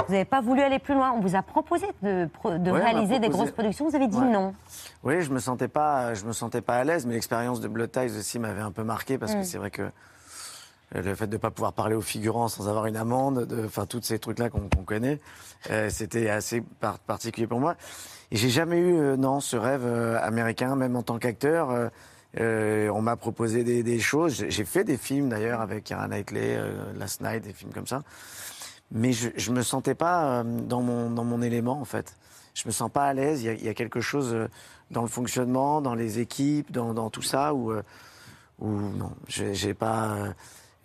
vous 0.07 0.13
n'avez 0.13 0.25
pas 0.25 0.41
voulu 0.41 0.61
aller 0.61 0.79
plus 0.79 0.93
loin. 0.95 1.11
On 1.15 1.19
vous 1.19 1.35
a 1.35 1.41
proposé 1.41 1.85
de, 2.01 2.27
Ouais, 2.43 2.81
réaliser 2.83 3.19
des 3.19 3.29
grosses 3.29 3.51
productions. 3.51 3.87
Vous 3.87 3.95
avez 3.95 4.07
dit 4.07 4.17
Ouais. 4.17 4.25
non. 4.29 4.53
Oui, 5.03 5.21
je 5.21 5.31
me 5.31 5.39
sentais 5.39 5.67
pas, 5.67 6.13
je 6.15 6.25
me 6.25 6.33
sentais 6.33 6.61
pas 6.61 6.77
à 6.77 6.83
l'aise, 6.83 7.05
mais 7.05 7.13
l'expérience 7.13 7.61
de 7.61 7.67
Blood 7.67 7.91
Ties 7.91 8.17
aussi 8.17 8.39
m'avait 8.39 8.61
un 8.61 8.71
peu 8.71 8.83
marqué 8.83 9.17
parce 9.17 9.33
Mm. 9.33 9.39
que 9.39 9.43
c'est 9.43 9.57
vrai 9.57 9.71
que 9.71 9.83
euh, 9.83 11.01
le 11.01 11.15
fait 11.15 11.27
de 11.27 11.33
ne 11.33 11.37
pas 11.37 11.51
pouvoir 11.51 11.71
parler 11.71 11.95
aux 11.95 12.01
figurants 12.01 12.47
sans 12.49 12.67
avoir 12.67 12.85
une 12.87 12.97
amende, 12.97 13.45
de- 13.45 13.65
enfin 13.65 13.85
tous 13.85 14.01
ces 14.01 14.19
trucs-là 14.19 14.49
qu'on 14.49 14.67
connaît, 14.83 15.21
euh, 15.69 15.89
c'était 15.89 16.29
assez 16.29 16.59
par- 16.61 16.99
particulier 16.99 17.47
pour 17.47 17.59
moi. 17.61 17.75
J'ai 18.31 18.49
jamais 18.49 18.77
eu, 18.77 18.95
euh, 18.97 19.17
non, 19.17 19.39
ce 19.41 19.57
rêve 19.57 19.85
euh, 19.85 20.17
américain, 20.21 20.75
même 20.75 20.95
en 20.95 21.03
tant 21.03 21.19
qu'acteur. 21.19 21.69
euh, 21.71 21.89
euh, 22.39 22.87
on 22.91 23.01
m'a 23.01 23.17
proposé 23.17 23.63
des, 23.65 23.83
des 23.83 23.99
choses. 23.99 24.45
J'ai 24.47 24.63
fait 24.65 24.85
des 24.85 24.97
films 24.97 25.27
d'ailleurs 25.29 25.59
avec 25.59 25.83
Keira 25.83 26.07
Knightley, 26.07 26.55
euh, 26.55 26.93
Last 26.97 27.19
Night, 27.21 27.43
des 27.43 27.51
films 27.51 27.73
comme 27.73 27.87
ça. 27.87 28.03
mais 28.91 29.13
je, 29.13 29.29
je 29.35 29.51
me 29.51 29.61
sentais 29.63 29.95
pas 29.95 30.43
dans 30.43 30.81
mon, 30.81 31.09
dans 31.11 31.25
mon 31.25 31.41
élément, 31.41 31.79
en 31.81 31.85
fait. 31.85 32.15
Je 32.53 32.63
me 32.67 32.71
sens 32.71 32.89
pas 32.91 33.05
à 33.05 33.13
l'aise. 33.13 33.43
Il 33.43 33.61
y 33.61 33.65
y, 33.65 33.69
a 33.69 33.73
quelque 33.73 34.01
chose 34.01 34.35
dans 34.91 35.01
le 35.03 35.07
fonctionnement, 35.09 35.81
dans 35.81 35.95
les 35.95 36.19
équipes, 36.19 36.71
dans, 36.71 36.93
dans 36.93 37.09
tout 37.09 37.21
ça 37.21 37.53
où, 37.53 37.73
où 38.59 38.69
non, 38.69 39.11
j'ai 39.27 39.73
pas. 39.73 40.33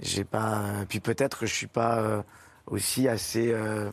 j'ai 0.00 0.24
pas. 0.24 0.62
Puis 0.88 1.00
peut-être 1.00 1.38
que 1.40 1.46
je 1.46 1.54
suis 1.54 1.66
pas 1.68 2.24
aussi 2.66 3.08
assez. 3.08 3.52
euh, 3.52 3.90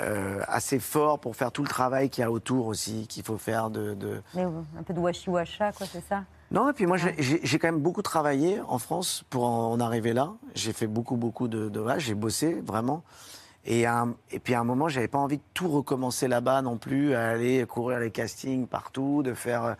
euh, 0.00 0.40
assez 0.48 0.78
fort 0.78 1.18
pour 1.18 1.34
faire 1.36 1.50
tout 1.52 1.62
le 1.62 1.68
travail 1.68 2.10
qu'il 2.10 2.22
y 2.22 2.24
a 2.24 2.30
autour 2.30 2.66
aussi, 2.66 3.06
qu'il 3.08 3.22
faut 3.24 3.38
faire 3.38 3.70
de, 3.70 3.94
de, 3.94 4.22
Mais, 4.34 4.44
euh, 4.44 4.50
un 4.78 4.82
peu 4.82 4.94
de 4.94 5.00
washi-washa, 5.00 5.72
quoi, 5.72 5.86
c'est 5.92 6.02
ça? 6.08 6.24
Non, 6.52 6.68
et 6.68 6.72
puis 6.72 6.86
moi, 6.86 6.96
j'ai- 6.96 7.58
quand 7.58 7.68
même 7.68 7.80
beaucoup 7.80 8.02
travaillé 8.02 8.60
en 8.66 8.78
France 8.78 9.24
pour 9.30 9.44
en, 9.44 9.70
en 9.72 9.80
arriver 9.80 10.12
là. 10.12 10.32
J'ai 10.54 10.72
fait 10.72 10.88
beaucoup, 10.88 11.16
beaucoup 11.16 11.46
de, 11.48 11.68
de 11.68 11.80
j'ai 11.98 12.14
bossé 12.14 12.60
vraiment. 12.66 13.02
Et, 13.64 13.86
un- 13.86 14.14
et 14.32 14.38
puis 14.40 14.54
à 14.54 14.60
un 14.60 14.64
moment, 14.64 14.88
j'avais 14.88 15.06
pas 15.08 15.18
envie 15.18 15.36
de 15.36 15.42
tout 15.54 15.68
recommencer 15.68 16.26
là-bas 16.28 16.62
non 16.62 16.76
plus, 16.76 17.14
à 17.14 17.28
aller 17.28 17.64
courir 17.66 18.00
les 18.00 18.10
castings 18.10 18.66
partout, 18.66 19.22
de 19.22 19.34
faire. 19.34 19.64
euh, 19.64 19.74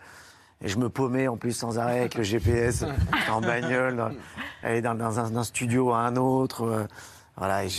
Et 0.61 0.67
je 0.69 0.77
me 0.77 0.87
paumais 0.89 1.27
en 1.27 1.35
plus 1.37 1.53
sans 1.53 1.77
arrêt 1.79 2.01
avec 2.01 2.15
le 2.15 2.23
GPS 2.31 2.85
en 3.29 3.41
bagnole, 3.41 4.13
aller 4.63 4.81
dans, 4.81 4.93
dans 4.95 5.19
un, 5.19 5.29
d'un 5.31 5.43
studio 5.43 5.91
à 5.91 5.99
un 6.01 6.15
autre. 6.15 6.87
Voilà, 7.37 7.65
et, 7.65 7.69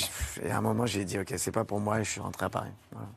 et 0.42 0.50
à 0.50 0.58
un 0.58 0.60
moment, 0.60 0.86
j'ai 0.86 1.04
dit, 1.04 1.18
OK, 1.18 1.32
c'est 1.36 1.52
pas 1.52 1.64
pour 1.64 1.80
moi, 1.80 2.00
et 2.00 2.04
je 2.04 2.10
suis 2.10 2.20
rentré 2.20 2.46
à 2.46 2.50
Paris. 2.50 2.72
Voilà. 2.92 3.08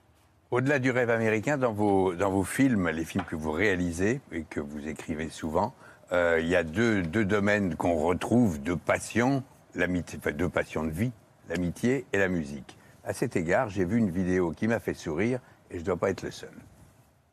Au-delà 0.51 0.79
du 0.79 0.91
rêve 0.91 1.09
américain, 1.09 1.57
dans 1.57 1.73
vos, 1.73 2.13
dans 2.13 2.29
vos 2.29 2.43
films, 2.43 2.89
les 2.89 3.03
films 3.03 3.25
que 3.25 3.35
vous 3.35 3.51
réalisez 3.51 4.21
et 4.31 4.43
que 4.43 4.59
vous 4.59 4.87
écrivez 4.87 5.29
souvent, 5.29 5.73
euh, 6.11 6.39
il 6.39 6.47
y 6.47 6.55
a 6.55 6.63
deux, 6.63 7.01
deux 7.01 7.25
domaines 7.25 7.75
qu'on 7.75 7.95
retrouve 7.95 8.61
de 8.61 8.75
passion, 8.75 9.43
l'amitié, 9.73 10.19
enfin 10.21 10.31
deux 10.31 10.47
passions 10.47 10.83
de 10.83 10.91
vie, 10.91 11.11
l'amitié 11.49 12.05
et 12.13 12.19
la 12.19 12.27
musique. 12.27 12.77
À 13.03 13.13
cet 13.13 13.35
égard, 13.35 13.69
j'ai 13.69 13.85
vu 13.85 13.97
une 13.97 14.11
vidéo 14.11 14.51
qui 14.51 14.67
m'a 14.67 14.79
fait 14.79 14.93
sourire 14.93 15.39
et 15.71 15.75
je 15.75 15.79
ne 15.79 15.85
dois 15.85 15.97
pas 15.97 16.11
être 16.11 16.21
le 16.21 16.31
seul. 16.31 16.53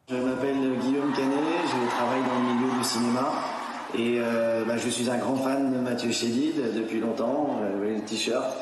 Je 0.08 0.16
m'appelle 0.16 0.78
Guillaume 0.80 1.12
Canet, 1.12 1.38
je 1.66 1.90
travaille 1.90 2.22
dans 2.22 2.38
le 2.38 2.54
milieu 2.54 2.78
du 2.78 2.84
cinéma 2.84 3.30
et 3.94 4.16
euh, 4.20 4.64
bah, 4.64 4.78
je 4.78 4.88
suis 4.88 5.10
un 5.10 5.18
grand 5.18 5.36
fan 5.36 5.72
de 5.72 5.78
Mathieu 5.78 6.10
Chédid 6.10 6.74
depuis 6.74 6.98
longtemps, 6.98 7.60
euh, 7.62 7.72
vous 7.72 7.78
voyez 7.78 7.96
le 7.96 8.04
t-shirt. 8.04 8.56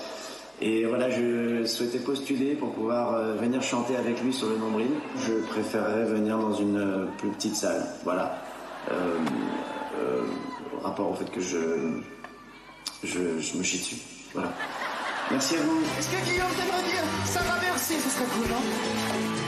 Et 0.62 0.84
voilà, 0.84 1.08
je 1.08 1.64
souhaitais 1.64 1.98
postuler 1.98 2.54
pour 2.54 2.72
pouvoir 2.72 3.14
euh, 3.14 3.34
venir 3.34 3.62
chanter 3.62 3.96
avec 3.96 4.22
lui 4.22 4.32
sur 4.32 4.48
le 4.48 4.58
nombril. 4.58 4.90
Je 5.16 5.32
préférerais 5.48 6.04
venir 6.04 6.36
dans 6.36 6.52
une 6.52 6.76
euh, 6.76 7.06
plus 7.16 7.30
petite 7.30 7.56
salle, 7.56 7.82
voilà. 8.04 8.42
Euh, 8.90 9.16
euh, 9.98 10.22
rapport 10.82 11.10
au 11.10 11.14
fait 11.14 11.30
que 11.30 11.40
je, 11.40 11.58
je, 13.04 13.18
me 13.56 13.62
chie 13.62 13.78
dessus, 13.78 13.96
voilà. 14.34 14.52
Merci 15.30 15.56
à 15.56 15.60
vous. 15.60 15.80
Est-ce 15.98 16.10
que 16.10 16.24
Guillaume 16.24 16.48
t'aimerais 16.56 16.90
dire 16.90 17.04
ça 17.24 17.40
va 17.40 17.58
merci 17.62 17.94
Ce 17.94 18.10
serait 18.10 18.24
cool, 18.26 18.48
non 18.48 19.39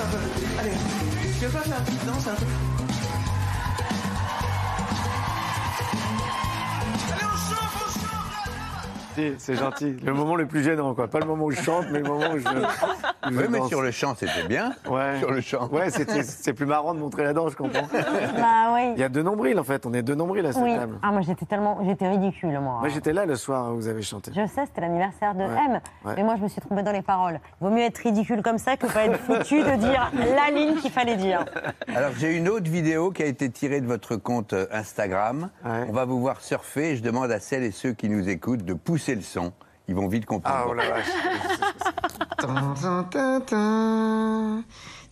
un 0.00 0.10
peu. 0.10 0.18
Allez, 0.60 0.70
tu 1.38 1.46
veux 1.46 1.50
pas 1.50 1.60
faire 1.60 1.78
une 1.78 1.84
petite 1.84 2.06
danse 2.06 2.26
un 2.26 2.34
peu 2.34 2.69
C'est 9.38 9.54
gentil. 9.54 9.96
Le 10.04 10.12
moment 10.14 10.34
le 10.36 10.46
plus 10.46 10.62
gênant, 10.62 10.94
quoi. 10.94 11.08
Pas 11.08 11.18
le 11.20 11.26
moment 11.26 11.44
où 11.46 11.50
je 11.50 11.60
chante, 11.60 11.86
mais 11.90 11.98
le 12.00 12.04
moment 12.08 12.30
où 12.34 12.38
je. 12.38 12.44
je 12.44 13.36
Oui, 13.36 13.44
mais 13.50 13.58
danse. 13.58 13.68
sur 13.68 13.82
le 13.82 13.90
chant, 13.90 14.14
c'était 14.16 14.46
bien. 14.48 14.72
Ouais. 14.88 15.18
Sur 15.18 15.30
le 15.32 15.40
chant. 15.40 15.68
Ouais, 15.70 15.90
c'était- 15.90 16.22
c'est 16.22 16.52
plus 16.52 16.66
marrant 16.66 16.94
de 16.94 17.00
montrer 17.00 17.24
la 17.24 17.32
danse, 17.32 17.52
je 17.52 17.56
comprends. 17.56 17.86
Bah 17.92 18.72
oui. 18.74 18.92
Il 18.96 19.00
y 19.00 19.04
a 19.04 19.08
deux 19.08 19.22
nombrils, 19.22 19.58
en 19.58 19.64
fait. 19.64 19.84
On 19.86 19.92
est 19.92 20.02
deux 20.02 20.14
nombrils 20.14 20.44
à 20.46 20.52
cette 20.52 20.62
Oui. 20.62 20.74
table. 20.76 20.98
Ah, 21.02 21.10
moi, 21.12 21.20
j'étais 21.22 21.46
tellement. 21.46 21.78
J'étais 21.84 22.08
ridicule, 22.08 22.50
moi. 22.60 22.78
Moi, 22.80 22.88
j'étais 22.88 23.12
là 23.12 23.26
le 23.26 23.36
soir 23.36 23.72
où 23.72 23.76
vous 23.76 23.88
avez 23.88 24.02
chanté. 24.02 24.30
Je 24.34 24.46
sais, 24.46 24.64
c'était 24.66 24.80
l'anniversaire 24.80 25.34
de 25.34 25.40
Ouais. 25.40 25.64
M. 25.66 25.80
Ouais. 26.04 26.12
Mais 26.16 26.22
moi, 26.22 26.36
je 26.36 26.42
me 26.42 26.48
suis 26.48 26.60
trompée 26.60 26.82
dans 26.82 26.92
les 26.92 27.02
paroles. 27.02 27.40
Il 27.60 27.64
vaut 27.68 27.70
mieux 27.74 27.82
être 27.82 27.98
ridicule 27.98 28.42
comme 28.42 28.58
ça 28.58 28.76
que 28.76 28.86
pas 28.86 29.04
être 29.06 29.18
foutu 29.18 29.62
de 29.62 29.76
dire 29.76 30.10
la 30.14 30.50
ligne 30.54 30.76
qu'il 30.76 30.90
fallait 30.90 31.16
dire. 31.16 31.44
Alors, 31.94 32.10
j'ai 32.18 32.36
une 32.36 32.48
autre 32.48 32.70
vidéo 32.70 33.10
qui 33.10 33.22
a 33.22 33.26
été 33.26 33.50
tirée 33.50 33.80
de 33.80 33.86
votre 33.86 34.16
compte 34.16 34.52
euh, 34.52 34.66
Instagram. 34.72 35.50
On 35.64 35.92
va 35.92 36.04
vous 36.04 36.20
voir 36.20 36.40
surfer 36.40 36.96
je 36.96 37.02
demande 37.02 37.30
à 37.30 37.40
celles 37.40 37.62
et 37.62 37.70
ceux 37.70 37.92
qui 37.92 38.08
nous 38.08 38.28
écoutent 38.28 38.64
de 38.64 38.74
pousser 38.74 38.99
le 39.08 39.22
son. 39.22 39.52
Ils 39.88 39.94
vont 39.94 40.08
vite 40.08 40.26
comprendre. 40.26 40.58
Ah, 40.58 40.66
oh 40.68 40.74
la 40.74 40.84
vache. 40.88 41.06
Tin, 42.38 42.74
tin, 42.74 43.04
tin, 43.10 43.40
tin. 43.46 44.64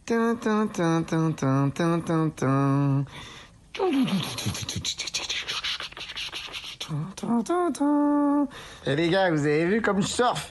Tin, 0.06 0.36
tin, 0.36 0.68
tin, 0.68 1.02
tin, 1.04 1.32
tin, 1.34 1.70
tin, 1.70 2.00
tin, 2.02 2.30
tin. 2.30 3.04
Tin, 7.16 7.42
tin, 7.44 7.72
tin. 7.72 8.48
Eh 8.86 8.94
les 8.94 9.08
gars, 9.08 9.30
vous 9.30 9.44
avez 9.46 9.66
vu 9.66 9.82
comme 9.82 10.00
je 10.00 10.06
surfe? 10.06 10.50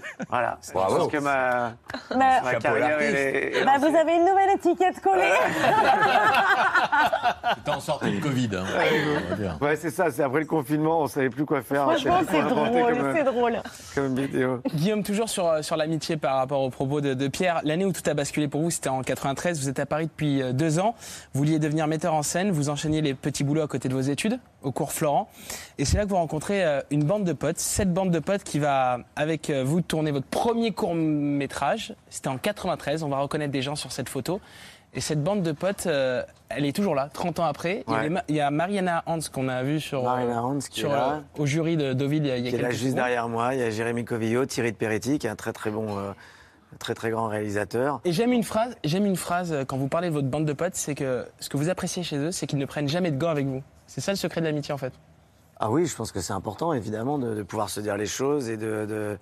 Voilà. 0.28 0.58
Je 0.66 0.72
Bravo. 0.72 0.96
pense 0.98 1.12
que 1.12 1.18
ma, 1.18 1.72
Bah, 2.10 2.40
ma 2.44 2.54
carrière 2.56 3.00
est, 3.00 3.64
bah, 3.64 3.72
vous 3.78 3.94
avez 3.94 4.14
une 4.16 4.24
nouvelle 4.24 4.50
étiquette 4.56 5.00
collée. 5.00 5.32
T'es 7.64 7.70
en 7.70 7.80
sortie 7.80 8.10
de 8.12 8.20
Covid, 8.22 8.50
hein, 8.54 8.64
on 8.66 9.30
va 9.30 9.36
dire. 9.36 9.58
Ouais, 9.60 9.76
c'est 9.76 9.90
ça. 9.90 10.10
C'est 10.10 10.22
après 10.22 10.40
le 10.40 10.46
confinement, 10.46 11.00
on 11.02 11.06
savait 11.06 11.30
plus 11.30 11.44
quoi 11.44 11.62
faire. 11.62 11.82
Franchement, 11.84 12.20
c'est 12.30 12.42
drôle, 12.42 13.12
c'est 13.14 13.24
drôle. 13.24 13.58
Comme 13.94 14.14
vidéo. 14.14 14.60
Guillaume, 14.74 15.02
toujours 15.02 15.28
sur, 15.28 15.46
euh, 15.48 15.62
sur 15.62 15.76
l'amitié 15.76 16.16
par 16.16 16.36
rapport 16.36 16.60
aux 16.60 16.70
propos 16.70 17.00
de, 17.00 17.14
de 17.14 17.28
Pierre. 17.28 17.60
L'année 17.64 17.84
où 17.84 17.92
tout 17.92 18.08
a 18.08 18.14
basculé 18.14 18.48
pour 18.48 18.62
vous, 18.62 18.70
c'était 18.70 18.88
en 18.88 19.02
93. 19.02 19.60
Vous 19.60 19.68
êtes 19.68 19.78
à 19.78 19.86
Paris 19.86 20.06
depuis 20.06 20.42
euh, 20.42 20.52
deux 20.52 20.78
ans. 20.78 20.94
Vous 21.32 21.40
vouliez 21.40 21.58
devenir 21.58 21.86
metteur 21.86 22.14
en 22.14 22.22
scène. 22.22 22.50
Vous 22.50 22.68
enchaîniez 22.68 23.00
les 23.02 23.14
petits 23.14 23.44
boulots 23.44 23.62
à 23.62 23.68
côté 23.68 23.88
de 23.88 23.94
vos 23.94 24.00
études, 24.00 24.38
au 24.62 24.72
cours 24.72 24.92
Florent. 24.92 25.28
Et 25.78 25.84
c'est 25.84 25.96
là 25.98 26.04
que 26.04 26.08
vous 26.10 26.16
rencontrez 26.16 26.64
euh, 26.64 26.80
une 26.90 27.04
bande 27.04 27.24
de 27.24 27.32
potes, 27.32 27.58
cette 27.58 27.92
bande 27.92 28.10
de 28.10 28.18
potes 28.18 28.42
qui 28.44 28.58
va, 28.58 28.98
avec 29.14 29.50
euh, 29.50 29.62
vous, 29.64 29.80
tourner 29.86 30.10
votre 30.10 30.26
premier 30.26 30.72
court-métrage. 30.72 31.94
C'était 32.10 32.28
en 32.28 32.38
93. 32.38 33.02
On 33.02 33.08
va 33.08 33.18
reconnaître 33.18 33.52
des 33.52 33.62
gens 33.62 33.76
sur 33.76 33.92
cette 33.92 34.08
photo. 34.08 34.40
Et 34.94 35.00
cette 35.00 35.22
bande 35.22 35.42
de 35.42 35.52
potes, 35.52 35.86
euh, 35.86 36.22
elle 36.48 36.64
est 36.64 36.74
toujours 36.74 36.94
là, 36.94 37.10
30 37.12 37.38
ans 37.40 37.44
après. 37.44 37.84
Il 37.86 37.90
y 37.92 37.94
a 37.94 37.98
Ouais. 37.98 38.02
les 38.04 38.08
Ma- 38.10 38.22
Il 38.28 38.34
y 38.36 38.40
a 38.40 38.50
Mariana 38.50 39.02
Hans 39.06 39.18
qu'on 39.30 39.48
a 39.48 39.62
vu 39.62 39.78
sur, 39.78 40.02
Mariana 40.04 40.42
Hans 40.42 40.58
qui 40.58 40.80
sur, 40.80 40.90
est 40.90 40.94
là. 40.94 41.12
euh, 41.36 41.42
au 41.42 41.44
jury 41.44 41.76
de 41.76 41.92
Deauville 41.92 42.24
il 42.24 42.28
y 42.28 42.30
a, 42.30 42.36
il 42.38 42.44
y 42.44 42.48
a 42.48 42.50
qui 42.50 42.56
est 42.56 42.62
là 42.62 42.70
juste 42.70 42.82
secondes. 42.82 42.96
derrière 42.96 43.28
moi. 43.28 43.54
Il 43.54 43.60
y 43.60 43.62
a 43.62 43.68
Jérémy 43.70 44.04
Covillo, 44.06 44.46
Thierry 44.46 44.72
de 44.72 44.76
Peretti, 44.76 45.18
qui 45.18 45.26
est 45.26 45.30
un 45.30 45.36
très 45.36 45.52
très 45.52 45.70
bon, 45.70 45.98
euh, 45.98 46.12
très 46.78 46.94
très 46.94 47.10
grand 47.10 47.28
réalisateur. 47.28 48.00
Et 48.06 48.12
j'aime 48.12 48.32
une 48.32 48.42
phrase, 48.44 48.74
j'aime 48.84 49.04
une 49.04 49.16
phrase 49.16 49.52
euh, 49.52 49.64
quand 49.66 49.76
vous 49.76 49.88
parlez 49.88 50.08
de 50.08 50.14
votre 50.14 50.28
bande 50.28 50.46
de 50.46 50.52
potes, 50.54 50.76
c'est 50.76 50.94
que 50.94 51.26
ce 51.40 51.50
que 51.50 51.58
vous 51.58 51.68
appréciez 51.68 52.02
chez 52.02 52.16
eux, 52.16 52.30
c'est 52.32 52.46
qu'ils 52.46 52.58
ne 52.58 52.66
prennent 52.66 52.88
jamais 52.88 53.10
de 53.10 53.18
gants 53.18 53.28
avec 53.30 53.46
vous. 53.46 53.62
C'est 53.86 54.00
ça 54.00 54.12
le 54.12 54.16
secret 54.16 54.40
de 54.40 54.46
l'amitié 54.46 54.72
en 54.72 54.78
fait. 54.78 54.94
Ah 55.60 55.70
oui, 55.70 55.84
je 55.86 55.94
pense 55.94 56.10
que 56.10 56.20
c'est 56.20 56.32
important 56.32 56.72
évidemment 56.72 57.18
de, 57.18 57.34
de 57.34 57.42
pouvoir 57.42 57.68
se 57.68 57.80
dire 57.80 57.96
les 57.98 58.06
choses 58.06 58.48
et 58.48 58.56
de, 58.56 58.86
de, 58.86 59.18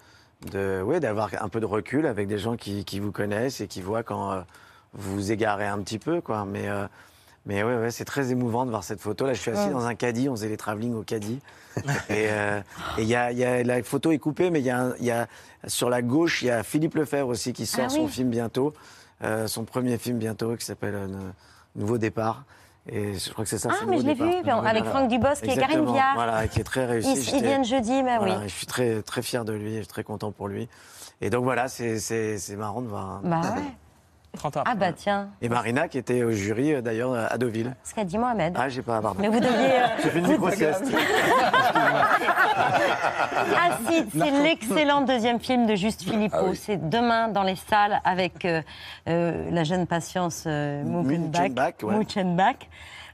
de- 0.50 0.82
ouais, 0.82 1.00
d'avoir 1.00 1.30
un 1.40 1.48
peu 1.48 1.60
de 1.60 1.66
recul 1.66 2.06
avec 2.06 2.28
des 2.28 2.38
gens 2.38 2.56
qui, 2.56 2.84
qui 2.84 3.00
vous 3.00 3.12
connaissent 3.12 3.60
et 3.60 3.66
qui 3.66 3.80
voient 3.82 4.02
quand 4.02 4.32
euh, 4.32 4.40
vous 4.92 5.14
vous 5.14 5.32
égarez 5.32 5.66
un 5.66 5.78
petit 5.78 5.98
peu, 5.98 6.20
quoi. 6.20 6.44
Mais 6.44 6.68
euh, 6.68 6.86
mais 7.46 7.62
ouais, 7.62 7.76
ouais, 7.76 7.90
c'est 7.90 8.04
très 8.06 8.30
émouvant 8.30 8.64
de 8.64 8.70
voir 8.70 8.84
cette 8.84 9.00
photo. 9.00 9.26
Là, 9.26 9.34
je 9.34 9.40
suis 9.40 9.50
assis 9.50 9.66
Ouais. 9.66 9.72
dans 9.72 9.84
un 9.84 9.94
caddie, 9.94 10.28
on 10.30 10.32
faisait 10.36 10.48
les 10.48 10.56
travelling 10.56 10.94
au 10.94 11.02
caddie. 11.02 11.40
et 12.08 12.28
euh, 12.30 12.60
et 12.98 13.02
il 13.02 13.08
y 13.08 13.14
a, 13.14 13.32
il 13.32 13.38
y 13.38 13.44
a- 13.44 13.62
la 13.62 13.82
photo 13.82 14.12
est 14.12 14.18
coupée, 14.18 14.50
mais 14.50 14.60
il 14.60 14.66
y 14.66 14.70
a, 14.70 14.94
y 15.00 15.12
sur 15.66 15.90
la 15.90 16.02
gauche, 16.02 16.42
il 16.42 16.46
y 16.46 16.50
a 16.50 16.62
Philippe 16.62 16.94
Lefebvre 16.94 17.28
aussi 17.28 17.52
qui 17.52 17.66
sort 17.66 17.84
Ah 17.86 17.88
son 17.90 18.04
oui. 18.04 18.08
film 18.10 18.30
bientôt, 18.30 18.72
euh, 19.22 19.46
son 19.46 19.64
premier 19.64 19.96
film 19.98 20.18
bientôt 20.18 20.56
qui 20.56 20.64
s'appelle 20.64 21.08
Nouveau 21.76 21.98
départ. 21.98 22.44
Et 22.88 23.14
je 23.14 23.30
crois 23.32 23.44
que 23.44 23.50
c'est 23.50 23.58
ça. 23.58 23.70
Ah, 23.72 23.84
mais 23.88 23.98
je 23.98 24.06
l'ai 24.06 24.14
vu, 24.14 24.22
avec 24.24 24.44
Voilà. 24.44 24.84
Franck 24.84 25.08
Dubosc 25.08 25.42
et 25.44 25.56
Karine. 25.56 25.86
Viard. 25.90 26.14
Voilà, 26.14 26.46
qui 26.48 26.60
est 26.60 26.64
très 26.64 26.84
réussi. 26.84 27.12
Ils- 27.12 27.36
ils 27.36 27.42
viennent 27.42 27.64
jeudi, 27.64 28.02
bah 28.02 28.18
oui. 28.20 28.30
Je 28.44 28.48
suis 28.48 28.66
très, 28.66 29.00
très 29.02 29.22
fier 29.22 29.44
de 29.44 29.52
lui, 29.54 29.72
je 29.72 29.78
suis 29.78 29.86
très 29.86 30.04
content 30.04 30.32
pour 30.32 30.48
lui. 30.48 30.68
Et 31.22 31.30
donc 31.30 31.44
voilà, 31.44 31.68
c'est- 31.68 32.56
marrant 32.56 32.82
de 32.82 32.88
voir. 32.88 33.20
Bah 33.22 33.40
ouais. 33.56 33.62
30 34.36 34.56
ans. 34.58 34.62
Ah 34.66 34.74
bah 34.74 34.92
tiens, 34.92 35.28
Et 35.42 35.48
Marina 35.48 35.88
qui 35.88 35.98
était 35.98 36.22
au 36.22 36.32
jury 36.32 36.74
euh, 36.74 36.80
d'ailleurs 36.82 37.14
à 37.14 37.36
Deauville. 37.38 37.74
ce 37.84 37.94
qu'a 37.94 38.04
dit 38.04 38.18
Mohamed. 38.18 38.54
Ah, 38.58 38.68
j'ai 38.68 38.82
pas, 38.82 39.00
pardon. 39.00 39.18
Mais 39.20 39.28
vous 39.28 39.40
deviez. 39.40 39.52
euh, 39.80 39.86
J'ai 40.02 40.10
fait 40.10 40.18
une 40.18 40.28
micro-sieste. 40.28 40.84
Acide, 43.56 44.08
c'est 44.16 44.30
l'excellent 44.42 45.02
deuxième 45.02 45.40
film 45.40 45.66
de 45.66 45.74
Juste 45.74 46.02
Philippot. 46.02 46.36
Ah 46.38 46.44
oui. 46.50 46.56
C'est 46.56 46.88
demain 46.88 47.28
dans 47.28 47.42
les 47.42 47.56
salles 47.56 48.00
avec 48.04 48.44
euh, 48.44 48.62
euh, 49.08 49.50
la 49.50 49.64
jeune 49.64 49.86
patience 49.86 50.44
euh, 50.46 50.82
Muchenbach. 50.84 51.74
Muchenbach, 51.82 52.54
ouais. 52.54 52.64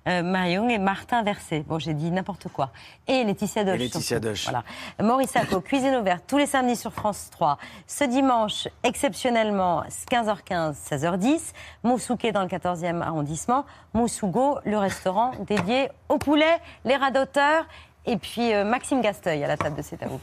Euh, 0.09 0.23
Marion 0.23 0.69
et 0.69 0.79
Martin 0.79 1.23
Versé. 1.23 1.65
Bon, 1.69 1.79
j'ai 1.79 1.93
dit 1.93 2.11
n'importe 2.11 2.49
quoi. 2.49 2.71
Et 3.07 3.23
Laetitia 3.23 3.65
Doche. 3.65 3.75
Et 3.75 3.79
Laetitia. 3.79 4.19
Doche. 4.19 4.45
Voilà. 4.45 4.65
Maurice 5.03 5.31
Sacco, 5.31 5.61
Cuisine 5.61 5.95
ouverte 5.97 6.25
tous 6.27 6.39
les 6.39 6.47
samedis 6.47 6.77
sur 6.77 6.93
France 6.93 7.29
3. 7.31 7.59
Ce 7.87 8.05
dimanche, 8.05 8.67
exceptionnellement, 8.83 9.85
15h15, 10.11 10.75
16h10. 10.91 11.53
Moussouké 11.83 12.33
dans 12.33 12.43
le 12.43 12.49
14e 12.49 13.03
arrondissement. 13.03 13.67
Moussugo, 13.93 14.59
le 14.65 14.79
restaurant 14.79 15.33
dédié 15.47 15.91
au 16.09 16.17
poulet, 16.19 16.59
les 16.85 16.97
radoteurs. 16.97 17.67
Et 18.07 18.17
puis 18.17 18.55
euh, 18.55 18.65
Maxime 18.65 19.03
Gasteuil 19.03 19.45
à 19.45 19.49
la 19.49 19.59
table 19.59 19.77
de 19.77 19.83
C'est 19.83 20.03
à 20.03 20.07
vous. 20.07 20.21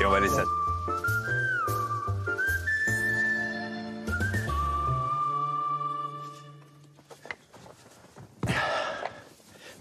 Et 0.00 0.04
on 0.04 0.10
va 0.10 0.20
laisser 0.20 0.36
ça. 0.36 0.42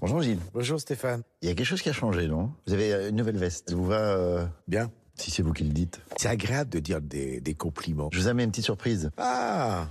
Bonjour 0.04 0.22
Gilles. 0.22 0.42
Bonjour 0.54 0.82
Stéphane. 0.82 1.22
Il 1.42 1.48
y 1.48 1.52
a 1.54 1.56
quelque 1.56 1.66
chose 1.66 1.82
qui 1.82 1.88
a 1.88 1.94
changé, 1.94 2.28
non? 2.28 2.52
Vous 2.68 2.74
avez 2.74 2.92
euh, 2.92 3.10
une 3.10 3.16
nouvelle 3.16 3.38
veste. 3.38 3.70
Elle 3.70 3.76
vous 3.76 3.86
va 3.86 4.18
euh, 4.18 4.46
Bien. 4.68 4.92
Si 5.16 5.32
c'est 5.32 5.42
vous 5.44 5.54
qui 5.54 5.64
le 5.64 5.72
dites. 5.72 6.02
C'est 6.18 6.28
agréable 6.28 6.70
de 6.72 6.80
dire 6.80 7.00
des, 7.00 7.40
des 7.40 7.54
compliments. 7.54 8.10
Je 8.12 8.20
vous 8.20 8.28
amène 8.28 8.48
une 8.48 8.52
petite 8.52 8.66
surprise. 8.66 9.12
Ah 9.16 9.88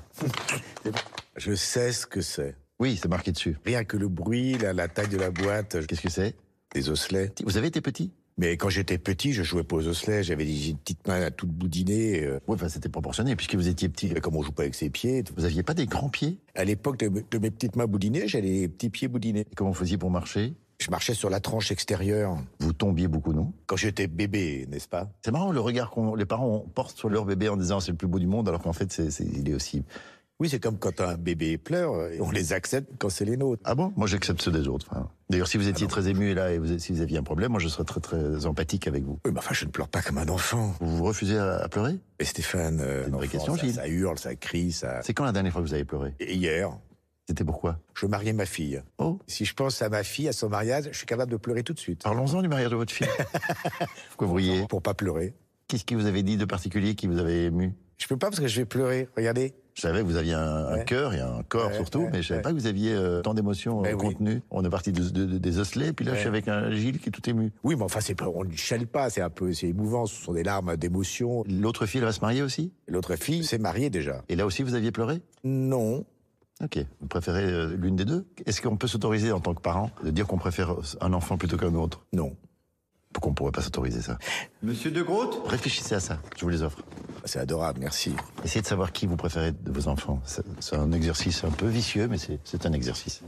Je 1.39 1.55
sais 1.55 1.93
ce 1.93 2.07
que 2.07 2.21
c'est. 2.21 2.57
Oui, 2.79 2.99
c'est 3.01 3.09
marqué 3.09 3.33
dessus. 3.33 3.57
Rien 3.65 3.85
que 3.85 3.97
le 3.97 4.09
bruit, 4.09 4.59
la, 4.59 4.75
la 4.75 4.87
taille 4.87 5.09
de 5.09 5.17
la 5.17 5.31
boîte. 5.31 5.87
Qu'est-ce 5.87 6.03
que 6.03 6.11
c'est? 6.11 6.35
Des 6.75 6.91
osselets. 6.91 7.33
Vous 7.47 7.57
avez 7.57 7.69
été 7.69 7.81
petit? 7.81 8.13
Mais 8.39 8.57
quand 8.57 8.71
j'étais 8.71 8.99
petit, 8.99 9.33
je 9.33 9.43
jouais 9.43 9.63
pas 9.63 9.77
aux 9.77 9.87
osselets. 9.87 10.23
J'avais 10.23 10.45
des 10.45 10.55
j'ai 10.55 10.71
une 10.71 10.79
petite 10.79 11.07
main 11.07 11.21
à 11.23 11.31
toute 11.31 11.51
boudinée. 11.51 12.25
euh. 12.25 12.41
Oui, 12.47 12.55
enfin, 12.55 12.69
c'était 12.69 12.89
proportionné 12.89 13.37
puisque 13.37 13.55
vous 13.55 13.69
étiez 13.69 13.89
petit. 13.89 14.09
Comme 14.15 14.37
on 14.37 14.43
joue 14.43 14.53
pas 14.53 14.63
avec 14.63 14.75
ses 14.75 14.89
pieds. 14.91 15.23
Vous 15.37 15.45
aviez 15.45 15.63
pas 15.63 15.75
des 15.75 15.87
grands 15.87 16.09
pieds? 16.09 16.39
À 16.55 16.65
l'époque 16.65 16.99
de, 16.99 17.09
de 17.09 17.39
mes 17.39 17.51
petites 17.51 17.77
mains 17.77 17.87
boudinées, 17.87 18.27
j'avais 18.29 18.61
des 18.61 18.69
petits 18.69 18.91
pieds 18.91 19.09
boudinés. 19.09 19.41
Et 19.41 19.55
comment 19.55 19.71
vous 19.71 19.77
faisiez 19.77 19.99
pour 19.99 20.11
marcher? 20.11 20.55
Je 20.81 20.91
marchais 20.91 21.15
sur 21.15 21.31
la 21.31 21.39
tranche 21.39 21.71
extérieure. 21.71 22.37
Vous 22.59 22.73
tombiez 22.73 23.07
beaucoup, 23.07 23.33
non? 23.33 23.53
Quand 23.67 23.77
j'étais 23.77 24.09
bébé, 24.09 24.67
n'est-ce 24.69 24.89
pas? 24.89 25.09
C'est 25.25 25.31
marrant 25.31 25.53
le 25.53 25.61
regard 25.61 25.91
qu'on 25.91 26.15
les 26.17 26.25
parents 26.25 26.65
portent 26.75 26.97
sur 26.97 27.09
leur 27.09 27.25
bébé 27.25 27.49
en 27.49 27.57
disant 27.57 27.79
c'est 27.79 27.93
le 27.93 27.97
plus 27.97 28.09
beau 28.09 28.19
du 28.19 28.27
monde 28.27 28.49
alors 28.49 28.63
qu'en 28.63 28.73
fait 28.73 28.91
c'est, 28.91 29.11
c'est- 29.11 29.25
il 29.25 29.49
est 29.49 29.55
aussi. 29.55 29.85
Oui, 30.43 30.49
c'est 30.49 30.59
comme 30.59 30.77
quand 30.77 31.01
un 31.01 31.15
bébé 31.15 31.57
pleure, 31.57 32.11
et 32.11 32.21
on 32.21 32.33
les 32.33 32.53
accepte 32.53 32.91
quand 32.99 33.09
c'est 33.09 33.25
les 33.25 33.37
nôtres. 33.37 33.63
Ah 33.65 33.77
bon? 33.77 33.93
Moi 33.95 34.09
j'accepte 34.09 34.43
ceux 34.43 34.51
des 34.51 34.67
autres. 34.67 34.89
Enfin, 34.91 35.09
D'ailleurs 35.31 35.47
si 35.47 35.57
vous 35.57 35.69
étiez 35.69 35.87
très 35.87 36.09
ému 36.09 36.35
là 36.35 36.51
et 36.51 36.59
vous, 36.59 36.81
si 36.81 36.93
vous 36.93 37.01
aviez 37.01 37.17
un 37.19 37.23
problème, 37.23 37.53
moi 37.53 37.61
je 37.61 37.69
serais 37.69 37.85
très 37.85 38.01
très 38.01 38.45
empathique 38.45 38.89
avec 38.89 39.05
vous. 39.05 39.21
Oui, 39.25 39.31
mais 39.33 39.39
enfin, 39.39 39.55
je 39.55 39.65
ne 39.65 39.71
pleure 39.71 39.87
pas 39.87 40.03
comme 40.03 40.19
un 40.19 40.29
enfant. 40.29 40.75
Vous 40.81 40.97
vous 40.97 41.05
refusez 41.05 41.39
à, 41.39 41.59
à 41.59 41.69
pleurer? 41.69 42.01
Et 42.19 42.25
Stéphane, 42.25 42.81
euh, 42.81 43.07
une 43.07 43.13
vraie 43.15 43.29
question, 43.29 43.57
ça, 43.57 43.73
ça 43.73 43.87
hurle, 43.87 44.19
ça 44.19 44.35
crie, 44.35 44.73
ça. 44.73 45.01
C'est 45.05 45.15
quand 45.15 45.25
la 45.25 45.31
dernière 45.31 45.53
fois 45.53 45.63
que 45.63 45.69
vous 45.69 45.75
avez 45.75 45.85
pleuré? 45.85 46.13
Et 46.19 46.35
Hier, 46.35 46.77
C'était 47.29 47.45
pourquoi? 47.45 47.79
Je 47.95 48.07
mariais 48.07 48.33
ma 48.33 48.45
fille. 48.45 48.83
Oh 48.99 49.21
Si 49.29 49.45
je 49.45 49.55
pense 49.55 49.81
à 49.81 49.91
ma 49.91 50.03
fille, 50.03 50.27
à 50.27 50.33
son 50.33 50.49
mariage, 50.49 50.89
je 50.91 50.97
suis 50.97 51.07
capable 51.07 51.31
de 51.31 51.37
pleurer 51.37 51.63
tout 51.63 51.73
de 51.73 51.79
suite. 51.79 52.03
Parlons-en 52.03 52.43
du 52.43 52.49
mariage 52.49 52.71
de 52.73 52.75
votre 52.77 52.93
fille. 52.93 53.07
Pourquoi 54.09 54.27
vous 54.27 54.35
riez? 54.35 54.67
Pour 54.67 54.83
pas 54.83 54.95
pleurer. 54.95 55.35
Qu'est-ce 55.69 55.85
qui 55.85 55.95
vous 55.95 56.07
avait 56.07 56.25
dit 56.25 56.37
de 56.37 56.47
particulier 56.47 56.97
qui 56.97 57.07
vous 57.07 57.19
avait 57.19 57.45
ému? 57.45 57.75
Je 57.97 58.09
peux 58.09 58.17
pas 58.17 58.31
parce 58.31 58.41
que 58.41 58.49
je 58.49 58.57
vais 58.57 58.65
pleurer. 58.67 59.09
Regardez. 59.17 59.55
Je 59.75 59.81
savais 59.81 60.01
que 60.01 60.05
vous 60.05 60.17
aviez 60.17 60.35
un, 60.35 60.75
Ouais. 60.75 60.85
cœur 60.85 61.15
et 61.15 61.21
un 61.21 61.43
corps 61.49 61.69
Ouais, 61.69 61.75
surtout, 61.77 62.01
ouais, 62.01 62.11
mais 62.13 62.23
je 62.23 62.29
savais 62.29 62.43
pas 62.43 62.51
que 62.51 62.55
vous 62.57 62.67
aviez 62.67 62.93
euh, 62.93 63.23
tant 63.23 63.33
d'émotions 63.35 63.81
euh, 63.81 63.83
Ben 63.85 63.95
oui. 63.95 64.13
contenues. 64.15 64.43
On 64.51 64.63
est 64.65 64.69
parti 64.71 64.93
de- 64.93 65.09
de- 65.09 65.25
de- 65.25 65.39
des 65.39 65.59
osselets, 65.59 65.93
puis 65.93 66.05
là 66.05 66.15
je 66.15 66.19
suis 66.21 66.29
avec 66.29 66.47
un 66.49 66.71
Gilles 66.73 66.99
qui 66.99 67.09
est 67.09 67.13
tout 67.13 67.29
ému. 67.31 67.53
Oui, 67.65 67.75
mais 67.77 67.83
enfin, 67.83 68.01
c'est 68.01 68.15
pas, 68.15 68.29
on 68.29 68.45
ne 68.45 68.53
chale 68.55 68.87
pas, 68.87 69.09
c'est 69.11 69.23
un 69.23 69.31
peu, 69.31 69.53
c'est 69.55 69.69
émouvant, 69.69 70.05
ce 70.07 70.15
sont 70.23 70.33
des 70.35 70.43
larmes 70.43 70.77
d'émotion. 70.77 71.43
L'autre 71.49 71.87
fille, 71.87 72.01
elle 72.01 72.05
va 72.07 72.13
se 72.13 72.21
marier 72.21 72.43
aussi? 72.43 72.73
L'autre 72.87 73.17
fille 73.17 73.45
s'est 73.45 73.59
mariée 73.59 73.89
déjà. 73.89 74.23
Et 74.29 74.37
là 74.37 74.45
aussi 74.47 74.63
vous 74.63 74.75
aviez 74.75 74.93
pleuré? 74.93 75.23
Non. 75.45 76.05
Ok. 76.63 76.79
Vous 77.01 77.07
préférez 77.09 77.43
euh, 77.45 77.75
l'une 77.77 77.97
des 77.97 78.05
deux? 78.05 78.25
Est-ce 78.47 78.61
qu'on 78.63 78.77
peut 78.77 78.87
s'autoriser 78.87 79.33
en 79.33 79.41
tant 79.41 79.55
que 79.55 79.61
parent 79.63 79.91
de 80.05 80.11
dire 80.11 80.27
qu'on 80.27 80.39
préfère 80.39 80.77
un 81.01 81.13
enfant 81.13 81.37
plutôt 81.39 81.57
qu'un 81.57 81.75
autre? 81.75 82.05
Non. 82.13 82.37
Pourquoi 83.13 83.31
on 83.31 83.35
pourrait 83.35 83.53
pas 83.53 83.63
s'autoriser 83.63 84.03
ça 84.03 84.19
Monsieur 84.63 84.91
de 84.91 85.03
Groot 85.03 85.43
Réfléchissez 85.47 85.95
à 85.95 86.01
ça, 86.01 86.19
je 86.37 86.45
vous 86.45 86.49
les 86.51 86.63
offre. 86.63 86.79
C'est 87.25 87.39
adorable, 87.39 87.81
merci. 87.81 88.15
Essayez 88.45 88.63
de 88.63 88.67
savoir 88.67 88.93
qui 88.93 89.07
vous 89.07 89.17
préférez 89.17 89.53
de 89.53 89.71
vos 89.71 89.89
enfants. 89.89 90.21
C'est 90.25 90.77
un 90.77 90.93
exercice 90.93 91.45
un 91.45 91.51
peu 91.51 91.67
vicieux, 91.67 92.09
mais 92.09 92.17
c'est 92.19 92.67
un 92.67 92.73
exercice. 92.73 93.23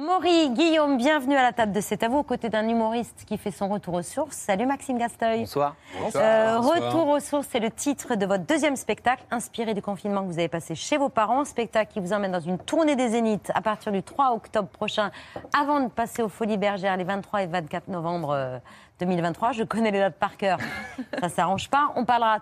Maury, 0.00 0.50
Guillaume, 0.50 0.96
bienvenue 0.96 1.34
à 1.34 1.42
la 1.42 1.52
table 1.52 1.72
de 1.72 1.80
C'est 1.80 2.04
à 2.04 2.08
vous, 2.08 2.18
aux 2.18 2.22
côtés 2.22 2.48
d'un 2.48 2.68
humoriste 2.68 3.24
qui 3.26 3.36
fait 3.36 3.50
son 3.50 3.66
retour 3.66 3.94
aux 3.94 4.02
sources. 4.02 4.36
Salut 4.36 4.64
Maxime 4.64 4.96
Gasteuil. 4.96 5.40
Bonsoir. 5.40 5.74
Euh, 6.14 6.60
Retour 6.60 7.08
aux 7.08 7.18
sources, 7.18 7.48
c'est 7.50 7.58
le 7.58 7.72
titre 7.72 8.14
de 8.14 8.24
votre 8.24 8.44
deuxième 8.44 8.76
spectacle, 8.76 9.24
inspiré 9.32 9.74
du 9.74 9.82
confinement 9.82 10.22
que 10.22 10.28
vous 10.28 10.38
avez 10.38 10.46
passé 10.46 10.76
chez 10.76 10.98
vos 10.98 11.08
parents. 11.08 11.44
Spectacle 11.44 11.92
qui 11.92 11.98
vous 11.98 12.12
emmène 12.12 12.30
dans 12.30 12.38
une 12.38 12.58
tournée 12.58 12.94
des 12.94 13.08
Zéniths 13.08 13.50
à 13.56 13.60
partir 13.60 13.90
du 13.90 14.04
3 14.04 14.34
octobre 14.34 14.68
prochain, 14.68 15.10
avant 15.52 15.80
de 15.80 15.88
passer 15.88 16.22
aux 16.22 16.28
Folies 16.28 16.58
Bergères 16.58 16.96
les 16.96 17.02
23 17.02 17.42
et 17.42 17.46
24 17.46 17.88
novembre 17.88 18.30
euh, 18.30 18.58
2023. 19.00 19.52
Je 19.52 19.62
connais 19.64 19.90
les 19.90 19.98
dates 20.00 20.16
par 20.18 20.36
cœur, 20.36 20.58
ça 21.20 21.28
s'arrange 21.28 21.68
pas. 21.68 21.92
On 21.96 22.04
parlera 22.04 22.38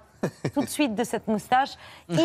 tout 0.55 0.63
de 0.63 0.69
suite 0.69 0.95
de 0.95 1.05
cette 1.05 1.29
moustache. 1.29 1.71
In- 2.11 2.17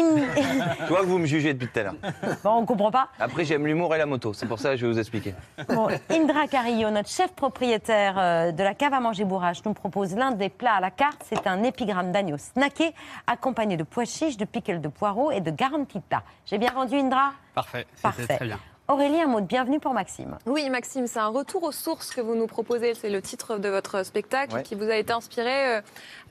que 0.87 1.05
vous 1.05 1.17
me 1.17 1.25
jugez 1.25 1.53
depuis 1.53 1.67
tout 1.67 1.79
à 1.79 1.83
l'heure. 1.83 1.95
bon, 2.43 2.51
on 2.51 2.65
comprend 2.65 2.89
pas. 2.91 3.09
Après, 3.19 3.45
j'aime 3.45 3.65
l'humour 3.67 3.93
et 3.93 3.97
la 3.97 4.05
moto. 4.05 4.33
C'est 4.33 4.45
pour 4.47 4.59
ça 4.59 4.71
que 4.71 4.77
je 4.77 4.85
vais 4.87 4.91
vous 4.93 4.99
expliquer. 4.99 5.35
Bon, 5.69 5.87
Indra 6.09 6.47
Carillo, 6.47 6.89
notre 6.89 7.09
chef 7.09 7.31
propriétaire 7.33 8.15
euh, 8.17 8.51
de 8.51 8.63
la 8.63 8.73
cave 8.73 8.93
à 8.93 8.99
manger 8.99 9.25
bourrache, 9.25 9.63
nous 9.65 9.73
propose 9.73 10.15
l'un 10.15 10.31
des 10.31 10.49
plats 10.49 10.75
à 10.75 10.79
la 10.79 10.91
carte. 10.91 11.23
C'est 11.27 11.45
un 11.47 11.63
épigramme 11.63 12.11
d'agneau 12.11 12.37
snacké, 12.37 12.93
accompagné 13.27 13.77
de 13.77 13.83
pois 13.83 14.05
chiches, 14.05 14.37
de 14.37 14.45
pickles 14.45 14.81
de 14.81 14.87
poireaux 14.87 15.31
et 15.31 15.41
de 15.41 15.51
garantita. 15.51 16.23
J'ai 16.45 16.57
bien 16.57 16.71
vendu, 16.71 16.95
Indra? 16.97 17.31
Parfait, 17.53 17.85
c'était 17.93 18.01
Parfait. 18.03 18.35
très 18.37 18.45
bien. 18.45 18.59
Aurélie, 18.91 19.21
un 19.21 19.27
mot 19.27 19.39
de 19.39 19.45
bienvenue 19.45 19.79
pour 19.79 19.93
Maxime. 19.93 20.37
Oui, 20.45 20.69
Maxime, 20.69 21.07
c'est 21.07 21.19
un 21.19 21.29
retour 21.29 21.63
aux 21.63 21.71
sources 21.71 22.11
que 22.11 22.19
vous 22.19 22.35
nous 22.35 22.45
proposez. 22.45 22.93
C'est 22.93 23.09
le 23.09 23.21
titre 23.21 23.57
de 23.57 23.69
votre 23.69 24.03
spectacle 24.03 24.55
Ouais. 24.55 24.63
qui 24.63 24.75
vous 24.75 24.89
a 24.89 24.97
été 24.97 25.13
inspiré 25.13 25.79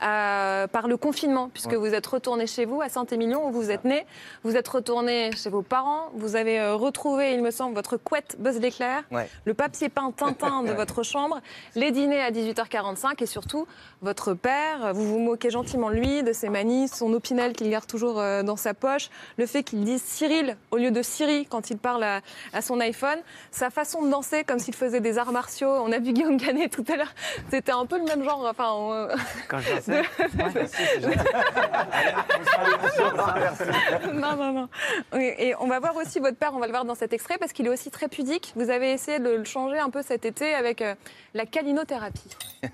euh, 0.02 0.66
par 0.66 0.86
le 0.86 0.98
confinement, 0.98 1.48
puisque 1.48 1.70
Ouais. 1.70 1.76
vous 1.78 1.94
êtes 1.94 2.06
retourné 2.06 2.46
chez 2.46 2.66
vous 2.66 2.82
à 2.82 2.90
Saint-Émilion 2.90 3.48
où 3.48 3.50
vous 3.50 3.70
êtes 3.70 3.84
né. 3.86 4.04
Vous 4.44 4.56
êtes 4.56 4.68
retourné 4.68 5.30
chez 5.32 5.48
vos 5.48 5.62
parents. 5.62 6.10
Vous 6.14 6.36
avez 6.36 6.60
euh, 6.60 6.74
retrouvé, 6.74 7.32
il 7.32 7.40
me 7.40 7.50
semble, 7.50 7.74
votre 7.74 7.96
couette 7.96 8.36
Buzz 8.38 8.58
l'éclair, 8.60 9.04
Ouais. 9.10 9.26
le 9.46 9.54
papier 9.54 9.88
peint 9.88 10.10
Tintin 10.10 10.62
de 10.64 10.72
votre 10.72 11.02
chambre, 11.02 11.40
les 11.76 11.92
dîners 11.92 12.20
à 12.20 12.30
18h45 12.30 13.22
et 13.22 13.26
surtout 13.26 13.66
votre 14.02 14.34
père. 14.34 14.92
Vous 14.92 15.06
vous 15.06 15.18
moquez 15.18 15.48
gentiment 15.48 15.88
de 15.88 15.94
lui, 15.94 16.22
de 16.22 16.34
ses 16.34 16.50
manies, 16.50 16.88
son 16.88 17.10
opinel 17.14 17.54
qu'il 17.54 17.70
garde 17.70 17.86
toujours 17.86 18.20
euh, 18.20 18.42
dans 18.42 18.56
sa 18.56 18.74
poche, 18.74 19.08
le 19.38 19.46
fait 19.46 19.62
qu'il 19.62 19.82
dise 19.82 20.02
Cyril 20.02 20.58
au 20.72 20.76
lieu 20.76 20.90
de 20.90 21.00
Siri 21.00 21.46
quand 21.46 21.70
il 21.70 21.78
parle 21.78 22.04
à, 22.04 22.20
à 22.52 22.62
son 22.62 22.80
iPhone, 22.80 23.18
sa 23.50 23.70
façon 23.70 24.02
de 24.02 24.10
danser 24.10 24.44
comme 24.44 24.58
s'il 24.58 24.74
faisait 24.74 25.00
des 25.00 25.18
arts 25.18 25.32
martiaux. 25.32 25.70
On 25.70 25.92
a 25.92 25.98
vu 25.98 26.12
Guillaume 26.12 26.36
Canet 26.38 26.70
tout 26.70 26.84
à 26.92 26.96
l'heure. 26.96 27.14
C'était 27.50 27.72
un 27.72 27.86
peu 27.86 27.98
le 27.98 28.04
même 28.04 28.22
genre. 28.24 28.46
Enfin, 28.50 28.70
on- 28.72 29.08
Quand 29.48 29.58
je 29.60 29.74
dansais 29.74 30.02
non, 34.14 34.36
non, 34.36 34.52
non. 34.52 34.68
Et 35.18 35.54
on 35.60 35.66
va 35.66 35.80
voir 35.80 35.96
aussi 35.96 36.18
votre 36.20 36.36
père, 36.36 36.52
on 36.54 36.58
va 36.58 36.66
le 36.66 36.72
voir 36.72 36.84
dans 36.84 36.94
cet 36.94 37.12
extrait, 37.12 37.36
parce 37.38 37.52
qu'il 37.52 37.66
est 37.66 37.70
aussi 37.70 37.90
très 37.90 38.08
pudique. 38.08 38.52
Vous 38.56 38.70
avez 38.70 38.92
essayé 38.92 39.18
de 39.18 39.30
le 39.30 39.44
changer 39.44 39.78
un 39.78 39.90
peu 39.90 40.02
cet 40.02 40.24
été 40.24 40.54
avec 40.54 40.82
euh, 40.82 40.94
la 41.34 41.46
calinothérapie. 41.46 42.30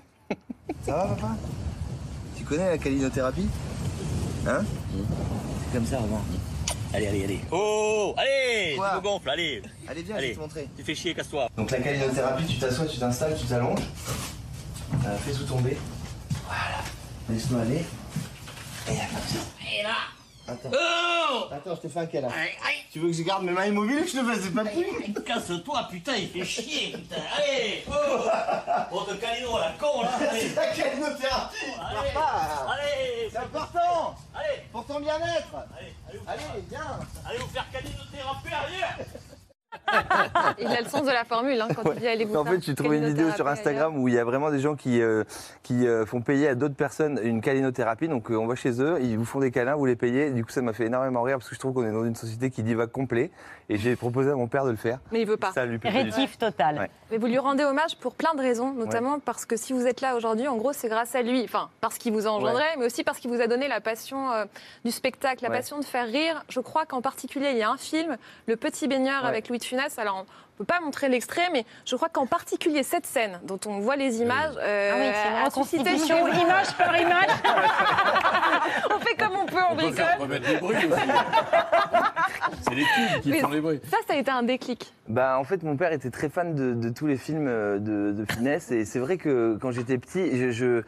Ça 0.85 0.93
va, 0.93 1.05
papa? 1.15 1.29
Tu 2.37 2.43
connais 2.43 2.69
la 2.69 2.77
calinothérapie? 2.77 3.47
Hein? 4.47 4.61
C'est 5.71 5.77
comme 5.77 5.85
ça 5.85 5.97
avant. 5.97 6.21
Allez, 6.93 7.07
allez, 7.07 7.23
allez. 7.25 7.39
Oh, 7.51 8.13
allez 8.17 8.75
Quoi 8.75 8.89
Tu 8.89 8.95
me 8.95 9.01
gonfles, 9.01 9.29
allez. 9.29 9.61
Allez, 9.87 10.03
viens, 10.03 10.15
je 10.17 10.21
vais 10.21 10.33
te 10.33 10.39
montrer. 10.39 10.69
Tu 10.77 10.83
fais 10.83 10.95
chier, 10.95 11.13
casse-toi. 11.13 11.47
Donc 11.57 11.71
la 11.71 11.79
calinothérapie, 11.79 12.45
tu 12.45 12.57
t'assois, 12.57 12.85
tu 12.85 12.97
t'installes, 12.97 13.35
tu 13.39 13.45
t'allonges. 13.45 13.81
Euh, 15.05 15.17
fais 15.17 15.33
sous 15.33 15.43
tomber. 15.45 15.77
Voilà. 16.45 16.83
Laisse-moi 17.29 17.61
aller. 17.61 17.83
Et 18.89 18.95
là, 18.95 19.03
comme 19.11 19.27
ça. 19.27 19.39
Et 19.79 19.83
là 19.83 19.95
Attends. 20.47 20.69
Oh 20.73 21.43
Attends, 21.51 21.75
je 21.75 21.81
te 21.81 21.87
fais 21.89 21.99
un 21.99 22.05
câlin. 22.05 22.29
Aïe, 22.29 22.51
aïe. 22.65 22.75
Tu 22.91 22.99
veux 22.99 23.07
que 23.07 23.13
je 23.13 23.23
garde 23.23 23.43
mes 23.43 23.51
mains 23.51 23.65
immobiles 23.65 23.99
ou 23.99 24.03
que 24.03 24.07
je 24.09 24.17
te 24.17 24.23
fasse 24.23 24.49
pas 24.49 24.63
plus 24.63 24.85
Aïe, 24.85 25.13
Casse-toi, 25.25 25.87
putain, 25.91 26.15
il 26.15 26.29
fait 26.29 26.45
chier, 26.45 26.91
putain. 26.93 27.21
Allez. 27.37 27.83
Oh 28.91 29.05
de 29.09 29.15
calino, 29.15 29.57
la 29.59 29.71
con, 29.79 30.01
là 30.03 30.09
Allez. 30.29 30.39
C'est 30.41 30.55
la 30.55 30.67
calinothérapie 30.67 31.55
Allez. 31.79 32.09
Papa 32.13 32.67
Allez. 32.73 33.29
C'est 33.29 33.37
important. 33.37 34.15
Allez. 34.33 34.61
Pour 34.71 34.85
ton 34.85 34.99
bien-être. 35.01 35.53
Allez, 35.77 35.93
allez, 36.07 36.19
vous 36.19 36.29
Allez, 36.29 36.63
viens. 36.69 36.99
Allez 37.27 37.39
vous 37.39 37.47
faire 37.47 37.65
calinothérapie 37.71 38.47
ailleurs 38.47 38.97
Il 40.59 40.67
a 40.67 40.81
le 40.81 40.87
sens 40.87 41.03
de 41.03 41.11
la 41.11 41.23
formule 41.25 41.59
hein, 41.61 41.67
quand 41.75 41.91
il 41.93 41.99
dit 41.99 42.07
allez 42.07 42.25
vous 42.25 42.35
En 42.35 42.45
fait, 42.45 42.63
j'ai 42.63 42.75
trouvé 42.75 42.97
une 42.97 43.07
vidéo 43.07 43.31
sur 43.31 43.47
Instagram 43.47 43.97
où 43.97 44.07
il 44.07 44.13
y 44.13 44.19
a 44.19 44.23
vraiment 44.23 44.49
des 44.51 44.59
gens 44.59 44.75
qui, 44.75 45.01
euh, 45.01 45.23
qui 45.63 45.87
euh, 45.87 46.05
font 46.05 46.21
payer 46.21 46.49
à 46.49 46.55
d'autres 46.55 46.75
personnes 46.75 47.19
une 47.23 47.41
calinothérapie. 47.41 48.07
Donc, 48.07 48.31
euh, 48.31 48.35
on 48.35 48.47
va 48.47 48.55
chez 48.55 48.81
eux, 48.81 48.99
ils 49.01 49.17
vous 49.17 49.25
font 49.25 49.39
des 49.39 49.51
câlins, 49.51 49.75
vous 49.75 49.85
les 49.85 49.95
payez. 49.95 50.31
Du 50.31 50.43
coup, 50.43 50.51
ça 50.51 50.61
m'a 50.61 50.73
fait 50.73 50.85
énormément 50.85 51.21
rire 51.23 51.37
parce 51.37 51.49
que 51.49 51.55
je 51.55 51.59
trouve 51.59 51.73
qu'on 51.73 51.85
est 51.87 51.91
dans 51.91 52.05
une 52.05 52.15
société 52.15 52.49
qui 52.49 52.63
divague 52.63 52.91
complet. 52.91 53.31
Et 53.69 53.77
j'ai 53.77 53.95
proposé 53.95 54.31
à 54.31 54.35
mon 54.35 54.47
père 54.47 54.63
de 54.65 54.71
le 54.71 54.77
faire. 54.77 54.99
Mais 55.11 55.21
il 55.21 55.27
veut 55.27 55.35
pas. 55.37 55.51
Ça 55.51 55.65
lui. 55.65 55.77
Rétif 55.83 56.37
total. 56.37 56.79
Ouais. 56.79 56.89
Mais 57.11 57.17
vous 57.17 57.27
lui 57.27 57.37
rendez 57.37 57.63
hommage 57.65 57.97
pour 57.97 58.15
plein 58.15 58.33
de 58.33 58.41
raisons, 58.41 58.71
notamment 58.73 59.19
parce 59.19 59.45
que 59.45 59.57
si 59.57 59.73
vous 59.73 59.85
êtes 59.87 60.01
là 60.01 60.15
aujourd'hui, 60.15 60.47
en 60.47 60.55
gros, 60.55 60.71
c'est 60.73 60.87
grâce 60.87 61.15
à 61.15 61.21
lui. 61.21 61.43
Enfin, 61.43 61.69
parce 61.81 61.97
qu'il 61.97 62.13
vous 62.13 62.27
a 62.27 62.29
engendré, 62.29 62.63
mais 62.77 62.85
aussi 62.85 63.03
parce 63.03 63.19
qu'il 63.19 63.29
vous 63.29 63.41
a 63.41 63.47
donné 63.47 63.67
la 63.67 63.81
passion 63.81 64.31
euh, 64.31 64.45
du 64.85 64.91
spectacle, 64.91 65.43
la 65.43 65.49
Ouais. 65.49 65.57
passion 65.57 65.79
de 65.79 65.85
faire 65.85 66.05
rire. 66.07 66.43
Je 66.49 66.59
crois 66.61 66.85
qu'en 66.85 67.01
particulier, 67.01 67.49
il 67.51 67.57
y 67.57 67.63
a 67.63 67.69
un 67.69 67.77
film, 67.77 68.17
Le 68.47 68.55
Petit 68.55 68.87
Baigneur 68.87 69.23
Ouais. 69.23 69.29
avec 69.29 69.49
Louis 69.49 69.57
de 69.57 69.63
Funès. 69.67 69.97
Alors, 69.99 70.15
on 70.17 70.21
ne 70.21 70.25
peut 70.57 70.65
pas 70.65 70.79
montrer 70.79 71.07
l'extrait, 71.09 71.49
mais 71.53 71.65
je 71.85 71.95
crois 71.95 72.09
qu'en 72.09 72.25
particulier 72.25 72.83
cette 72.83 73.05
scène 73.05 73.39
dont 73.43 73.59
on 73.67 73.79
voit 73.79 73.95
les 73.95 74.21
images. 74.21 74.53
euh, 74.59 74.91
Ah 74.93 74.97
oui, 74.99 75.11
c'est 75.13 75.45
a 75.45 75.63
suscité 75.63 75.89
image 76.41 76.73
par 76.77 76.97
image. 76.99 77.29
on 78.95 78.99
fait 78.99 79.15
comme 79.15 79.35
on 79.41 79.45
peut, 79.45 79.57
on 79.69 79.75
bricole. 79.75 79.95
faire 79.95 80.19
remettre 80.19 80.49
les 80.49 80.57
bruits 80.57 80.75
aussi. 80.77 81.01
C'est 82.61 82.75
les 82.75 82.83
tubes 82.83 83.21
qui 83.21 83.29
Mais 83.31 83.39
font 83.39 83.49
les 83.49 83.61
bruits. 83.61 83.81
Ça, 83.89 83.97
ça 84.07 84.13
a 84.13 84.17
été 84.17 84.31
un 84.31 84.43
déclic. 84.43 84.93
Bah, 85.07 85.37
en 85.39 85.43
fait, 85.43 85.63
mon 85.63 85.75
père 85.77 85.91
était 85.93 86.09
très 86.09 86.29
fan 86.29 86.55
de, 86.55 86.73
de 86.73 86.89
tous 86.89 87.07
les 87.07 87.17
films 87.17 87.47
euh, 87.47 87.77
de, 87.79 88.11
de 88.11 88.25
finesse. 88.31 88.71
Et 88.71 88.85
c'est 88.85 88.99
vrai 88.99 89.17
que 89.17 89.57
quand 89.61 89.71
j'étais 89.71 89.97
petit, 89.97 90.37
je, 90.37 90.51
je- 90.51 90.83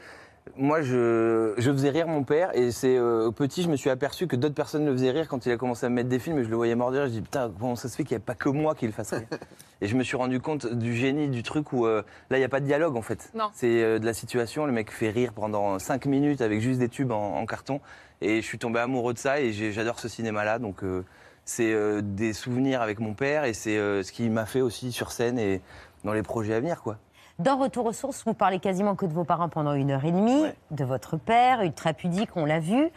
moi, 0.58 0.82
je, 0.82 1.54
je 1.58 1.72
faisais 1.72 1.90
rire 1.90 2.08
mon 2.08 2.24
père. 2.24 2.56
Et 2.56 2.72
c'est 2.72 2.98
euh, 2.98 3.32
petit, 3.32 3.64
je 3.64 3.70
me 3.70 3.76
suis 3.76 3.90
aperçu 3.90 4.28
que 4.28 4.36
d'autres 4.36 4.56
personnes 4.56 4.86
le 4.86 4.92
faisaient 4.92 5.12
rire 5.12 5.28
quand 5.28 5.46
il 5.46 5.52
a 5.52 5.58
commencé 5.58 5.86
à 5.86 5.90
me 5.90 5.96
mettre 5.96 6.10
des 6.10 6.20
films. 6.20 6.40
Et 6.40 6.44
je 6.44 6.50
le 6.50 6.56
voyais 6.56 6.76
mordre. 6.76 7.06
Je 7.06 7.12
dis, 7.12 7.22
putain, 7.22 7.52
comment 7.58 7.76
ça 7.76 7.88
se 7.88 7.96
fait 7.96 8.04
qu'il 8.04 8.18
n'y 8.18 8.24
a 8.24 8.26
pas 8.26 8.36
que 8.36 8.50
moi 8.50 8.76
qui 8.76 8.86
le 8.86 8.92
fasse 8.92 9.14
rire 9.14 9.28
Et 9.82 9.88
je 9.88 9.96
me 9.96 10.04
suis 10.04 10.18
rendu 10.18 10.42
compte 10.42 10.66
du 10.66 10.94
génie 10.94 11.30
du 11.30 11.42
truc 11.44 11.72
où 11.72 11.86
euh, 11.86 12.02
là, 12.30 12.38
il 12.38 12.42
n'y 12.42 12.46
a 12.46 12.50
pas 12.50 12.60
de 12.60 12.66
dialogue 12.66 12.98
en 12.98 13.02
fait. 13.02 13.32
Non. 13.34 13.50
C'est 13.54 13.82
euh, 13.82 14.00
de 14.00 14.06
la 14.06 14.14
situation. 14.14 14.66
Le 14.66 14.74
mec 14.74 14.92
fait 14.92 15.10
rire 15.10 15.32
pendant 15.34 15.80
5 15.80 16.06
minutes 16.06 16.42
avec 16.42 16.60
juste 16.60 16.80
des 16.80 16.90
tubes 16.90 17.12
en, 17.12 17.38
en 17.38 17.46
carton. 17.46 17.80
Et 18.22 18.42
je 18.42 18.46
suis 18.46 18.58
tombé 18.58 18.80
amoureux 18.82 19.14
de 19.14 19.20
ça 19.20 19.40
et 19.40 19.54
j'adore 19.54 20.00
ce 20.00 20.10
cinéma-là. 20.10 20.60
Donc 20.60 20.84
euh, 20.84 21.06
c'est 21.46 21.74
des 22.02 22.34
souvenirs 22.34 22.82
avec 22.82 23.00
mon 23.00 23.14
père 23.14 23.46
et 23.46 23.54
c'est 23.54 23.78
ce 23.78 24.12
qui 24.12 24.30
m'a 24.30 24.46
fait 24.46 24.62
aussi 24.62 24.92
sur 24.92 25.12
scène 25.12 25.40
et 25.40 25.62
dans 26.04 26.14
les 26.14 26.22
projets 26.22 26.54
à 26.54 26.60
venir. 26.60 26.82
quoi. 26.84 26.98
Dans 27.40 27.56
Retour 27.56 27.86
aux 27.86 27.94
sources, 27.94 28.26
vous 28.26 28.34
parlez 28.34 28.60
quasiment 28.60 28.96
que 28.96 29.06
de 29.06 29.14
vos 29.14 29.24
parents 29.24 29.48
pendant 29.48 29.74
une 29.74 29.92
heure 29.92 30.04
et 30.04 30.12
demie, 30.12 30.44
de 30.72 30.84
votre 30.84 31.16
père, 31.16 31.62
ultra 31.62 31.94
pudique, 31.94 32.32
on 32.36 32.44
l'a 32.44 32.60
vu, 32.60 32.90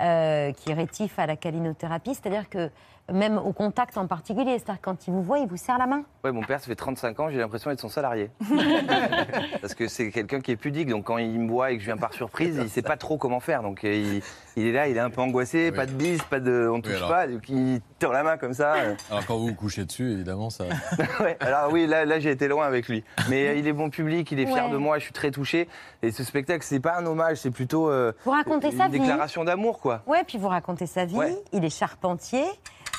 euh, 0.00 0.52
qui 0.52 0.70
est 0.70 0.74
rétif 0.74 1.18
à 1.18 1.26
la 1.26 1.36
calinothérapie, 1.36 2.14
c'est-à-dire 2.14 2.48
que 2.48 2.70
même 3.12 3.38
au 3.38 3.52
contact 3.52 3.96
en 3.98 4.06
particulier, 4.06 4.58
c'est-à-dire 4.58 4.80
quand 4.82 5.06
il 5.06 5.12
vous 5.12 5.22
voit, 5.22 5.38
il 5.38 5.46
vous 5.48 5.56
serre 5.56 5.78
la 5.78 5.86
main. 5.86 6.02
Ouais, 6.24 6.32
mon 6.32 6.42
père, 6.42 6.60
ça 6.60 6.66
fait 6.66 6.74
35 6.74 7.20
ans, 7.20 7.30
j'ai 7.30 7.38
l'impression 7.38 7.70
d'être 7.70 7.80
son 7.80 7.88
salarié. 7.88 8.30
Parce 9.60 9.74
que 9.74 9.88
c'est 9.88 10.10
quelqu'un 10.10 10.40
qui 10.40 10.50
est 10.52 10.56
pudique, 10.56 10.88
donc 10.88 11.04
quand 11.04 11.18
il 11.18 11.38
me 11.38 11.48
voit 11.48 11.70
et 11.72 11.76
que 11.76 11.80
je 11.80 11.86
viens 11.86 11.96
par 11.96 12.12
surprise, 12.12 12.58
il 12.60 12.68
sait 12.70 12.82
pas 12.82 12.96
trop 12.96 13.16
comment 13.18 13.40
faire. 13.40 13.62
Donc 13.62 13.84
euh, 13.84 13.94
il, 13.94 14.22
il 14.56 14.66
est 14.66 14.72
là, 14.72 14.88
il 14.88 14.96
est 14.96 15.00
un 15.00 15.10
peu 15.10 15.20
angoissé, 15.20 15.72
pas 15.72 15.86
de 15.86 15.92
bise, 15.92 16.22
pas 16.22 16.40
de, 16.40 16.68
on 16.72 16.80
touche 16.80 16.94
alors. 16.96 17.08
pas, 17.08 17.26
donc 17.26 17.48
il 17.48 17.80
tend 17.98 18.12
la 18.12 18.22
main 18.22 18.36
comme 18.36 18.54
ça. 18.54 18.74
Alors 19.10 19.26
quand 19.26 19.36
vous 19.36 19.48
vous 19.48 19.54
couchez 19.54 19.84
dessus, 19.84 20.12
évidemment, 20.12 20.50
ça. 20.50 20.64
Ouais, 21.20 21.36
alors 21.40 21.70
oui, 21.72 21.86
là, 21.86 22.04
là 22.04 22.18
j'ai 22.20 22.30
été 22.30 22.48
loin 22.48 22.66
avec 22.66 22.88
lui. 22.88 23.04
Mais 23.28 23.48
euh, 23.48 23.54
il 23.54 23.66
est 23.66 23.72
bon 23.72 23.90
public, 23.90 24.30
il 24.32 24.40
est 24.40 24.46
fier 24.46 24.64
Ouais. 24.66 24.70
de 24.70 24.76
moi, 24.76 24.98
je 24.98 25.04
suis 25.04 25.12
très 25.12 25.30
touché. 25.30 25.68
Et 26.02 26.10
ce 26.12 26.24
spectacle, 26.24 26.64
c'est 26.64 26.80
pas 26.80 26.96
un 26.98 27.06
hommage, 27.06 27.38
c'est 27.38 27.50
plutôt 27.50 27.90
euh, 27.90 28.12
Vous 28.24 28.30
racontez 28.30 28.70
une 28.70 28.76
sa 28.78 28.88
vie. 28.88 28.98
déclaration 29.00 29.44
d'amour, 29.44 29.80
quoi. 29.80 30.02
Ouais, 30.06 30.22
puis 30.26 30.38
vous 30.38 30.48
racontez 30.48 30.86
sa 30.86 31.04
vie. 31.04 31.14
Ouais. 31.16 31.34
Il 31.52 31.64
est 31.64 31.70
charpentier, 31.70 32.44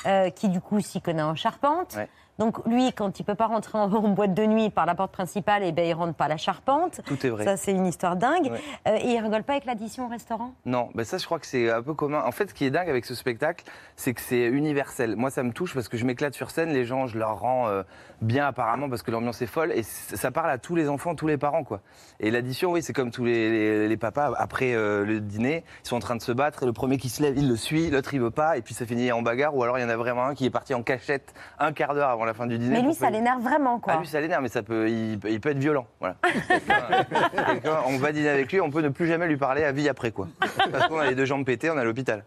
euh, 0.06 0.30
qui 0.30 0.48
du 0.48 0.60
coup 0.60 0.80
s'y 0.80 1.00
connaît 1.00 1.22
en 1.22 1.34
charpente. 1.34 1.96
Donc 2.38 2.64
lui, 2.66 2.92
quand 2.92 3.20
il 3.20 3.24
peut 3.24 3.34
pas 3.34 3.46
rentrer 3.46 3.78
en, 3.78 3.92
en 3.92 4.08
boîte 4.08 4.34
de 4.34 4.44
nuit 4.46 4.70
par 4.70 4.86
la 4.86 4.94
porte 4.94 5.12
principale, 5.12 5.62
et 5.62 5.72
ben 5.72 5.86
il 5.86 5.92
rentre 5.94 6.14
pas 6.14 6.24
à 6.24 6.28
la 6.28 6.36
charpente. 6.36 7.00
Tout 7.04 7.26
est 7.26 7.30
vrai. 7.30 7.44
Ça, 7.44 7.56
c'est 7.56 7.72
une 7.72 7.86
histoire 7.86 8.16
dingue. 8.16 8.50
Ouais. 8.50 8.60
Euh, 8.88 8.96
et 9.00 9.12
il 9.12 9.20
rigole 9.20 9.42
pas 9.42 9.52
avec 9.52 9.64
l'addition 9.64 10.06
au 10.06 10.08
restaurant? 10.08 10.52
Non, 10.64 10.88
ben 10.94 11.04
ça 11.04 11.18
je 11.18 11.26
crois 11.26 11.38
que 11.38 11.46
c'est 11.46 11.70
un 11.70 11.82
peu 11.82 11.94
commun. 11.94 12.22
En 12.26 12.32
fait, 12.32 12.48
ce 12.50 12.54
qui 12.54 12.64
est 12.64 12.70
dingue 12.70 12.88
avec 12.88 13.04
ce 13.04 13.14
spectacle, 13.14 13.64
c'est 13.96 14.14
que 14.14 14.20
c'est 14.20 14.44
universel. 14.46 15.16
Moi, 15.16 15.30
ça 15.30 15.42
me 15.42 15.52
touche 15.52 15.74
parce 15.74 15.88
que 15.88 15.96
je 15.96 16.04
m'éclate 16.04 16.34
sur 16.34 16.50
scène. 16.50 16.70
Les 16.70 16.84
gens, 16.84 17.06
je 17.06 17.18
leur 17.18 17.38
rends 17.40 17.68
euh, 17.68 17.82
bien 18.22 18.46
apparemment 18.46 18.88
parce 18.88 19.02
que 19.02 19.10
l'ambiance 19.10 19.42
est 19.42 19.46
folle 19.46 19.72
et 19.72 19.82
ça 19.82 20.30
parle 20.30 20.50
à 20.50 20.58
tous 20.58 20.74
les 20.74 20.88
enfants, 20.88 21.14
tous 21.14 21.26
les 21.26 21.36
parents, 21.38 21.64
quoi. 21.64 21.80
Et 22.20 22.30
l'addition, 22.30 22.72
oui, 22.72 22.82
c'est 22.82 22.92
comme 22.92 23.10
tous 23.10 23.24
les, 23.24 23.50
les- 23.50 23.88
les 23.88 23.96
papas 23.96 24.32
après 24.38 24.74
euh, 24.74 25.04
le 25.04 25.20
dîner, 25.20 25.64
ils 25.84 25.88
sont 25.88 25.96
en 25.96 26.00
train 26.00 26.16
de 26.16 26.22
se 26.22 26.32
battre 26.32 26.62
et 26.62 26.66
le 26.66 26.72
premier 26.72 26.96
qui 26.96 27.08
se 27.08 27.22
lève, 27.22 27.36
il 27.36 27.48
le 27.48 27.56
suit, 27.56 27.90
l'autre 27.90 28.14
il 28.14 28.20
veut 28.20 28.30
pas 28.30 28.56
et 28.56 28.62
puis 28.62 28.74
ça 28.74 28.86
finit 28.86 29.10
en 29.12 29.22
bagarre 29.22 29.54
ou 29.56 29.62
alors 29.62 29.78
il 29.78 29.82
y 29.82 29.84
en 29.84 29.88
a 29.88 29.96
vraiment 29.96 30.24
un 30.24 30.34
qui 30.34 30.44
est 30.46 30.50
parti 30.50 30.72
en 30.74 30.82
cachette 30.82 31.34
un 31.58 31.72
quart 31.72 31.94
d'heure 31.94 32.08
avant 32.10 32.21
la 32.24 32.34
fin 32.34 32.46
du 32.46 32.58
dîner. 32.58 32.80
Mais 32.80 32.82
lui, 32.82 32.94
ça 32.94 33.10
l'énerve 33.10 33.42
vraiment, 33.42 33.78
quoi. 33.80 33.94
ah, 33.96 34.00
lui, 34.00 34.06
ça 34.06 34.20
l'énerve, 34.20 34.42
mais 34.42 34.48
ça 34.48 34.62
peut, 34.62 34.88
il, 34.88 35.18
peut- 35.18 35.30
il 35.30 35.40
peut 35.40 35.50
être 35.50 35.58
violent. 35.58 35.86
Voilà. 36.00 36.16
On 37.86 37.98
va 37.98 38.12
dîner 38.12 38.28
avec 38.28 38.52
lui, 38.52 38.60
on 38.60 38.70
peut 38.70 38.80
ne 38.80 38.88
plus 38.88 39.06
jamais 39.06 39.26
lui 39.26 39.36
parler 39.36 39.64
à 39.64 39.72
vie 39.72 39.88
après, 39.88 40.10
quoi. 40.12 40.28
Parce 40.70 40.88
qu'on 40.88 40.98
a 40.98 41.06
les 41.06 41.14
deux 41.14 41.24
jambes 41.24 41.44
pétées, 41.44 41.70
on 41.70 41.76
est 41.76 41.80
à 41.80 41.84
l'hôpital. 41.84 42.24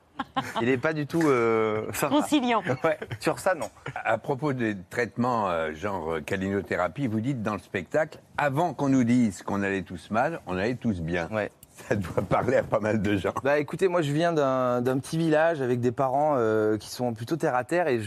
Il 0.61 0.67
n'est 0.67 0.77
pas 0.77 0.93
du 0.93 1.07
tout. 1.07 1.21
Euh. 1.25 1.83
Conciliant. 2.09 2.61
Ouais, 2.83 2.97
sur 3.19 3.39
ça, 3.39 3.53
non. 3.55 3.69
À 4.03 4.17
propos 4.17 4.53
des 4.53 4.75
traitements 4.89 5.49
euh, 5.49 5.73
genre 5.73 6.13
euh, 6.15 6.21
calinothérapie, 6.21 7.07
vous 7.07 7.19
dites 7.19 7.41
dans 7.41 7.53
le 7.53 7.59
spectacle, 7.59 8.19
avant 8.37 8.73
qu'on 8.73 8.89
nous 8.89 9.03
dise 9.03 9.41
qu'on 9.43 9.61
allait 9.63 9.81
tous 9.81 10.11
mal, 10.11 10.39
on 10.47 10.57
allait 10.57 10.75
tous 10.75 11.01
bien. 11.01 11.27
Ouais. 11.31 11.51
Ça 11.75 11.95
doit 11.95 12.23
parler 12.23 12.55
à 12.57 12.63
pas 12.63 12.79
mal 12.79 13.01
de 13.01 13.17
gens. 13.17 13.33
Bah 13.43 13.59
écoutez, 13.59 13.87
moi 13.89 14.01
je 14.01 14.11
viens 14.13 14.31
d'un 14.33 14.97
petit 14.99 15.17
village 15.17 15.61
avec 15.61 15.81
des 15.81 15.91
parents 15.91 16.35
euh, 16.37 16.77
qui 16.77 16.89
sont 16.89 17.13
plutôt 17.13 17.35
terre 17.35 17.53
à 17.55 17.63
terre 17.65 17.87
et 17.89 17.99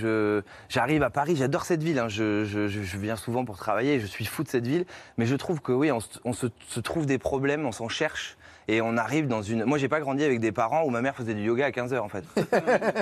j'arrive 0.69 1.03
à 1.03 1.11
Paris, 1.11 1.37
j'adore 1.37 1.65
cette 1.65 1.83
ville. 1.83 1.99
hein. 1.99 2.09
Je, 2.09 2.45
je- 2.45 2.67
je- 2.69 2.83
je 2.83 2.97
viens 2.97 3.17
souvent 3.17 3.45
pour 3.45 3.59
travailler, 3.59 4.01
je 4.01 4.07
suis 4.07 4.25
fou 4.25 4.43
de 4.43 4.49
cette 4.49 4.67
ville, 4.67 4.87
mais 5.19 5.27
je 5.27 5.37
trouve 5.37 5.61
que 5.61 5.73
oui, 5.73 5.93
on, 5.93 6.01
se- 6.01 6.19
on 6.25 6.33
se, 6.33 6.47
se 6.67 6.81
trouve 6.81 7.05
des 7.07 7.19
problèmes, 7.19 7.67
on 7.67 7.73
s'en 7.73 7.89
cherche 7.89 8.37
et 8.69 8.81
on 8.81 8.97
arrive 8.97 9.29
dans 9.29 9.43
une. 9.43 9.65
Moi 9.65 9.77
j'ai 9.79 9.89
pas 9.89 10.01
grandi 10.01 10.25
avec 10.25 10.41
des 10.41 10.53
parents 10.53 10.85
où 10.85 10.91
ma 10.91 11.03
mère 11.03 11.15
faisait 11.15 11.35
du 11.35 11.43
yoga 11.43 11.67
à 11.67 11.71
15 11.73 11.93
h 11.93 11.99
en 11.99 12.09
fait. 12.09 12.25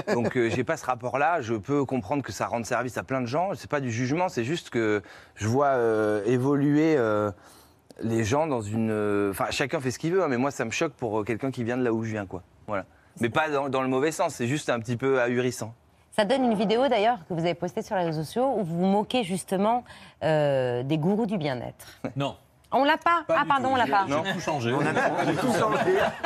Donc 0.15 0.37
euh, 0.37 0.51
j'ai 0.51 0.65
pas 0.65 0.77
ce 0.77 0.85
rapport-là. 0.87 1.41
Je 1.43 1.55
peux 1.55 1.85
comprendre 1.85 2.23
que 2.25 2.33
ça 2.33 2.47
rende 2.47 2.67
service 2.67 2.99
à 2.99 3.05
plein 3.05 3.21
de 3.21 3.27
gens. 3.27 3.51
C'est 3.55 3.71
pas 3.71 3.81
du 3.81 3.91
jugement, 3.93 4.29
c'est 4.29 4.45
juste 4.45 4.71
que 4.71 5.01
je 5.37 5.47
vois 5.47 5.69
euh, 5.69 6.25
évoluer. 6.27 6.97
euh, 6.99 7.31
les 8.03 8.25
gens 8.25 8.47
dans 8.47 8.61
une. 8.61 8.91
euh, 8.91 9.31
Enfin, 9.31 9.47
chacun 9.51 9.81
fait 9.81 9.91
ce 9.91 9.99
qu'il 9.99 10.13
veut, 10.13 10.23
hein, 10.23 10.29
mais 10.29 10.37
moi, 10.37 10.51
ça 10.51 10.65
me 10.65 10.71
choque 10.71 10.93
pour 10.95 11.21
euh, 11.21 11.25
quelqu'un 11.25 11.51
qui 11.51 11.65
vient 11.65 11.77
de 11.77 11.83
là 11.85 11.93
où 11.93 12.05
je 12.05 12.11
viens, 12.13 12.27
quoi. 12.27 12.43
Voilà. 12.67 12.85
Mais 13.21 13.29
pas 13.31 13.49
dans, 13.49 13.69
dans 13.69 13.83
le 13.83 13.89
mauvais 13.89 14.13
sens, 14.13 14.35
c'est 14.35 14.47
juste 14.47 14.69
un 14.69 14.79
petit 14.81 14.97
peu 14.97 15.21
ahurissant. 15.21 15.73
Ça 16.13 16.25
donne 16.25 16.45
une 16.45 16.55
vidéo 16.55 16.89
d'ailleurs 16.89 17.19
que 17.29 17.35
vous 17.35 17.41
avez 17.41 17.55
postée 17.55 17.83
sur 17.83 17.95
les 17.97 18.05
réseaux 18.05 18.23
sociaux 18.25 18.55
où 18.59 18.65
vous 18.65 18.79
vous 18.79 18.87
moquez 18.87 19.23
justement 19.23 19.85
euh, 20.23 20.83
des 20.83 20.97
gourous 20.99 21.27
du 21.27 21.37
bien-être. 21.39 22.01
Non. 22.17 22.37
On 22.73 22.83
l'a 22.85 22.99
pas, 22.99 23.25
Ah, 23.29 23.45
pardon, 23.47 23.71
on 23.73 23.77
l'a 23.77 23.87
pas. 23.87 24.07
J'ai 24.09 24.33
tout 24.33 24.41
changé. 24.41 24.73
On 24.73 24.81
a 24.81 24.93
tout 24.93 25.53
changé. 25.53 25.79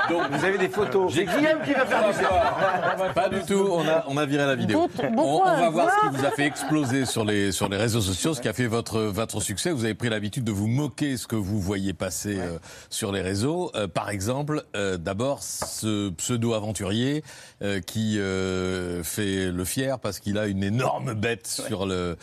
Donc, 0.08 0.30
Vous 0.30 0.44
avez 0.44 0.58
des 0.58 0.68
photos. 0.68 1.12
J'ai 1.12 1.26
Guillaume 1.26 1.60
qui 1.64 1.72
va 1.74 1.84
faire 1.84 2.08
du 2.08 2.14
ça. 2.14 3.12
Pas 3.14 3.28
du 3.28 3.42
tout, 3.42 3.68
on 3.70 3.86
a, 3.86 4.04
on 4.08 4.16
a 4.16 4.24
viré 4.24 4.46
la 4.46 4.54
vidéo. 4.54 4.88
On, 5.16 5.44
va 5.44 5.50
hein. 5.50 5.70
voir 5.70 5.90
ce 5.90 6.08
qui 6.08 6.16
vous 6.16 6.24
a 6.24 6.30
fait 6.30 6.46
exploser 6.46 7.04
sur 7.04 7.24
les, 7.24 7.52
sur 7.52 7.68
les 7.68 7.76
réseaux 7.76 8.00
sociaux, 8.00 8.32
ce 8.34 8.40
qui 8.40 8.48
a 8.48 8.54
fait 8.54 8.66
votre, 8.66 9.00
votre 9.00 9.40
succès. 9.40 9.70
Vous 9.70 9.84
avez 9.84 9.94
pris 9.94 10.08
l'habitude 10.08 10.44
de 10.44 10.52
vous 10.52 10.66
moquer 10.66 11.18
ce 11.18 11.26
que 11.26 11.36
vous 11.36 11.60
voyez 11.60 11.92
passer 11.92 12.38
euh, 12.38 12.58
sur 12.88 13.12
les 13.12 13.20
réseaux. 13.20 13.70
Euh, 13.74 13.86
par 13.86 14.08
exemple, 14.08 14.64
euh, 14.76 14.96
d'abord, 14.96 15.42
ce 15.42 16.08
pseudo-aventurier 16.10 17.22
euh, 17.62 17.80
qui 17.80 18.18
euh, 18.18 19.04
fait 19.04 19.50
le 19.50 19.64
fier 19.64 19.98
parce 19.98 20.18
qu'il 20.20 20.38
a 20.38 20.46
une 20.46 20.62
énorme 20.64 21.12
bête 21.12 21.46
sur, 21.46 21.84
le, 21.84 22.16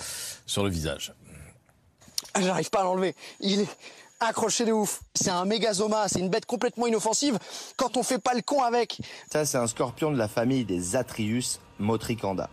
sur 0.48 0.64
le 0.64 0.70
visage. 0.70 1.14
Ah, 2.34 2.42
J'arrive 2.42 2.70
pas 2.70 2.82
à 2.82 2.84
l'enlever. 2.84 3.16
Il 3.40 3.62
est 3.62 3.68
accroché 4.20 4.66
de 4.66 4.72
ouf. 4.72 5.02
C'est 5.16 5.30
un 5.30 5.46
mégazoma, 5.46 6.08
c'est 6.08 6.20
une 6.20 6.30
bête 6.30 6.46
complètement 6.46 6.88
inoffensive 6.88 7.38
quand 7.76 7.98
on 7.98 8.04
fait 8.04 8.20
pas 8.20 8.34
le 8.34 8.42
con 8.42 8.62
avec. 8.62 9.00
Ça, 9.32 9.46
c'est 9.46 9.58
un 9.58 9.68
scorpion 9.68 10.12
de 10.12 10.18
la 10.18 10.28
famille 10.28 10.66
des 10.66 10.96
Atrius 10.96 11.60
motricanda. 11.80 12.50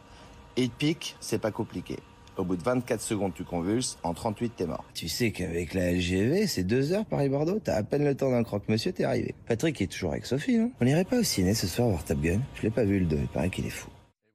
Il 0.57 0.71
pique, 0.71 1.17
c'est 1.21 1.39
pas 1.39 1.51
compliqué. 1.51 1.99
Au 2.37 2.45
bout 2.45 2.57
de 2.57 2.63
24 2.65 3.01
secondes, 3.01 3.33
tu 3.33 3.45
convulses. 3.45 3.97
En 4.03 4.13
38, 4.13 4.55
t'es 4.57 4.67
mort. 4.67 4.85
Tu 4.93 5.09
sais 5.09 5.31
qu'avec 5.31 5.73
la 5.73 5.93
LGV, 5.93 6.49
c'est 6.49 6.65
deux 6.65 6.93
heures 6.93 7.05
Paris-Bordeaux. 7.05 7.61
T'as 7.63 7.77
à 7.77 7.83
peine 7.85 8.05
le 8.05 8.17
temps 8.17 8.31
d'un 8.31 8.43
croque-monsieur, 8.43 8.93
t'es 8.93 9.05
arrivé. 9.05 9.35
Patrick 9.47 9.81
est 9.81 9.87
toujours 9.87 10.13
avec 10.13 10.27
Sophie, 10.27 10.59
non 10.59 10.73
On 10.81 10.87
irait 10.87 11.05
pas 11.05 11.19
au 11.19 11.23
ciné 11.23 11.55
ce 11.55 11.69
soir 11.69 11.89
voir 11.89 12.05
Top 12.05 12.21
Gun? 12.21 12.41
Je 12.57 12.63
l'ai 12.63 12.71
pas 12.71 12.85
vu 12.85 12.99
le 12.99 13.07
2, 13.07 13.17
il 13.17 13.29
paraît 13.29 13.51
qu'il 13.51 13.67
est 13.67 13.71
fou. 13.71 13.89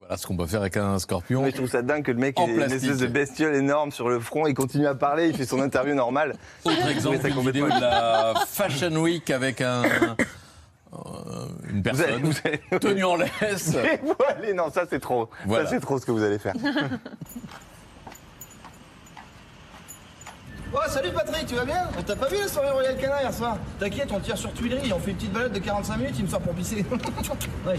Voilà 0.09 0.17
ce 0.17 0.25
qu'on 0.25 0.35
peut 0.35 0.47
faire 0.47 0.61
avec 0.61 0.75
un 0.75 0.97
scorpion. 0.97 1.43
Mais 1.43 1.51
je 1.51 1.57
trouve 1.57 1.69
ça 1.69 1.83
dingue 1.83 2.01
que 2.03 2.09
le 2.11 2.17
mec 2.17 2.39
En 2.39 2.47
ait 2.47 2.53
une 2.55 2.61
espèce 2.63 2.97
de 2.97 3.05
bestiole 3.05 3.53
énorme 3.53 3.91
sur 3.91 4.09
le 4.09 4.19
front, 4.19 4.47
il 4.47 4.55
continue 4.55 4.87
à 4.87 4.95
parler, 4.95 5.27
il 5.29 5.37
fait 5.37 5.45
son 5.45 5.61
interview 5.61 5.93
normale. 5.93 6.33
Autre 6.65 6.87
exemple, 6.87 7.17
une 7.17 7.21
vidéo 7.21 7.65
complètement- 7.65 7.75
de 7.75 7.79
la 7.79 8.33
Fashion 8.47 8.95
Week 8.95 9.29
avec 9.29 9.61
un, 9.61 9.83
euh, 9.83 10.15
une 11.69 11.83
Vous 11.83 12.01
allez- 12.01 12.07
personne 12.07 12.21
vous 12.23 12.33
allez- 12.43 12.79
tenue 12.79 13.03
en 13.03 13.17
laisse. 13.17 13.75
Allez, 14.35 14.55
non, 14.55 14.71
ça 14.71 14.85
c'est 14.89 14.99
trop. 14.99 15.29
Voilà. 15.45 15.65
Ça 15.65 15.69
c'est 15.75 15.79
trop 15.79 15.99
ce 15.99 16.07
que 16.07 16.11
vous 16.11 16.23
allez 16.23 16.39
faire. 16.39 16.55
Oh, 20.71 20.77
salut 20.87 21.09
Patrick, 21.11 21.47
tu 21.47 21.55
vas 21.55 21.65
bien? 21.65 21.87
T'as 22.05 22.15
pas 22.15 22.27
vu 22.27 22.37
la 22.37 22.47
soirée 22.47 22.69
Royal 22.69 22.95
Canin 22.95 23.19
hier 23.21 23.33
soir? 23.33 23.57
T'inquiète, 23.79 24.09
on 24.11 24.19
tire 24.19 24.37
sur 24.37 24.53
Tuileries, 24.53 24.93
on 24.93 24.99
fait 24.99 25.09
une 25.11 25.17
petite 25.17 25.33
balade 25.33 25.51
de 25.51 25.57
45 25.57 25.97
minutes, 25.97 26.13
il 26.19 26.25
me 26.25 26.29
sort 26.29 26.41
pour 26.41 26.53
pisser. 26.53 26.85
ouais. 27.65 27.77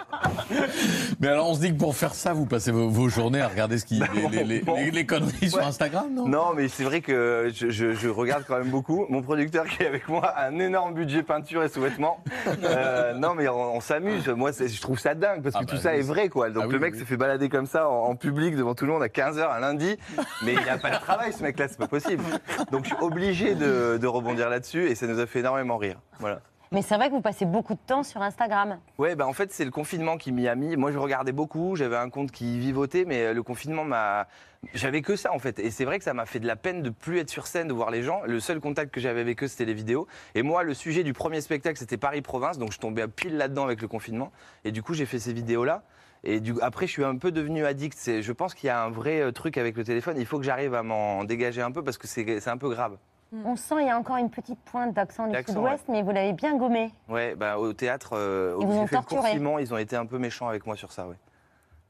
Mais 1.20 1.28
alors, 1.28 1.48
on 1.50 1.54
se 1.54 1.60
dit 1.60 1.72
que 1.72 1.78
pour 1.78 1.94
faire 1.96 2.14
ça, 2.14 2.32
vous 2.32 2.46
passez 2.46 2.70
vos, 2.72 2.88
vos 2.88 3.08
journées 3.08 3.40
à 3.40 3.48
regarder 3.48 3.78
ce 3.78 3.84
qui, 3.84 4.00
les, 4.14 4.28
les- 4.30 4.44
les- 4.44 4.60
bon. 4.60 4.74
les- 4.76 4.90
les 4.90 5.06
conneries 5.06 5.50
sur. 5.50 5.62
Instagram, 5.66 6.06
non? 6.12 6.26
Non, 6.28 6.52
mais 6.54 6.68
c'est 6.68 6.84
vrai 6.84 7.00
que 7.00 7.50
je, 7.54 7.70
je- 7.70 7.92
je 7.94 8.08
regarde 8.08 8.44
quand 8.46 8.58
même 8.58 8.70
beaucoup. 8.70 9.06
Mon 9.08 9.22
producteur 9.22 9.66
qui 9.66 9.82
est 9.82 9.86
avec 9.86 10.08
moi 10.08 10.26
a 10.26 10.46
un 10.48 10.58
énorme 10.58 10.94
budget 10.94 11.22
peinture 11.22 11.62
et 11.62 11.68
sous-vêtements. 11.68 12.22
Euh, 12.64 13.14
non, 13.14 13.34
mais 13.34 13.48
on, 13.48 13.76
on 13.76 13.80
s'amuse. 13.80 14.28
Moi, 14.28 14.50
je 14.52 14.80
trouve 14.80 14.98
ça 14.98 15.14
dingue 15.14 15.42
parce 15.42 15.54
que 15.54 15.60
Ah 15.62 15.66
tout 15.66 15.76
bah 15.76 15.80
ça 15.82 15.92
oui, 15.92 15.98
est 15.98 16.02
vrai, 16.02 16.28
quoi. 16.28 16.50
Donc 16.50 16.64
Ah 16.64 16.66
oui, 16.68 16.72
le 16.74 16.78
mec 16.80 16.94
oui. 16.94 17.00
se 17.00 17.04
fait 17.04 17.16
balader 17.16 17.48
comme 17.48 17.66
ça 17.66 17.88
en, 17.88 18.04
en 18.10 18.16
public 18.16 18.56
devant 18.56 18.74
tout 18.74 18.84
le 18.86 18.92
monde 18.92 19.02
à 19.02 19.08
15h 19.08 19.50
un 19.56 19.60
lundi. 19.60 19.96
Mais 20.44 20.54
il 20.54 20.64
n'a 20.66 20.78
pas 20.78 20.90
de 20.90 20.96
travail, 20.96 21.32
ce 21.32 21.42
mec-là, 21.42 21.66
c'est 21.68 21.78
pas 21.78 21.88
possible. 21.88 22.22
Donc 22.70 22.84
je 22.84 22.88
suis 22.94 22.96
obligé 23.02 23.54
de, 23.54 23.98
de 24.00 24.06
rebondir 24.06 24.48
là-dessus 24.48 24.88
et 24.88 24.94
ça 24.94 25.06
nous 25.06 25.18
a 25.18 25.26
fait 25.26 25.40
énormément 25.40 25.76
rire. 25.76 25.96
Voilà. 26.20 26.40
Mais 26.72 26.80
c'est 26.80 26.96
vrai 26.96 27.10
que 27.10 27.14
vous 27.14 27.20
passez 27.20 27.44
beaucoup 27.44 27.74
de 27.74 27.80
temps 27.86 28.02
sur 28.02 28.22
Instagram. 28.22 28.78
Ouais, 28.96 29.14
bah 29.14 29.26
en 29.26 29.34
fait, 29.34 29.52
c'est 29.52 29.66
le 29.66 29.70
confinement 29.70 30.16
qui 30.16 30.32
m'y 30.32 30.48
a 30.48 30.54
mis. 30.54 30.74
Moi, 30.76 30.90
je 30.90 30.96
regardais 30.96 31.32
beaucoup, 31.32 31.76
j'avais 31.76 31.96
un 31.96 32.08
compte 32.08 32.30
qui 32.32 32.58
vivotait, 32.58 33.04
mais 33.04 33.26
euh, 33.26 33.34
le 33.34 33.42
confinement 33.42 33.84
m'a. 33.84 34.26
J'avais 34.72 35.02
que 35.02 35.14
ça, 35.14 35.34
en 35.34 35.38
fait. 35.38 35.58
Et 35.58 35.70
c'est 35.70 35.84
vrai 35.84 35.98
que 35.98 36.04
ça 36.04 36.14
m'a 36.14 36.24
fait 36.24 36.40
de 36.40 36.46
la 36.46 36.56
peine 36.56 36.80
de 36.80 36.88
plus 36.88 37.18
être 37.18 37.28
sur 37.28 37.46
scène, 37.46 37.68
de 37.68 37.74
voir 37.74 37.90
les 37.90 38.02
gens. 38.02 38.22
Le 38.24 38.40
seul 38.40 38.58
contact 38.58 38.90
que 38.90 39.00
j'avais 39.00 39.20
avec 39.20 39.42
eux, 39.42 39.48
c'était 39.48 39.66
les 39.66 39.74
vidéos. 39.74 40.06
Et 40.34 40.42
moi, 40.42 40.62
le 40.62 40.72
sujet 40.72 41.04
du 41.04 41.12
premier 41.12 41.42
spectacle, 41.42 41.78
c'était 41.78 41.98
Paris-Province, 41.98 42.56
donc 42.56 42.72
je 42.72 42.78
tombais 42.78 43.06
pile 43.06 43.36
là-dedans 43.36 43.64
avec 43.64 43.82
le 43.82 43.88
confinement. 43.88 44.32
Et 44.64 44.72
du 44.72 44.82
coup, 44.82 44.94
j'ai 44.94 45.04
fait 45.04 45.18
ces 45.18 45.34
vidéos-là. 45.34 45.82
Et 46.24 46.40
après, 46.62 46.86
je 46.86 46.92
suis 46.92 47.04
un 47.04 47.16
peu 47.16 47.32
devenu 47.32 47.66
addict. 47.66 48.22
Je 48.22 48.32
pense 48.32 48.54
qu'il 48.54 48.68
y 48.68 48.70
a 48.70 48.82
un 48.82 48.90
vrai 48.90 49.20
euh, 49.20 49.30
truc 49.30 49.58
avec 49.58 49.76
le 49.76 49.84
téléphone. 49.84 50.16
Il 50.16 50.24
faut 50.24 50.38
que 50.38 50.44
j'arrive 50.44 50.74
à 50.74 50.82
m'en 50.82 51.24
dégager 51.24 51.60
un 51.60 51.70
peu 51.70 51.84
parce 51.84 51.98
que 51.98 52.06
c'est 52.06 52.48
un 52.48 52.56
peu 52.56 52.70
grave. 52.70 52.96
On 53.44 53.56
sent 53.56 53.76
il 53.80 53.86
y 53.86 53.90
a 53.90 53.98
encore 53.98 54.18
une 54.18 54.30
petite 54.30 54.58
pointe 54.60 54.92
d'accent 54.92 55.26
du 55.26 55.36
sud-ouest, 55.42 55.84
mais 55.88 56.02
vous 56.02 56.10
l'avez 56.10 56.34
bien 56.34 56.56
gommé. 56.56 56.92
Ouais, 57.08 57.34
bah, 57.34 57.58
au 57.58 57.72
théâtre, 57.72 58.10
euh, 58.12 58.56
Ils 58.60 58.66
vous 58.66 58.74
ont 58.74 58.86
torturé. 58.86 59.32
ils 59.60 59.74
ont 59.74 59.78
été 59.78 59.96
un 59.96 60.04
peu 60.04 60.18
méchants 60.18 60.48
avec 60.48 60.66
moi 60.66 60.76
sur 60.76 60.92
ça, 60.92 61.06
ouais. 61.06 61.16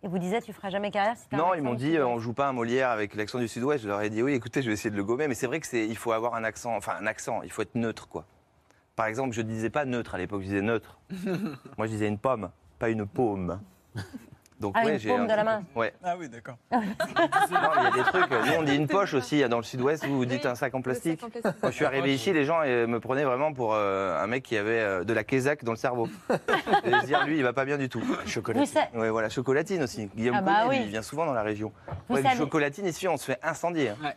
Et 0.04 0.08
vous 0.08 0.18
disiez, 0.18 0.40
tu 0.40 0.52
feras 0.52 0.70
jamais 0.70 0.90
carrière 0.90 1.16
si 1.16 1.26
Non, 1.34 1.54
ils 1.54 1.62
m'ont 1.62 1.74
dit, 1.74 1.96
euh, 1.96 2.06
on 2.06 2.18
joue 2.18 2.32
pas 2.32 2.48
un 2.48 2.52
Molière 2.52 2.90
avec 2.90 3.14
l'accent 3.14 3.38
du 3.38 3.46
Sud-Ouest. 3.46 3.84
Je 3.84 3.88
leur 3.88 4.00
ai 4.02 4.10
dit, 4.10 4.22
oui, 4.22 4.34
écoutez, 4.34 4.60
je 4.62 4.66
vais 4.68 4.72
essayer 4.72 4.90
de 4.90 4.96
le 4.96 5.04
gommer. 5.04 5.28
Mais 5.28 5.34
c'est 5.34 5.46
vrai 5.46 5.60
que 5.60 5.66
c'est, 5.66 5.86
il 5.86 5.96
faut 5.96 6.12
avoir 6.12 6.34
un 6.34 6.42
accent, 6.42 6.74
enfin 6.74 6.94
un 7.00 7.06
accent. 7.06 7.42
Il 7.42 7.52
faut 7.52 7.62
être 7.62 7.76
neutre, 7.76 8.08
quoi. 8.08 8.24
Par 8.96 9.06
exemple, 9.06 9.32
je 9.32 9.42
disais 9.42 9.70
pas 9.70 9.84
neutre 9.84 10.14
à 10.14 10.18
l'époque, 10.18 10.42
je 10.42 10.46
disais 10.46 10.60
neutre. 10.60 10.98
Moi, 11.78 11.86
je 11.86 11.92
disais 11.92 12.08
une 12.08 12.18
pomme, 12.18 12.50
pas 12.78 12.88
une 12.88 13.06
paume. 13.06 13.60
Donc, 14.62 14.74
Ah, 14.78 14.84
ouais, 14.84 14.92
une 14.92 14.98
j'ai 15.00 15.08
paume 15.08 15.22
un 15.22 15.24
de 15.24 15.32
la 15.34 15.42
main. 15.42 15.62
Ouais. 15.74 15.92
Ah 16.04 16.14
oui, 16.16 16.28
d'accord. 16.28 16.56
Non, 16.70 16.80
il 16.80 17.82
y 17.82 17.86
a 17.86 17.90
des 17.90 18.02
trucs. 18.04 18.30
Nous, 18.30 18.52
on 18.56 18.62
dit 18.62 18.76
une 18.76 18.86
poche 18.86 19.12
aussi. 19.12 19.42
Dans 19.48 19.56
le 19.56 19.64
Sud-Ouest, 19.64 20.06
vous, 20.06 20.16
vous 20.16 20.24
dites 20.24 20.46
un 20.46 20.54
sac 20.54 20.72
en 20.74 20.80
plastique. 20.80 21.20
sac 21.20 21.28
en 21.28 21.30
plastique. 21.30 21.60
Quand 21.60 21.70
je 21.70 21.74
suis 21.74 21.84
arrivé 21.84 22.14
ici, 22.14 22.32
les 22.32 22.44
gens 22.44 22.60
me 22.62 22.98
prenaient 22.98 23.24
vraiment 23.24 23.52
pour 23.52 23.74
euh, 23.74 24.22
un 24.22 24.26
mec 24.28 24.44
qui 24.44 24.56
avait 24.56 24.78
euh, 24.78 25.02
de 25.04 25.12
la 25.12 25.24
kézak 25.24 25.64
dans 25.64 25.72
le 25.72 25.76
cerveau. 25.76 26.08
Et 26.84 26.92
se 26.92 27.06
dire, 27.06 27.26
lui, 27.26 27.38
il 27.38 27.42
va 27.42 27.52
pas 27.52 27.64
bien 27.64 27.76
du 27.76 27.88
tout. 27.88 28.00
Vous 28.00 28.66
sa- 28.66 28.88
Ouais, 28.94 29.10
voilà, 29.10 29.28
chocolatine 29.28 29.82
aussi. 29.82 30.06
Guillaume 30.14 30.36
Ah 30.38 30.42
bah 30.42 30.68
lui, 30.68 30.76
il 30.76 30.86
vient 30.86 31.02
souvent 31.02 31.26
dans 31.26 31.34
la 31.34 31.42
région. 31.42 31.72
Ouais, 32.08 32.22
savez- 32.22 32.36
chocolatine, 32.36 32.86
ici, 32.86 33.08
on 33.08 33.16
se 33.16 33.24
fait 33.24 33.38
incendier. 33.42 33.88
hein. 33.90 34.12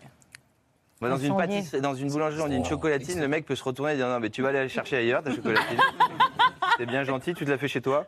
Bah, 1.01 1.09
dans, 1.09 1.17
une 1.17 1.35
pâtisserie, 1.35 1.81
dans 1.81 1.95
une 1.95 2.09
boulangerie, 2.09 2.41
on 2.41 2.47
dit 2.47 2.55
une 2.55 2.65
chocolatine, 2.65 3.19
le 3.19 3.27
mec 3.27 3.45
peut 3.45 3.55
se 3.55 3.63
retourner 3.63 3.93
et 3.93 3.95
dire 3.95 4.07
non, 4.07 4.19
mais 4.19 4.29
tu 4.29 4.41
vas 4.43 4.49
aller 4.49 4.69
chercher 4.69 4.97
ailleurs, 4.97 5.23
ta 5.23 5.31
chocolatine. 5.33 5.79
C'est 6.77 6.85
bien 6.85 7.03
gentil, 7.03 7.33
tu 7.33 7.45
te 7.45 7.49
la 7.49 7.57
fais 7.57 7.67
chez 7.67 7.81
toi. 7.81 8.05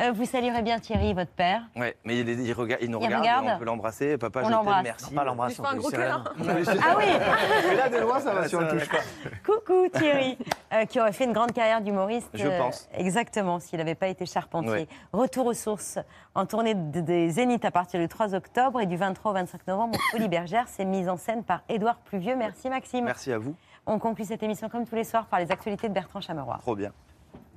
Euh, 0.00 0.10
vous 0.12 0.24
saluerez 0.24 0.62
bien 0.62 0.78
Thierry, 0.80 1.12
votre 1.14 1.30
père. 1.30 1.62
Ouais, 1.76 1.96
mais 2.04 2.18
il, 2.20 2.28
il 2.28 2.52
regarde, 2.52 2.80
il 2.82 2.90
nous 2.90 2.98
Il 3.00 3.04
regarde, 3.06 3.22
regarde 3.22 3.46
et 3.46 3.50
on 3.52 3.58
peut 3.58 3.64
l'embrasser. 3.64 4.16
Papa, 4.18 4.40
On 4.40 4.42
je 4.44 4.48
t'aime, 4.48 4.56
l'embrasse. 4.58 4.82
merci. 4.84 5.04
On 5.10 5.14
va 5.14 5.20
pas 5.20 5.24
l'embrasser, 5.26 5.56
Il 5.58 5.62
fait 5.64 5.68
un 5.72 5.76
gros 5.76 5.90
câlin. 5.90 6.24
Ah 6.82 6.94
oui 6.98 7.04
Mais 7.68 7.74
là, 7.76 7.88
de 7.88 7.96
loin, 7.98 8.18
ça 8.20 8.32
va 8.34 8.40
on 8.52 8.60
le 8.60 8.68
touche 8.68 8.88
pas. 8.88 8.98
Coucou 9.46 9.88
Thierry, 9.92 10.38
euh, 10.72 10.84
qui 10.86 10.98
aurait 11.00 11.12
fait 11.12 11.24
une 11.24 11.32
grande 11.32 11.52
carrière 11.52 11.80
d'humoriste. 11.82 12.30
Je 12.34 12.46
euh, 12.46 12.58
pense. 12.58 12.88
exactement, 12.94 13.60
s'il 13.60 13.78
n'avait 13.78 13.94
pas 13.94 14.08
été 14.08 14.24
charpentier. 14.26 14.70
Ouais. 14.72 14.88
Retour 15.12 15.46
aux 15.46 15.54
sources 15.54 15.98
en 16.34 16.46
tournée 16.46 16.74
de- 16.74 17.00
des 17.00 17.30
Zénith 17.30 17.64
à 17.64 17.70
partir 17.70 18.00
du 18.00 18.08
3 18.08 18.34
octobre 18.34 18.80
et 18.80 18.86
du 18.86 18.96
23 18.96 19.30
au 19.32 19.34
25 19.34 19.66
novembre. 19.66 19.98
Folie 20.10 20.28
Bergère, 20.28 20.64
c'est 20.68 20.84
mise 20.84 21.08
en 21.08 21.16
scène 21.16 21.44
par 21.44 21.62
Édouard 21.68 21.96
Pluvieux. 21.98 22.34
Merci 22.34 22.68
Maxime. 22.70 23.04
Merci 23.04 23.32
à 23.32 23.38
vous, 23.38 23.54
On 23.86 23.98
conclut 23.98 24.24
cette 24.24 24.42
émission 24.42 24.68
comme 24.68 24.86
tous 24.86 24.94
les 24.94 25.04
soirs 25.04 25.26
par 25.26 25.38
les 25.40 25.50
actualités 25.52 25.88
de 25.88 25.94
Bertrand 25.94 26.20
Chameroy. 26.20 26.56
trop 26.62 26.74
bien. 26.74 26.90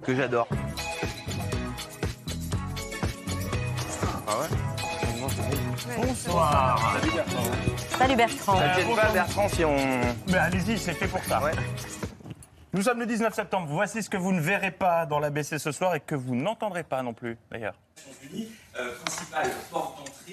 Que 0.04 0.14
j'adore. 0.14 0.48
Ah 4.28 4.40
ouais 4.40 4.48
Bonsoir. 5.98 7.00
Salut 7.98 8.16
Bertrand. 8.16 8.58
T'inquiète 8.58 8.96
pas, 8.96 9.12
Bertrand, 9.12 9.50
si 9.50 9.66
on. 9.66 9.76
Mais 10.28 10.38
allez-y, 10.38 10.78
c'est 10.78 10.94
fait 10.94 11.08
pour 11.08 11.24
ça. 11.24 11.42
Nous 12.74 12.82
sommes 12.82 13.00
le 13.00 13.06
19 13.06 13.34
septembre. 13.34 13.68
Voici 13.70 14.04
ce 14.04 14.10
que 14.10 14.18
vous 14.18 14.32
ne 14.34 14.42
verrez 14.42 14.72
pas 14.72 15.06
dans 15.06 15.20
l'ABC 15.20 15.60
ce 15.60 15.72
soir 15.72 15.96
et 15.96 16.00
que 16.00 16.16
vous 16.16 16.36
n'entendrez 16.36 16.84
pas 16.84 17.02
non 17.04 17.14
plus, 17.14 17.38
d'ailleurs. 17.52 17.76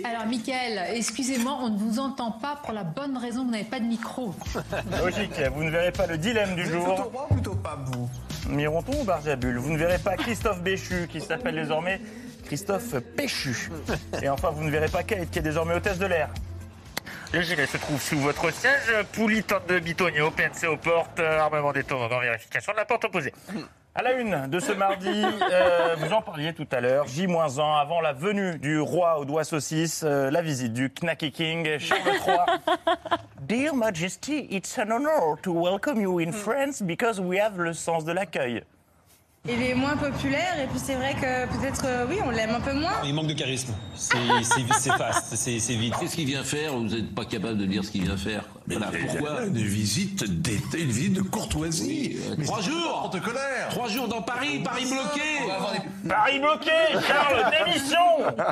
Alors, 0.03 0.27
Michael, 0.27 0.97
excusez-moi, 0.97 1.57
on 1.61 1.71
ne 1.71 1.79
vous 1.79 1.99
entend 2.01 2.33
pas 2.33 2.57
pour 2.65 2.73
la 2.73 2.83
bonne 2.85 3.17
raison, 3.17 3.45
vous 3.45 3.51
n'avez 3.51 3.63
pas 3.65 3.79
de 3.79 3.85
micro. 3.85 4.35
Logique, 5.05 5.41
vous 5.55 5.63
ne 5.65 5.71
verrez 5.71 5.93
pas 5.93 6.07
le 6.07 6.19
dilemme 6.19 6.57
du 6.57 6.67
jour. 6.67 7.13
plutôt 7.31 7.55
pas 7.55 7.79
vous? 7.87 8.11
Mironton 8.49 9.01
ou 9.01 9.05
Barjabul? 9.05 9.59
Vous 9.59 9.71
ne 9.71 9.79
verrez 9.79 9.99
pas 9.99 10.17
Christophe 10.17 10.63
Béchu, 10.63 11.07
qui 11.09 11.21
s'appelle 11.21 11.55
désormais 11.55 12.01
Christophe 12.53 13.01
Péchu. 13.17 13.71
Et 14.23 14.29
enfin, 14.29 14.51
vous 14.51 14.63
ne 14.63 14.71
verrez 14.71 14.91
pas 14.91 15.03
Kate, 15.03 15.31
qui 15.31 15.39
est 15.39 15.43
désormais 15.43 15.73
hôtesse 15.73 15.99
de 15.99 16.05
l'air. 16.05 16.29
Le 17.33 17.41
gilet 17.41 17.65
se 17.65 17.79
trouve 17.79 17.99
sous 17.99 18.19
votre 18.19 18.53
siège. 18.53 18.93
Poulie, 19.13 19.43
tente 19.43 19.67
de 19.71 19.79
bitonio, 19.79 20.31
PNC 20.31 20.67
aux 20.69 20.77
portes, 20.77 21.19
euh, 21.19 21.39
armement 21.39 21.73
des 21.73 21.83
tours 21.83 22.03
en 22.03 22.21
vérification 22.21 22.73
de 22.73 22.77
la 22.77 22.85
porte 22.85 23.07
opposée. 23.07 23.33
À 23.95 24.03
la 24.03 24.13
une 24.13 24.49
de 24.49 24.61
ce 24.61 24.73
mardi, 24.73 25.25
euh, 25.51 25.97
vous 25.99 26.13
en 26.13 26.21
parliez 26.21 26.53
tout 26.53 26.67
à 26.73 26.83
l'heure, 26.83 27.07
J-1 27.07 27.81
avant 27.81 28.03
la 28.03 28.13
venue 28.13 28.59
du 28.59 28.79
roi 28.79 29.19
aux 29.19 29.25
doigts 29.25 29.45
saucisses, 29.45 30.03
euh, 30.05 30.31
la 30.31 30.43
visite 30.43 30.75
du 30.75 30.91
Knacky 30.91 31.33
King, 31.33 31.79
Charles 31.79 32.03
III. 32.27 33.17
Dear 33.41 33.75
Majesty, 33.75 34.47
it's 34.51 34.79
an 34.79 34.93
honor 34.93 35.39
to 35.41 35.53
welcome 35.55 36.03
you 36.03 36.21
in 36.21 36.33
France 36.33 36.83
because 36.83 37.19
we 37.19 37.41
have 37.41 37.57
le 37.57 37.73
sens 37.73 38.05
de 38.05 38.13
l'accueil. 38.13 38.63
Il 39.49 39.61
est 39.61 39.75
moins 39.75 39.97
populaire 39.97 40.61
et 40.63 40.69
puis 40.69 40.79
c'est 40.79 40.95
vrai 40.95 41.15
que 41.15 41.47
peut-être, 41.59 41.85
euh, 41.85 42.07
oui, 42.09 42.19
on 42.25 42.31
l'aime 42.31 42.51
un 42.55 42.61
peu 42.61 42.75
moins. 42.75 42.93
Il 43.05 43.13
manque 43.13 43.27
de 43.27 43.33
charisme. 43.33 43.75
C'est 43.93 44.17
fast, 44.97 45.35
c'est 45.35 45.59
vite. 45.75 45.95
Qu'est-ce 45.99 46.15
qu'il 46.15 46.27
vient 46.27 46.45
faire? 46.45 46.75
Vous 46.75 46.85
n'êtes 46.85 47.13
pas 47.13 47.25
capable 47.25 47.59
de 47.59 47.67
dire 47.67 47.85
ce 47.85 47.91
qu'il 47.91 48.05
vient 48.05 48.17
faire. 48.17 48.45
Voilà, 48.69 48.93
pourquoi? 49.09 49.45
Une 49.47 49.55
visite 49.59 50.23
d'été, 50.43 50.83
une 50.83 50.93
visite 50.93 51.15
de 51.15 51.23
courtoisie. 51.23 52.19
Euh, 52.31 52.45
Trois 52.45 52.61
jours 52.61 53.01
Protocolaire 53.11 53.69
Trois 53.71 53.89
jours 53.89 54.07
dans 54.07 54.23
Paris, 54.23 54.61
Paris 54.63 54.85
bloqué 54.85 56.09
Paris 56.09 56.39
bloqué, 56.39 57.05
Charles, 57.05 57.51
démission 57.65 57.99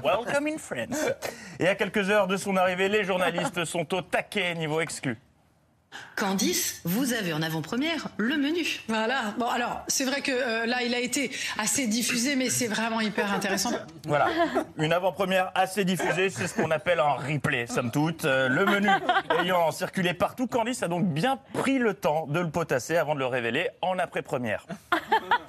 Welcome 0.02 0.48
in 0.48 0.58
France. 0.58 0.98
Et 1.60 1.68
à 1.68 1.76
quelques 1.76 2.10
heures 2.10 2.26
de 2.26 2.36
son 2.36 2.56
arrivée, 2.56 2.88
les 2.88 3.04
journalistes 3.04 3.64
sont 3.64 3.94
au 3.94 4.02
taquet 4.02 4.56
niveau 4.56 4.80
exclu. 4.80 5.16
Candice, 6.16 6.80
vous 6.84 7.14
avez 7.14 7.32
en 7.32 7.40
avant-première 7.40 8.08
le 8.18 8.36
menu. 8.36 8.80
Voilà. 8.88 9.34
Bon, 9.38 9.46
alors, 9.46 9.82
c'est 9.88 10.04
vrai 10.04 10.20
que 10.20 10.30
euh, 10.30 10.66
là, 10.66 10.82
il 10.82 10.94
a 10.94 10.98
été 10.98 11.30
assez 11.58 11.86
diffusé, 11.86 12.36
mais 12.36 12.50
c'est 12.50 12.66
vraiment 12.66 13.00
hyper 13.00 13.32
intéressant. 13.32 13.72
Voilà, 14.06 14.28
une 14.76 14.92
avant-première 14.92 15.50
assez 15.54 15.84
diffusée, 15.84 16.28
c'est 16.30 16.46
ce 16.46 16.54
qu'on 16.54 16.70
appelle 16.70 17.00
un 17.00 17.14
replay, 17.14 17.66
somme 17.66 17.90
toute. 17.90 18.24
Euh, 18.24 18.48
le 18.48 18.66
menu 18.66 18.88
ayant 19.40 19.70
circulé 19.72 20.14
partout, 20.14 20.46
Candice 20.46 20.82
a 20.82 20.88
donc 20.88 21.06
bien 21.06 21.38
pris 21.54 21.78
le 21.78 21.94
temps 21.94 22.26
de 22.26 22.40
le 22.40 22.50
potasser 22.50 22.96
avant 22.96 23.14
de 23.14 23.20
le 23.20 23.26
révéler 23.26 23.70
en 23.80 23.98
après-première. 23.98 24.66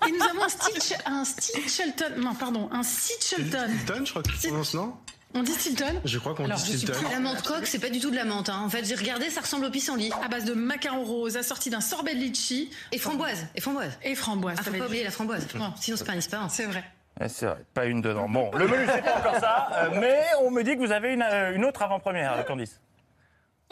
Et 0.08 0.12
nous 0.12 0.24
avons 0.24 0.44
un 0.44 0.50
Stitch, 0.50 0.94
un 1.06 1.26
Stitchelton. 1.26 2.14
Non, 2.18 2.34
pardon, 2.34 2.70
un 2.72 2.84
Stitchelton. 2.84 3.68
Stilton, 3.84 4.06
je 4.06 4.10
crois 4.10 4.24
que 4.24 4.30
tu 4.30 4.48
prononces, 4.48 4.74
non? 4.74 4.96
On 5.34 5.44
dit 5.44 5.52
Stilton 5.54 6.02
Je 6.04 6.20
crois 6.20 6.34
qu'on 6.36 6.46
Alors, 6.46 6.58
dit 6.58 6.66
je 6.66 6.78
suis 6.78 6.88
Stilton. 6.88 7.10
La 7.12 7.20
menthe 7.20 7.42
coque, 7.44 7.66
c'est 7.66 7.80
pas 7.80 7.90
du 7.90 8.00
tout 8.00 8.12
de 8.12 8.16
la 8.16 8.26
menthe. 8.26 8.50
hein. 8.50 8.62
En 8.66 8.70
fait, 8.70 8.84
j'ai 8.86 8.96
regardé, 8.96 9.30
ça 9.30 9.42
ressemble 9.42 9.66
au 9.66 9.70
pissenlit. 9.72 10.12
À 10.24 10.28
base 10.28 10.46
de 10.46 10.54
macarons 10.54 11.04
roses, 11.04 11.38
assorti 11.38 11.70
d'un 11.70 11.82
sorbet 11.82 12.14
de 12.16 12.20
litchi. 12.20 12.70
Et 12.92 12.98
framboise, 12.98 13.46
et 13.56 13.62
framboise. 13.62 13.98
Et 14.04 14.16
framboise. 14.16 14.58
Ah, 14.60 14.64
faut 14.64 14.72
pas 14.78 14.86
oublier 14.88 15.04
la 15.04 15.12
framboise. 15.12 15.48
Non. 15.56 15.74
Sinon, 15.80 15.98
c'est 15.98 16.30
pas 16.30 16.38
un. 16.38 16.50
C'est 16.50 16.66
vrai. 16.66 16.84
Eh, 17.24 17.28
C'est 17.30 17.46
vrai, 17.46 17.58
pas 17.74 17.86
une 17.86 18.02
dedans. 18.02 18.28
Bon, 18.28 18.52
le 18.56 18.68
menu, 18.68 18.86
c'est 18.94 19.02
pas 19.04 19.18
encore 19.20 19.40
ça, 19.40 19.68
euh, 19.74 20.00
mais 20.00 20.22
on 20.42 20.50
me 20.50 20.64
dit 20.64 20.76
que 20.76 20.80
vous 20.80 20.92
avez 20.92 21.14
une, 21.14 21.22
euh, 21.22 21.54
une 21.56 21.66
autre 21.66 21.82
avant-première, 21.82 22.34
euh, 22.34 22.44
Candice. 22.44 22.80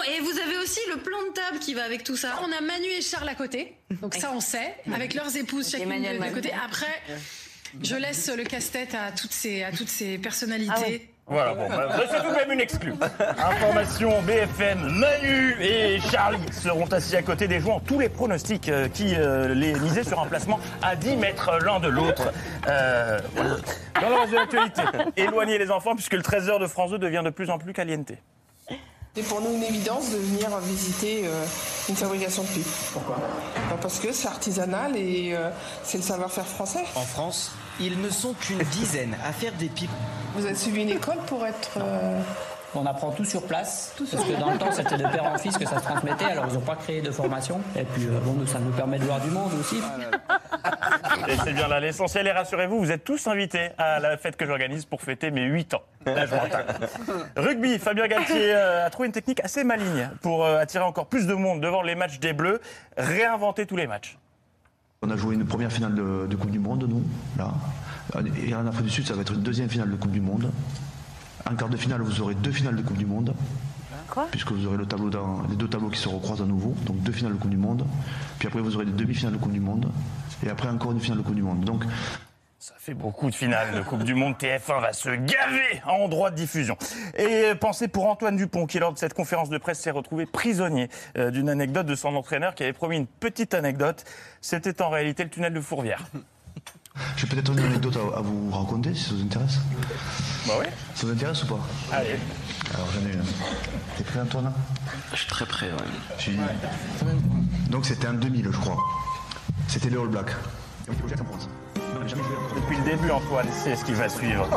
Et 0.07 0.19
vous 0.21 0.37
avez 0.39 0.57
aussi 0.63 0.79
le 0.93 0.97
plan 1.01 1.17
de 1.27 1.33
table 1.33 1.59
qui 1.59 1.73
va 1.73 1.83
avec 1.83 2.03
tout 2.03 2.15
ça. 2.15 2.39
On 2.41 2.51
a 2.51 2.61
Manu 2.61 2.85
et 2.87 3.01
Charles 3.01 3.27
à 3.27 3.35
côté, 3.35 3.75
donc 4.01 4.13
ça 4.15 4.31
on 4.33 4.39
sait, 4.39 4.75
avec 4.93 5.13
leurs 5.13 5.35
épouses 5.35 5.69
chacune 5.71 5.91
Emmanuel 5.91 6.19
de, 6.19 6.25
de 6.25 6.29
côté. 6.33 6.51
Après, 6.65 7.01
je 7.81 7.95
laisse 7.95 8.29
le 8.29 8.43
casse-tête 8.43 8.93
à 8.95 9.11
toutes 9.11 9.33
ces, 9.33 9.63
à 9.63 9.71
toutes 9.71 9.89
ces 9.89 10.17
personnalités. 10.17 11.09
Voilà, 11.29 11.53
bon, 11.53 11.69
bah, 11.69 11.87
bah, 11.89 12.03
c'est 12.09 12.21
tout 12.21 12.29
de 12.29 12.35
même 12.35 12.51
une 12.51 12.59
exclue. 12.59 12.93
Information 13.37 14.21
BFM, 14.23 14.79
Manu 14.97 15.55
et 15.61 15.99
Charlie 15.99 16.39
seront 16.51 16.87
assis 16.87 17.15
à 17.15 17.21
côté 17.21 17.47
des 17.47 17.59
jouants. 17.59 17.79
Tous 17.79 17.99
les 17.99 18.09
pronostics 18.09 18.67
euh, 18.69 18.87
qui 18.87 19.15
euh, 19.15 19.53
les 19.53 19.73
misaient 19.73 20.03
sur 20.03 20.19
un 20.19 20.25
placement 20.25 20.59
à 20.81 20.95
10 20.95 21.17
mètres 21.17 21.51
l'un 21.63 21.79
de 21.79 21.87
l'autre. 21.87 22.31
Euh, 22.67 23.19
voilà. 23.35 23.55
Dans 24.01 24.09
le 24.09 24.15
reste 24.15 24.31
de 24.31 24.37
l'actualité, 24.37 24.81
éloignez 25.17 25.57
les 25.57 25.69
enfants 25.69 25.93
puisque 25.93 26.13
le 26.13 26.21
13h 26.21 26.59
de 26.59 26.67
France 26.67 26.91
2 26.91 26.97
devient 26.97 27.21
de 27.23 27.29
plus 27.29 27.49
en 27.49 27.59
plus 27.59 27.73
caliente. 27.73 28.11
C'est 29.15 29.23
pour 29.23 29.41
nous 29.41 29.53
une 29.53 29.63
évidence 29.63 30.11
de 30.11 30.17
venir 30.17 30.55
visiter 30.59 31.23
euh, 31.25 31.43
une 31.89 31.95
fabrication 31.95 32.43
de 32.43 32.47
pipes. 32.47 32.65
Pourquoi? 32.93 33.17
Parce 33.81 33.99
que 33.99 34.11
c'est 34.11 34.27
artisanal 34.27 34.95
et 34.95 35.33
euh, 35.33 35.49
c'est 35.83 35.97
le 35.97 36.03
savoir-faire 36.03 36.45
français. 36.45 36.85
En 36.95 37.01
France, 37.01 37.51
Ils 37.79 38.01
ne 38.01 38.09
sont 38.09 38.33
qu'une 38.33 38.59
dizaine 38.59 39.15
à 39.25 39.31
faire 39.31 39.53
des 39.53 39.67
pipes. 39.69 39.89
Vous 40.35 40.45
avez 40.45 40.55
suivi 40.55 40.83
une 40.83 40.89
école 40.89 41.17
pour 41.27 41.45
être. 41.45 41.77
euh, 41.77 42.19
On 42.75 42.85
apprend 42.85 43.11
tout 43.11 43.25
sur 43.25 43.41
place, 43.47 43.93
Tout 43.97 44.05
parce 44.11 44.23
que 44.23 44.33
dans 44.39 44.51
le 44.51 44.57
temps 44.57 44.71
c'était 44.71 44.97
de 44.97 45.03
père 45.03 45.23
en 45.25 45.37
fils 45.37 45.57
que 45.57 45.65
ça 45.65 45.79
se 45.79 45.83
transmettait, 45.83 46.25
alors 46.25 46.45
ils 46.49 46.53
n'ont 46.53 46.59
pas 46.61 46.75
créé 46.75 47.01
de 47.01 47.09
formation. 47.09 47.59
Et 47.75 47.83
puis 47.83 48.05
euh, 48.05 48.19
bon, 48.23 48.33
nous, 48.33 48.45
ça 48.45 48.59
nous 48.59 48.71
permet 48.71 48.99
de 48.99 49.05
voir 49.05 49.19
du 49.21 49.31
monde 49.31 49.51
aussi. 49.59 49.77
Et 51.27 51.35
c'est 51.43 51.53
bien 51.53 51.67
là 51.67 51.79
l'essentiel. 51.79 52.27
Et 52.27 52.31
rassurez-vous, 52.31 52.77
vous 52.79 52.91
êtes 52.91 53.03
tous 53.03 53.27
invités 53.27 53.69
à 53.77 53.99
la 53.99 54.17
fête 54.17 54.35
que 54.35 54.45
j'organise 54.45 54.85
pour 54.85 55.01
fêter 55.01 55.31
mes 55.31 55.45
8 55.45 55.73
ans. 55.73 55.81
Là, 56.05 56.25
je. 56.25 57.41
Rugby, 57.41 57.79
Fabien 57.79 58.07
Galtier 58.07 58.53
euh, 58.53 58.85
a 58.85 58.89
trouvé 58.89 59.07
une 59.07 59.13
technique 59.13 59.43
assez 59.43 59.63
maligne 59.63 60.09
pour 60.21 60.45
euh, 60.45 60.59
attirer 60.59 60.83
encore 60.83 61.07
plus 61.07 61.25
de 61.27 61.33
monde 61.33 61.61
devant 61.61 61.81
les 61.81 61.95
matchs 61.95 62.19
des 62.19 62.33
Bleus. 62.33 62.61
Réinventer 62.97 63.65
tous 63.65 63.77
les 63.77 63.87
matchs. 63.87 64.17
On 65.01 65.09
a 65.11 65.15
joué 65.15 65.35
une 65.35 65.45
première 65.45 65.71
finale 65.71 65.95
de, 65.95 66.27
de 66.29 66.35
Coupe 66.35 66.51
du 66.51 66.59
Monde, 66.59 66.85
nous, 66.89 67.01
là. 67.37 67.53
Et 68.45 68.53
en 68.53 68.67
Afrique 68.67 68.87
du 68.87 68.91
Sud, 68.91 69.07
ça 69.07 69.13
va 69.13 69.21
être 69.21 69.31
une 69.31 69.41
deuxième 69.41 69.69
finale 69.69 69.89
de 69.89 69.95
Coupe 69.95 70.11
du 70.11 70.19
Monde. 70.19 70.51
En 71.49 71.55
quart 71.55 71.69
de 71.69 71.77
finale, 71.77 72.01
vous 72.01 72.19
aurez 72.19 72.35
deux 72.35 72.51
finales 72.51 72.75
de 72.75 72.81
Coupe 72.81 72.97
du 72.97 73.05
Monde. 73.05 73.33
Quoi? 74.09 74.27
Puisque 74.29 74.51
vous 74.51 74.67
aurez 74.67 74.75
le 74.75 74.85
tableau 74.85 75.09
dans, 75.09 75.43
les 75.49 75.55
deux 75.55 75.69
tableaux 75.69 75.87
qui 75.87 75.99
se 75.99 76.09
recroisent 76.09 76.41
à 76.41 76.45
nouveau. 76.45 76.75
Donc 76.85 77.01
deux 77.01 77.13
finales 77.13 77.31
de 77.31 77.37
Coupe 77.37 77.49
du 77.49 77.55
Monde. 77.55 77.85
Puis 78.39 78.49
après, 78.49 78.59
vous 78.59 78.75
aurez 78.75 78.83
des 78.83 78.91
demi-finales 78.91 79.35
de 79.35 79.37
Coupe 79.37 79.53
du 79.53 79.61
Monde. 79.61 79.89
Et 80.45 80.49
après, 80.49 80.67
encore 80.67 80.91
une 80.91 80.99
finale 80.99 81.19
de 81.19 81.23
Coupe 81.23 81.35
du 81.35 81.43
Monde. 81.43 81.61
Donc, 81.61 81.85
Ça 82.69 82.75
fait 82.77 82.93
beaucoup 82.93 83.31
de 83.31 83.35
finales 83.35 83.73
de 83.73 83.81
Coupe 83.81 84.03
du 84.03 84.13
Monde. 84.13 84.35
TF1 84.35 84.79
va 84.79 84.93
se 84.93 85.09
gaver 85.09 85.81
en 85.87 86.07
droit 86.07 86.29
de 86.29 86.35
diffusion. 86.35 86.77
Et 87.17 87.55
pensez 87.59 87.87
pour 87.87 88.05
Antoine 88.05 88.37
Dupont, 88.37 88.67
qui 88.67 88.77
lors 88.77 88.93
de 88.93 88.99
cette 88.99 89.15
conférence 89.15 89.49
de 89.49 89.57
presse 89.57 89.79
s'est 89.79 89.89
retrouvé 89.89 90.27
prisonnier 90.27 90.87
euh, 91.17 91.31
d'une 91.31 91.49
anecdote 91.49 91.87
de 91.87 91.95
son 91.95 92.15
entraîneur 92.15 92.53
qui 92.53 92.61
avait 92.61 92.73
promis 92.73 92.97
une 92.97 93.07
petite 93.07 93.55
anecdote. 93.55 94.03
C'était 94.39 94.83
en 94.83 94.91
réalité 94.91 95.23
le 95.23 95.31
tunnel 95.31 95.51
de 95.51 95.61
Fourvière. 95.61 96.05
j'ai 97.17 97.25
peut-être 97.25 97.51
une 97.53 97.57
anecdote 97.57 97.97
à, 98.15 98.21
vous 98.21 98.51
raconter, 98.51 98.93
si 98.93 99.05
ça 99.05 99.15
vous 99.15 99.23
intéresse. 99.23 99.57
Bah 100.47 100.53
oui. 100.59 100.67
Ça 100.93 101.07
vous 101.07 101.13
intéresse 101.13 101.43
ou 101.45 101.47
pas? 101.47 101.59
Allez. 101.91 102.19
Alors, 102.75 102.87
j'en 102.91 103.09
ai 103.09 103.13
une. 103.13 103.23
T'es 103.97 104.03
prêt, 104.03 104.19
Antoine? 104.19 104.53
Je 105.11 105.17
suis 105.17 105.27
très 105.27 105.47
près, 105.47 105.71
ouais. 105.71 106.35
Donc, 107.71 107.87
c'était 107.87 108.07
en 108.07 108.13
2000, 108.13 108.45
je 108.51 108.59
crois. 108.59 108.77
C'était 109.67 109.89
les 109.89 109.97
All 109.97 110.11
Depuis 112.55 112.77
le 112.77 112.83
début, 112.83 113.11
Antoine 113.11 113.51
sait 113.51 113.75
ce 113.75 113.85
qui 113.85 113.93
va 113.93 114.09
suivre. 114.09 114.47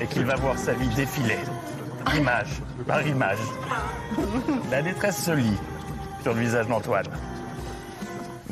Et 0.00 0.06
qu'il 0.06 0.24
va 0.24 0.36
voir 0.36 0.58
sa 0.58 0.72
vie 0.72 0.88
défiler, 0.88 1.38
image 2.16 2.60
par 2.86 3.06
image. 3.06 3.38
La 4.70 4.82
détresse 4.82 5.24
se 5.24 5.30
lit 5.32 5.56
sur 6.22 6.34
le 6.34 6.40
visage 6.40 6.66
d'Antoine. 6.66 7.06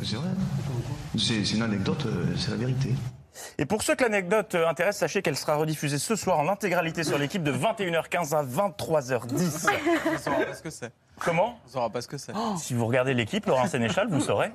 C'est 0.03 0.17
vrai. 0.17 0.29
C'est 1.19 1.53
une 1.53 1.63
anecdote, 1.63 2.07
euh, 2.07 2.27
c'est 2.37 2.51
la 2.51 2.57
vérité. 2.57 2.95
Et 3.59 3.67
pour 3.67 3.83
ceux 3.83 3.97
que 3.97 4.05
l'anecdote 4.05 4.55
euh, 4.55 4.69
intéresse, 4.69 4.99
sachez 4.99 5.23
qu'elle 5.23 5.37
sera 5.37 5.57
rediffusée 5.57 5.99
ce 5.99 6.15
soir 6.15 6.39
en 6.39 6.49
intégralité 6.49 7.03
sur 7.03 7.19
l'équipe 7.19 7.43
de 7.43 7.53
21h15 7.53 8.35
à 8.35 8.45
23h10. 8.45 9.67
On 10.07 10.13
ne 10.13 10.19
saura 10.19 10.37
pas 10.37 10.55
ce 10.55 10.63
que 10.63 10.71
c'est. 10.71 10.93
Comment 11.25 11.59
On 11.65 11.67
ne 11.69 11.73
saura 11.73 11.91
pas 11.91 12.01
ce 12.01 12.09
que 12.09 12.17
c'est. 12.19 12.33
Si 12.57 12.75
vous 12.75 12.87
regardez 12.87 13.15
l'équipe, 13.15 13.45
Laurent 13.47 13.67
Sénéchal, 13.67 14.09
vous 14.09 14.21
saurez. 14.21 14.51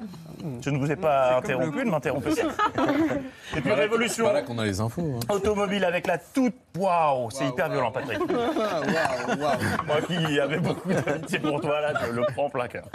Je 0.61 0.69
ne 0.69 0.77
vous 0.77 0.91
ai 0.91 0.95
pas 0.95 1.29
C'est 1.43 1.53
interrompu, 1.53 1.85
ne 1.85 1.91
m'interrompez 1.91 2.31
pas. 2.31 2.83
Et 3.57 3.61
puis 3.61 3.71
révolution 3.71 4.25
Voilà 4.25 4.41
qu'on 4.41 4.57
a 4.59 4.65
les 4.65 4.79
infos. 4.79 5.01
hein. 5.21 5.33
automobile 5.33 5.85
avec 5.85 6.07
la 6.07 6.17
toute... 6.17 6.55
Waouh, 6.77 7.29
c'est 7.31 7.47
hyper 7.47 7.69
violent, 7.69 7.91
Patrick. 7.91 8.19
Moi 9.87 10.01
qui 10.07 10.39
avais 10.39 10.57
beaucoup 10.57 10.91
d'amitié 10.91 11.39
pour 11.39 11.61
toi, 11.61 11.81
là, 11.81 11.93
je 12.07 12.11
le 12.11 12.23
prends 12.33 12.45
en 12.45 12.49
plein 12.49 12.67
cœur. 12.67 12.85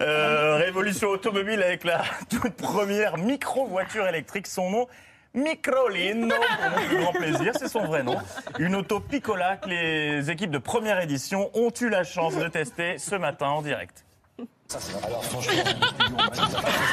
Euh, 0.00 0.56
révolution 0.56 1.08
automobile 1.08 1.62
avec 1.62 1.84
la 1.84 2.02
toute 2.30 2.54
première 2.54 3.18
micro-voiture 3.18 4.06
électrique. 4.08 4.46
Son 4.46 4.70
nom, 4.70 4.86
Microlino, 5.34 6.28
pour 6.28 6.70
mon 6.70 6.86
plus 6.86 6.98
grand 7.02 7.12
plaisir, 7.12 7.52
c'est 7.58 7.68
son 7.68 7.84
vrai 7.84 8.02
nom. 8.02 8.16
Une 8.58 8.76
auto 8.76 9.00
Piccola 9.00 9.56
que 9.56 9.68
les 9.68 10.30
équipes 10.30 10.50
de 10.50 10.58
première 10.58 11.00
édition 11.00 11.50
ont 11.54 11.72
eu 11.80 11.88
la 11.88 12.04
chance 12.04 12.36
de 12.36 12.48
tester 12.48 12.98
ce 12.98 13.16
matin 13.16 13.48
en 13.48 13.62
direct. 13.62 14.04
Alors 15.04 15.24
franchement, 15.24 15.52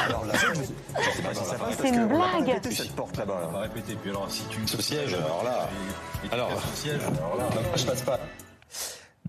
alors 0.05 0.25
là, 0.25 0.33
je 0.33 1.11
sais 1.11 1.21
pas 1.23 1.33
si 1.33 1.45
ça 1.45 1.55
passe. 1.55 1.75
C'est 1.81 1.89
une 1.89 2.07
blague. 2.07 2.59
Cette 2.69 2.95
porte 2.95 3.17
là-bas. 3.17 3.47
On 3.49 3.51
va 3.53 3.59
répéter. 3.61 3.95
Puis 3.95 4.09
alors, 4.09 4.29
si 4.29 4.43
tu. 4.49 4.67
Ce 4.67 4.81
siège, 4.81 5.13
alors 5.13 5.43
là. 5.43 5.69
Alors, 6.31 6.49
alors 6.49 7.37
là, 7.37 7.45
je 7.75 7.85
passe 7.85 8.01
pas. 8.01 8.19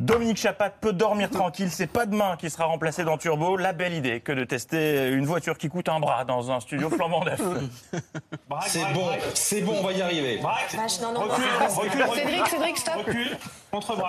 Dominique 0.01 0.39
Chapat 0.39 0.71
peut 0.71 0.93
dormir 0.93 1.31
tranquille, 1.31 1.71
c'est 1.71 1.87
pas 1.87 2.07
demain 2.07 2.37
qui 2.37 2.51
sera 2.51 2.65
remplacé 2.65 3.05
dans 3.05 3.19
Turbo. 3.19 3.57
La 3.57 3.73
belle 3.73 3.93
idée 3.93 4.21
que 4.21 4.33
de 4.33 4.43
tester 4.45 5.11
une 5.11 5.27
voiture 5.27 5.57
qui 5.59 5.69
coûte 5.69 5.89
un 5.89 6.01
bras 6.01 6.25
dans 6.25 6.51
un 6.51 6.61
studio 6.61 6.91
flambant 6.91 7.25
neuf. 7.25 7.41
C'est 8.67 8.93
bon, 8.93 9.07
c'est 9.35 9.61
bon, 9.63 9.77
on 9.81 9.83
va 9.83 9.93
y 9.93 10.03
arriver. 10.03 10.39
Vache, 10.43 11.01
non, 11.01 11.13
non, 11.13 11.21
Recule, 11.21 11.45
non. 11.59 11.67
recule, 11.75 12.03
recule. 12.03 12.23
Cédric, 12.23 12.47
Cédric, 12.49 12.79
stop. 12.79 12.95
Recule, 12.97 13.39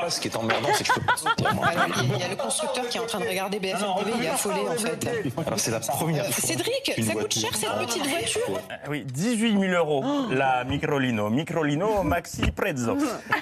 Ce 0.09 0.20
qui 0.20 0.28
est 0.28 0.36
emmerdant, 0.36 0.68
c'est 0.74 0.84
que 0.84 0.89
je 0.93 0.99
peux 0.99 1.05
pas 1.05 1.16
sortir, 1.16 1.53
moi. 1.55 1.68
Alors, 1.68 1.86
Il 2.03 2.20
y 2.20 2.24
a 2.24 2.28
le 2.28 2.36
constructeur 2.36 2.86
qui 2.89 2.97
est 2.97 2.99
en 2.99 3.05
train 3.05 3.22
de 3.22 3.28
regarder 3.30 3.59
BFM 3.59 3.80
TV, 3.99 4.11
il 4.18 4.26
est 4.26 4.28
affolé 4.28 4.59
en 4.68 4.74
fait. 4.74 5.07
Alors, 5.47 5.57
c'est 5.59 5.72
la 5.72 5.80
première 5.80 6.26
fois. 6.26 6.34
Cédric, 6.34 6.93
ça 7.01 7.14
coûte 7.14 7.34
cher 7.34 7.49
cette 7.55 7.88
petite 7.88 8.05
voiture 8.05 8.59
Ah 8.70 8.76
Oui, 8.89 9.05
18 9.05 9.57
000 9.57 9.74
euros, 9.74 10.03
la 10.32 10.66
Microlino. 10.66 11.30
Microlino 11.30 12.03
Maxi 12.03 12.51
Prezzo. 12.51 12.97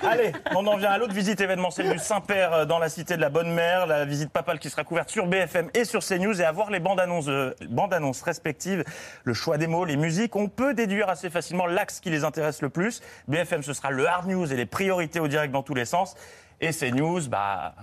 Allez, 0.07 0.32
on 0.55 0.67
en 0.67 0.78
vient 0.78 0.91
à 0.91 0.99
l'autre 0.99 1.13
visite 1.15 1.41
événementielle 1.41 1.91
du 1.91 1.97
Saint-Père 1.97 2.53
euh, 2.53 2.65
dans 2.65 2.78
la 2.78 2.89
cité 2.89 3.15
de 3.15 3.22
la 3.22 3.30
Bonne 3.30 3.51
Mère. 3.51 3.88
La 3.88 4.05
visite 4.05 4.30
papale 4.30 4.59
qui 4.59 4.69
sera 4.69 4.84
couverte 4.84 5.09
sur 5.09 5.26
BFM 5.26 5.72
et 5.74 5.86
sur 5.86 6.03
CNews. 6.05 6.39
Et 6.39 6.45
à 6.45 6.51
voir 6.51 6.69
les 6.69 6.80
bandes 6.80 6.99
annonces, 6.99 7.30
euh, 7.30 7.55
bandes 7.67 7.95
annonces 7.95 8.22
respectives, 8.22 8.84
le 9.24 9.34
choix 9.34 9.57
des 9.57 9.65
mots, 9.65 9.86
les 9.86 9.97
musiques, 9.97 10.36
on 10.36 10.49
peut 10.49 10.76
déduire 10.76 11.09
assez 11.09 11.32
facilement 11.32 11.65
l'axe 11.65 11.99
qui 11.99 12.11
les 12.11 12.24
intéresse 12.24 12.61
le 12.61 12.69
plus. 12.69 13.01
BFM, 13.28 13.63
ce 13.63 13.74
sera 13.74 13.89
le 13.89 14.07
hard 14.07 14.28
news 14.28 14.53
et 14.53 14.55
les 14.55 14.67
priorités 14.67 15.19
au 15.19 15.28
direct 15.28 15.51
dans 15.51 15.63
tous 15.63 15.74
les 15.74 15.86
sens. 15.86 16.11
Et 16.59 16.72
CNews, 16.72 17.28
bah. 17.28 17.76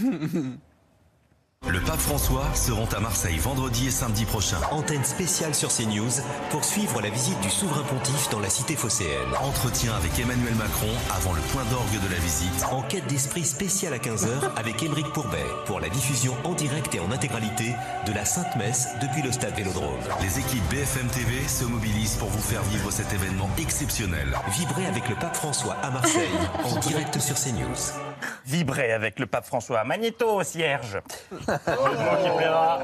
Le 1.69 1.79
pape 1.79 2.01
François 2.01 2.53
se 2.55 2.73
rend 2.73 2.89
à 2.97 2.99
Marseille 3.01 3.39
vendredi 3.39 3.87
et 3.87 3.91
samedi 3.93 4.25
prochain. 4.25 4.57
Antenne 4.73 5.05
spéciale 5.05 5.55
sur 5.55 5.69
CNews 5.69 6.11
pour 6.51 6.65
suivre 6.65 7.01
la 7.01 7.11
visite 7.11 7.41
du 7.43 7.51
souverain 7.51 7.85
pontife 7.85 8.29
dans 8.31 8.41
la 8.41 8.51
cité 8.51 8.75
phocéenne. 8.75 9.29
Entretien 9.41 9.95
avec 9.95 10.19
Emmanuel 10.19 10.55
Macron 10.57 10.89
avant 11.15 11.33
le 11.33 11.41
point 11.53 11.63
d'orgue 11.71 12.03
de 12.03 12.13
la 12.13 12.19
visite. 12.19 12.65
Enquête 12.73 13.07
d'esprit 13.07 13.45
spéciale 13.45 13.93
à 13.93 13.99
15h 13.99 14.53
avec 14.57 14.83
Émeric 14.83 15.13
Pourbet 15.13 15.47
pour 15.67 15.79
la 15.79 15.89
diffusion 15.91 16.35
en 16.43 16.55
direct 16.55 16.93
et 16.95 17.01
en 17.01 17.13
intégralité 17.13 17.77
de 18.05 18.13
la 18.15 18.25
Sainte 18.25 18.57
Messe 18.57 18.89
depuis 19.01 19.23
le 19.23 19.31
stade 19.31 19.55
Vélodrome. 19.55 20.01
Les 20.23 20.41
équipes 20.41 20.69
BFM 20.71 21.07
TV 21.07 21.47
se 21.47 21.65
mobilisent 21.65 22.17
pour 22.17 22.31
vous 22.31 22.43
faire 22.43 22.63
vivre 22.65 22.91
cet 22.91 23.13
événement 23.13 23.51
exceptionnel. 23.59 24.37
Vibrez 24.59 24.87
avec 24.87 25.09
le 25.09 25.15
pape 25.15 25.37
François 25.37 25.77
à 25.83 25.91
Marseille 25.91 26.31
en 26.65 26.81
direct 26.81 27.21
sur 27.21 27.37
CNews. 27.37 28.10
Vibrer 28.47 28.93
avec 28.93 29.19
le 29.19 29.27
pape 29.27 29.45
François. 29.45 29.85
Magnéto, 29.85 30.43
cierge. 30.43 31.01
Qui 31.31 32.31
plaira 32.37 32.79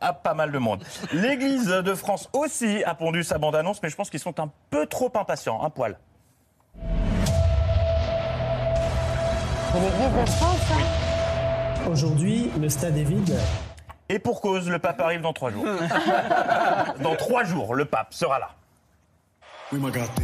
à 0.00 0.12
pas 0.12 0.34
mal 0.34 0.52
de 0.52 0.58
monde. 0.58 0.84
L'Église 1.12 1.68
de 1.68 1.94
France 1.94 2.28
aussi 2.32 2.82
a 2.84 2.94
pondu 2.94 3.24
sa 3.24 3.38
bande-annonce, 3.38 3.82
mais 3.82 3.88
je 3.88 3.96
pense 3.96 4.10
qu'ils 4.10 4.20
sont 4.20 4.38
un 4.40 4.50
peu 4.70 4.86
trop 4.86 5.12
impatients, 5.14 5.62
un 5.62 5.70
poil. 5.70 5.98
C'est 9.72 9.80
l'église 9.80 10.20
de 10.20 10.30
France, 10.30 10.60
hein 10.72 11.90
Aujourd'hui, 11.90 12.50
le 12.60 12.68
stade 12.68 12.96
est 12.96 13.04
vide. 13.04 13.36
Et 14.08 14.18
pour 14.18 14.40
cause, 14.40 14.68
le 14.68 14.78
pape 14.78 15.00
arrive 15.00 15.20
dans 15.20 15.32
trois 15.32 15.50
jours. 15.50 15.64
dans 17.02 17.16
trois 17.16 17.44
jours, 17.44 17.74
le 17.74 17.84
pape 17.84 18.14
sera 18.14 18.38
là. 18.38 18.50
Oui, 19.72 19.78
m'a 19.78 19.90
gâté. 19.90 20.22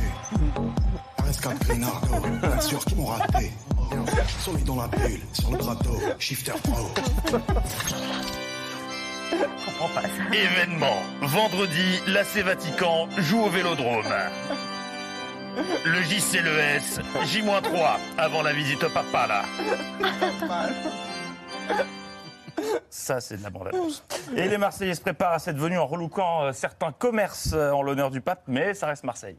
RS4 1.18 1.58
Grenardo, 1.66 2.28
bien 2.40 2.60
sûr 2.60 2.84
qu'ils 2.84 2.96
m'ont 2.96 3.06
raté. 3.06 3.52
Lui 4.54 4.62
dans 4.62 4.76
la 4.76 4.88
bulle, 4.88 5.20
sur 5.32 5.50
le 5.50 5.58
bateau, 5.58 5.98
shifter 6.18 6.52
pro. 6.62 6.90
Événement. 10.32 11.02
Vendredi, 11.22 12.00
l'AC 12.06 12.44
Vatican 12.44 13.08
joue 13.18 13.42
au 13.42 13.48
Vélodrome. 13.48 14.04
Le 15.84 16.02
JCLES, 16.02 17.00
J-3, 17.24 17.98
avant 18.18 18.42
la 18.42 18.52
visite 18.52 18.82
au 18.84 18.90
papa, 18.90 19.26
là. 19.26 19.44
Ça, 22.90 23.20
c'est 23.20 23.38
de 23.38 23.42
la 23.42 23.50
bande-annonce. 23.50 24.04
Et 24.36 24.48
les 24.48 24.58
Marseillais 24.58 24.94
se 24.94 25.00
préparent 25.00 25.34
à 25.34 25.38
cette 25.38 25.56
venue 25.56 25.78
en 25.78 25.86
relouquant 25.86 26.44
euh, 26.44 26.52
certains 26.52 26.92
commerces 26.92 27.52
euh, 27.52 27.72
en 27.72 27.82
l'honneur 27.82 28.10
du 28.10 28.20
pape, 28.20 28.42
mais 28.46 28.74
ça 28.74 28.86
reste 28.86 29.04
Marseille. 29.04 29.36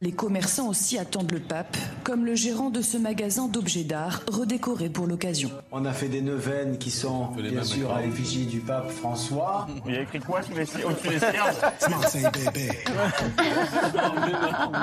Les 0.00 0.12
commerçants 0.12 0.68
aussi 0.68 0.96
attendent 0.96 1.32
le 1.32 1.40
pape, 1.40 1.76
comme 2.04 2.24
le 2.24 2.36
gérant 2.36 2.70
de 2.70 2.82
ce 2.82 2.96
magasin 2.96 3.48
d'objets 3.48 3.82
d'art 3.82 4.20
redécoré 4.30 4.88
pour 4.88 5.08
l'occasion. 5.08 5.50
On 5.72 5.84
a 5.84 5.92
fait 5.92 6.06
des 6.06 6.20
neuvaines 6.20 6.78
qui 6.78 6.92
sont 6.92 7.30
les 7.36 7.50
bien 7.50 7.64
sûr 7.64 7.92
à 7.92 8.02
l'effigie 8.02 8.46
du 8.46 8.60
pape 8.60 8.90
François. 8.90 9.66
Il 9.86 9.94
y 9.96 9.98
a 9.98 10.02
écrit 10.02 10.20
quoi 10.20 10.38
au-dessus 10.38 11.08
des 11.08 11.18
cierges 11.18 11.56
Marseille 11.90 12.26
bébé. 12.32 12.68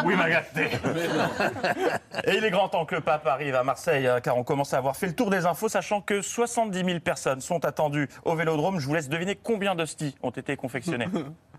Oui, 0.05 0.15
Magaté. 0.17 0.67
Et 2.25 2.35
il 2.35 2.43
est 2.43 2.51
grand 2.51 2.67
temps 2.67 2.85
que 2.85 2.95
le 2.95 3.01
pape 3.01 3.25
arrive 3.25 3.55
à 3.55 3.63
Marseille, 3.63 4.07
hein, 4.07 4.19
car 4.19 4.35
on 4.35 4.43
commence 4.43 4.73
à 4.73 4.79
avoir 4.79 4.97
fait 4.97 5.07
le 5.07 5.15
tour 5.15 5.29
des 5.29 5.45
infos, 5.45 5.69
sachant 5.69 6.01
que 6.01 6.21
70 6.21 6.77
000 6.83 6.99
personnes 6.99 7.39
sont 7.39 7.63
attendues 7.63 8.09
au 8.25 8.35
Vélodrome. 8.35 8.81
Je 8.81 8.85
vous 8.85 8.93
laisse 8.95 9.07
deviner 9.07 9.39
combien 9.41 9.75
d'hosties 9.75 10.13
ont 10.23 10.31
été 10.31 10.57
confectionnées. 10.57 11.07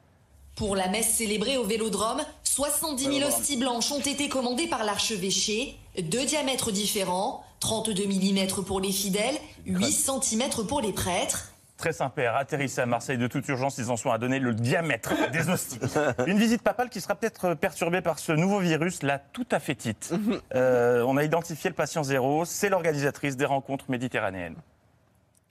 Pour 0.57 0.75
la 0.75 0.89
messe 0.89 1.13
célébrée 1.13 1.59
au 1.59 1.65
Vélodrome, 1.65 2.23
70 2.43 3.03
000 3.03 3.15
Vélodrome. 3.15 3.31
hosties 3.31 3.57
blanches 3.59 3.93
ont 3.93 4.01
été 4.01 4.31
commandées 4.31 4.67
par 4.67 4.85
l'archevêché, 4.85 5.77
deux 6.01 6.25
diamètres 6.25 6.73
différents, 6.73 7.45
32 7.61 8.07
mm 8.07 8.65
pour 8.67 8.81
les 8.81 8.91
fidèles, 8.91 9.37
8 9.67 9.93
cm 9.93 10.67
pour 10.67 10.81
les 10.81 10.95
prêtres. 10.95 11.53
Très 11.77 11.93
Saint-Père 11.93 12.37
atterrissait 12.37 12.81
à 12.81 12.87
Marseille 12.87 13.19
de 13.19 13.27
toute 13.27 13.47
urgence. 13.49 13.77
Ils 13.77 13.91
en 13.91 13.99
sont 13.99 14.11
à 14.11 14.17
donner 14.17 14.39
le 14.39 14.55
diamètre 14.55 15.13
des 15.31 15.51
hosties. 15.51 15.79
Une 16.27 16.39
visite 16.39 16.63
papale 16.63 16.89
qui 16.89 17.03
sera 17.03 17.15
peut-être 17.15 17.53
perturbée 17.53 18.01
par 18.01 18.19
ce 18.19 18.33
nouveau 18.33 18.61
virus, 18.61 19.03
la 19.03 19.19
tout 19.19 19.47
à 19.51 19.61
fétite. 19.61 20.15
Euh, 20.55 21.03
on 21.03 21.17
a 21.17 21.25
identifié 21.25 21.69
le 21.69 21.77
patient 21.77 22.03
zéro. 22.03 22.45
C'est 22.47 22.71
l'organisatrice 22.71 23.37
des 23.37 23.45
rencontres 23.45 23.87
méditerranéennes. 23.91 24.57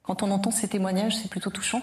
Quand 0.07 0.21
on 0.21 0.29
entend 0.29 0.51
ces 0.51 0.67
témoignages, 0.67 1.15
c'est 1.15 1.29
plutôt 1.29 1.49
touchant. 1.49 1.81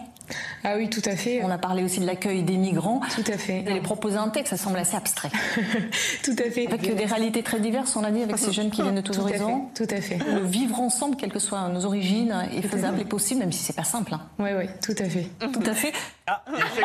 Ah 0.62 0.74
oui, 0.76 0.88
tout 0.88 1.02
à 1.04 1.16
fait. 1.16 1.42
On 1.42 1.50
a 1.50 1.58
parlé 1.58 1.82
aussi 1.82 1.98
de 1.98 2.06
l'accueil 2.06 2.44
des 2.44 2.56
migrants. 2.56 3.00
Tout 3.16 3.24
à 3.32 3.36
fait. 3.36 3.62
Vous 3.62 3.70
allez 3.70 3.80
proposer 3.80 4.16
un 4.16 4.28
texte, 4.28 4.50
ça 4.56 4.56
semble 4.56 4.78
assez 4.78 4.94
abstrait. 4.96 5.30
Tout 6.22 6.36
à 6.38 6.48
fait. 6.50 6.68
Avec 6.68 6.94
des 6.94 7.04
réalités 7.04 7.42
très 7.42 7.58
diverses, 7.58 7.96
on 7.96 8.04
a 8.04 8.12
dit, 8.12 8.22
avec 8.22 8.38
ces 8.38 8.52
jeunes 8.52 8.70
qui 8.70 8.80
viennent 8.82 8.94
de 8.94 9.00
tous 9.00 9.14
Tout 9.14 9.20
à 9.22 9.24
horizons. 9.24 9.68
fait, 9.74 9.84
tout 9.86 9.94
à 9.94 10.00
fait. 10.00 10.18
Le 10.18 10.40
vivre 10.44 10.80
ensemble, 10.80 11.16
quelles 11.16 11.32
que 11.32 11.40
soient 11.40 11.68
nos 11.68 11.84
origines, 11.84 12.32
est 12.52 12.62
faisable 12.62 13.00
et 13.00 13.04
possible, 13.04 13.40
même 13.40 13.50
si 13.52 13.64
c'est 13.64 13.72
pas 13.74 13.82
simple. 13.84 14.14
hein. 14.14 14.20
Oui, 14.38 14.50
oui, 14.56 14.66
tout 14.80 14.94
à 14.98 15.04
fait. 15.08 15.28
Tout 15.40 15.62
à 15.66 15.74
fait. 15.74 15.92
Ah, 16.28 16.44
et. 16.78 16.80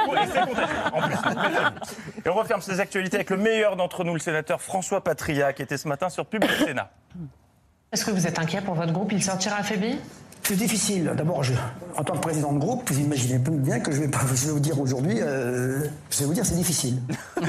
Et 2.26 2.30
on 2.30 2.34
referme 2.34 2.62
ces 2.62 2.80
actualités 2.80 3.18
avec 3.18 3.30
le 3.30 3.38
meilleur 3.38 3.76
d'entre 3.76 4.04
nous, 4.04 4.14
le 4.14 4.20
sénateur 4.20 4.60
François 4.62 5.04
Patria, 5.04 5.54
qui 5.54 5.62
était 5.62 5.78
ce 5.78 5.88
matin 5.88 6.10
sur 6.10 6.26
Public 6.26 6.50
Sénat. 6.66 6.90
Est-ce 7.92 8.04
que 8.06 8.12
vous 8.12 8.26
êtes 8.28 8.40
inquiet 8.40 8.62
pour 8.62 8.74
votre 8.74 8.92
groupe? 8.92 9.12
Il 9.12 9.24
sortira 9.24 9.58
affaibli? 9.58 9.98
C'est 10.48 10.56
difficile. 10.56 11.12
D'abord, 11.18 11.44
je- 11.44 11.54
en 11.98 12.04
tant 12.06 12.14
que 12.14 12.20
président 12.22 12.54
de 12.54 12.60
groupe, 12.60 12.90
vous 12.90 13.00
imaginez 13.02 13.38
bien 13.38 13.82
que 13.82 13.92
je 13.92 14.00
vais, 14.00 14.08
pas, 14.08 14.20
je 14.34 14.46
vais 14.46 14.52
vous 14.54 14.62
dire 14.62 14.80
aujourd'hui, 14.80 15.18
euh, 15.20 15.84
je 16.10 16.20
vais 16.20 16.26
vous 16.26 16.34
dire 16.34 16.46
c'est 16.46 16.56
difficile. 16.56 17.02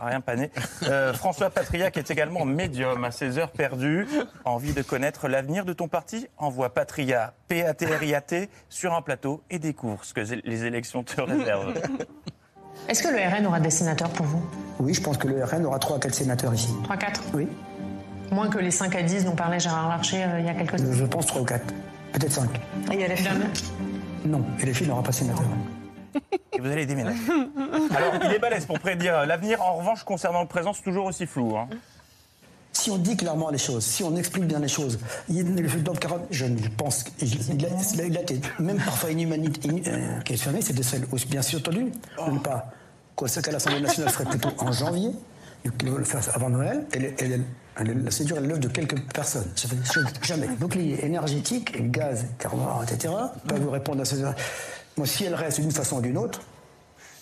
Rien 0.00 0.22
pané. 0.22 0.50
Euh, 0.88 1.12
François 1.12 1.50
Patria, 1.50 1.90
qui 1.90 1.98
est 1.98 2.10
également 2.10 2.46
médium 2.46 3.04
à 3.04 3.10
ses 3.10 3.36
heures 3.36 3.50
perdues. 3.50 4.06
Envie 4.46 4.72
de 4.72 4.80
connaître 4.80 5.28
l'avenir 5.28 5.66
de 5.66 5.74
ton 5.74 5.86
parti 5.86 6.26
Envoie 6.38 6.72
Patria, 6.72 7.34
P-A-T-R-I-A-T, 7.48 8.48
sur 8.70 8.94
un 8.94 9.02
plateau 9.02 9.42
et 9.50 9.58
découvre 9.58 10.02
ce 10.02 10.14
que 10.14 10.22
les 10.46 10.64
élections 10.64 11.02
te 11.02 11.20
réservent. 11.20 11.74
Est-ce 12.88 13.02
que 13.02 13.08
le 13.08 13.18
RN 13.18 13.46
aura 13.46 13.60
des 13.60 13.68
sénateurs 13.68 14.08
pour 14.08 14.24
vous? 14.24 14.42
Oui, 14.78 14.94
je 14.94 15.02
pense 15.02 15.18
que 15.18 15.28
le 15.28 15.44
RN 15.44 15.66
aura 15.66 15.78
3 15.78 15.96
à 15.98 16.00
4 16.00 16.14
sénateurs 16.14 16.54
ici. 16.54 16.72
3-4 16.88 17.20
Oui, 17.34 17.48
Moins 18.32 18.48
que 18.48 18.58
les 18.58 18.70
5 18.70 18.94
à 18.96 19.02
10 19.02 19.26
dont 19.26 19.36
parlait 19.36 19.60
Gérard 19.60 19.90
Larcher 19.90 20.24
euh, 20.24 20.40
il 20.40 20.46
y 20.46 20.48
a 20.48 20.54
quelques 20.54 20.76
temps. 20.78 20.92
je 20.92 21.04
pense 21.04 21.26
3 21.26 21.42
ou 21.42 21.44
4. 21.44 21.62
Peut-être 22.14 22.32
5. 22.32 22.48
Et 22.54 22.94
il 22.94 23.00
y 23.00 23.04
a 23.04 23.08
les 23.08 23.16
femmes 23.16 23.44
Non, 24.24 24.42
et 24.60 24.66
les 24.66 24.72
filles 24.72 24.88
n'aura 24.88 25.02
pas 25.02 25.10
de 25.10 25.14
sénateur. 25.16 25.44
Et 26.52 26.60
vous 26.60 26.68
allez 26.70 26.86
déménager. 26.86 27.18
Alors, 27.96 28.14
il 28.24 28.32
est 28.32 28.38
balèze 28.38 28.66
pour 28.66 28.78
prédire 28.78 29.26
l'avenir. 29.26 29.60
En 29.60 29.74
revanche, 29.74 30.04
concernant 30.04 30.40
le 30.42 30.48
présent, 30.48 30.72
c'est 30.72 30.82
toujours 30.84 31.06
aussi 31.06 31.26
flou. 31.26 31.56
hein. 31.56 31.68
Si 32.72 32.90
on 32.90 32.98
dit 32.98 33.16
clairement 33.16 33.50
les 33.50 33.58
choses, 33.58 33.84
si 33.84 34.02
on 34.04 34.16
explique 34.16 34.44
bien 34.46 34.58
les 34.60 34.68
choses, 34.68 34.98
il, 35.28 35.54
le 35.54 35.68
Dom 35.80 35.96
Caron, 35.98 36.20
je 36.30 36.46
pense 36.76 37.02
qu'il 37.04 37.28
il 37.54 37.66
a, 37.66 38.04
il 38.04 38.16
a 38.18 38.20
été 38.22 38.40
même 38.58 38.78
parfois 38.78 39.10
inhumanité, 39.12 39.68
inu- 39.68 39.82
euh, 39.86 40.20
questionné, 40.22 40.60
c'était 40.60 40.82
celle 40.82 41.06
aussi 41.12 41.26
bien 41.26 41.40
sûr 41.42 41.60
entendu 41.60 41.92
de 42.26 42.30
ne 42.32 42.38
pas 42.40 42.66
constater 43.14 43.50
à 43.50 43.52
l'Assemblée 43.54 43.80
nationale 43.80 44.10
serait 44.12 44.24
plutôt 44.24 44.50
en 44.58 44.72
janvier, 44.72 45.10
avant 46.34 46.50
Noël, 46.50 46.84
et, 46.92 46.98
le- 46.98 47.22
et 47.22 47.28
le- 47.28 47.44
la 47.82 48.10
cédure 48.10 48.36
est 48.38 48.40
l'œuvre 48.42 48.60
de 48.60 48.68
quelques 48.68 49.00
personnes. 49.12 49.50
Ça 49.56 49.68
fait 49.68 49.76
chose- 49.92 50.04
jamais. 50.22 50.46
Bouclier 50.58 51.04
énergétique, 51.04 51.90
gaz, 51.90 52.24
carburant, 52.38 52.82
etc. 52.82 53.12
Pas 53.48 53.54
vous 53.56 53.70
répondre 53.70 54.02
à 54.02 54.04
ces. 54.04 54.22
Moi, 54.96 55.06
si 55.06 55.24
elle 55.24 55.34
reste 55.34 55.60
d'une 55.60 55.72
façon 55.72 55.96
ou 55.98 56.00
d'une 56.00 56.16
autre, 56.16 56.40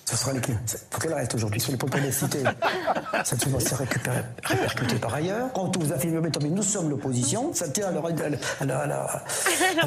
ce 0.04 0.16
sera 0.16 0.32
l'équipe. 0.32 0.54
Faut 0.90 1.00
qu'elle 1.00 1.14
reste 1.14 1.34
aujourd'hui 1.34 1.60
sur 1.60 1.72
les 1.72 2.12
cités. 2.12 2.42
Ça 3.24 3.36
va 3.46 3.60
se 3.60 3.74
récupérer- 3.74 4.24
répercuter 4.44 4.96
par 4.96 5.14
ailleurs. 5.14 5.52
Quand 5.54 5.74
vous 5.78 5.92
affirmez, 5.92 6.28
nous 6.50 6.62
sommes 6.62 6.90
l'opposition, 6.90 7.52
ça 7.54 7.68
tient 7.68 7.88
à 7.88 7.92
leur. 7.92 8.06
à 8.06 8.10
la- 8.66 8.78
à 8.80 8.86
leur- 8.86 9.20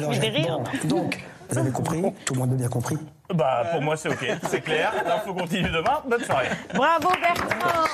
donc, 0.86 1.22
vous 1.50 1.58
avez 1.58 1.70
compris, 1.70 2.02
tout 2.24 2.34
le 2.34 2.40
monde 2.40 2.52
a 2.54 2.56
bien 2.56 2.68
compris. 2.68 2.96
Bah, 3.34 3.64
pour 3.72 3.82
moi, 3.82 3.96
c'est 3.96 4.08
OK, 4.08 4.26
c'est 4.48 4.60
clair. 4.60 4.92
L'info 5.04 5.34
continue 5.34 5.68
demain. 5.68 6.00
Bonne 6.08 6.22
soirée. 6.22 6.48
Bravo 6.74 7.08
Bertrand 7.20 7.86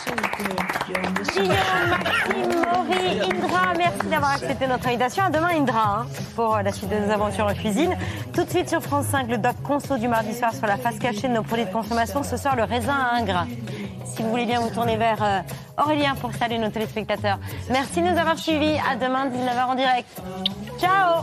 Guillaume, 0.86 1.48
Maxime, 1.90 2.48
Maury, 2.48 3.20
Indra, 3.20 3.72
merci 3.76 4.06
d'avoir 4.08 4.32
accepté 4.32 4.66
notre 4.66 4.86
invitation. 4.86 5.24
À 5.24 5.30
demain 5.30 5.50
Indra 5.56 6.00
hein, 6.00 6.06
pour 6.36 6.58
la 6.58 6.72
suite 6.72 6.90
de 6.90 6.96
nos 6.96 7.10
aventures 7.10 7.46
en 7.46 7.54
cuisine. 7.54 7.96
Tout 8.34 8.44
de 8.44 8.50
suite 8.50 8.68
sur 8.68 8.82
France 8.82 9.06
5, 9.06 9.28
le 9.28 9.38
doc 9.38 9.54
conso 9.62 9.96
du 9.96 10.08
mardi 10.08 10.34
soir 10.34 10.52
sur 10.52 10.66
la 10.66 10.76
face 10.76 10.98
cachée 10.98 11.28
de 11.28 11.34
nos 11.34 11.42
produits 11.42 11.64
de 11.66 11.72
consommation. 11.72 12.22
Ce 12.22 12.36
soir, 12.36 12.56
le 12.56 12.64
raisin 12.64 12.96
ingrat. 13.12 13.46
Si 14.04 14.22
vous 14.22 14.30
voulez 14.30 14.46
bien 14.46 14.60
vous 14.60 14.70
tourner 14.70 14.96
vers 14.96 15.22
euh, 15.22 15.40
Aurélien 15.82 16.14
pour 16.16 16.34
saluer 16.34 16.58
nos 16.58 16.68
téléspectateurs. 16.68 17.38
Merci 17.70 18.02
de 18.02 18.08
nous 18.08 18.18
avoir 18.18 18.38
suivis. 18.38 18.78
À 18.78 18.96
demain, 18.96 19.26
19h 19.28 19.64
en 19.66 19.74
direct. 19.74 20.20
Ciao 20.78 21.22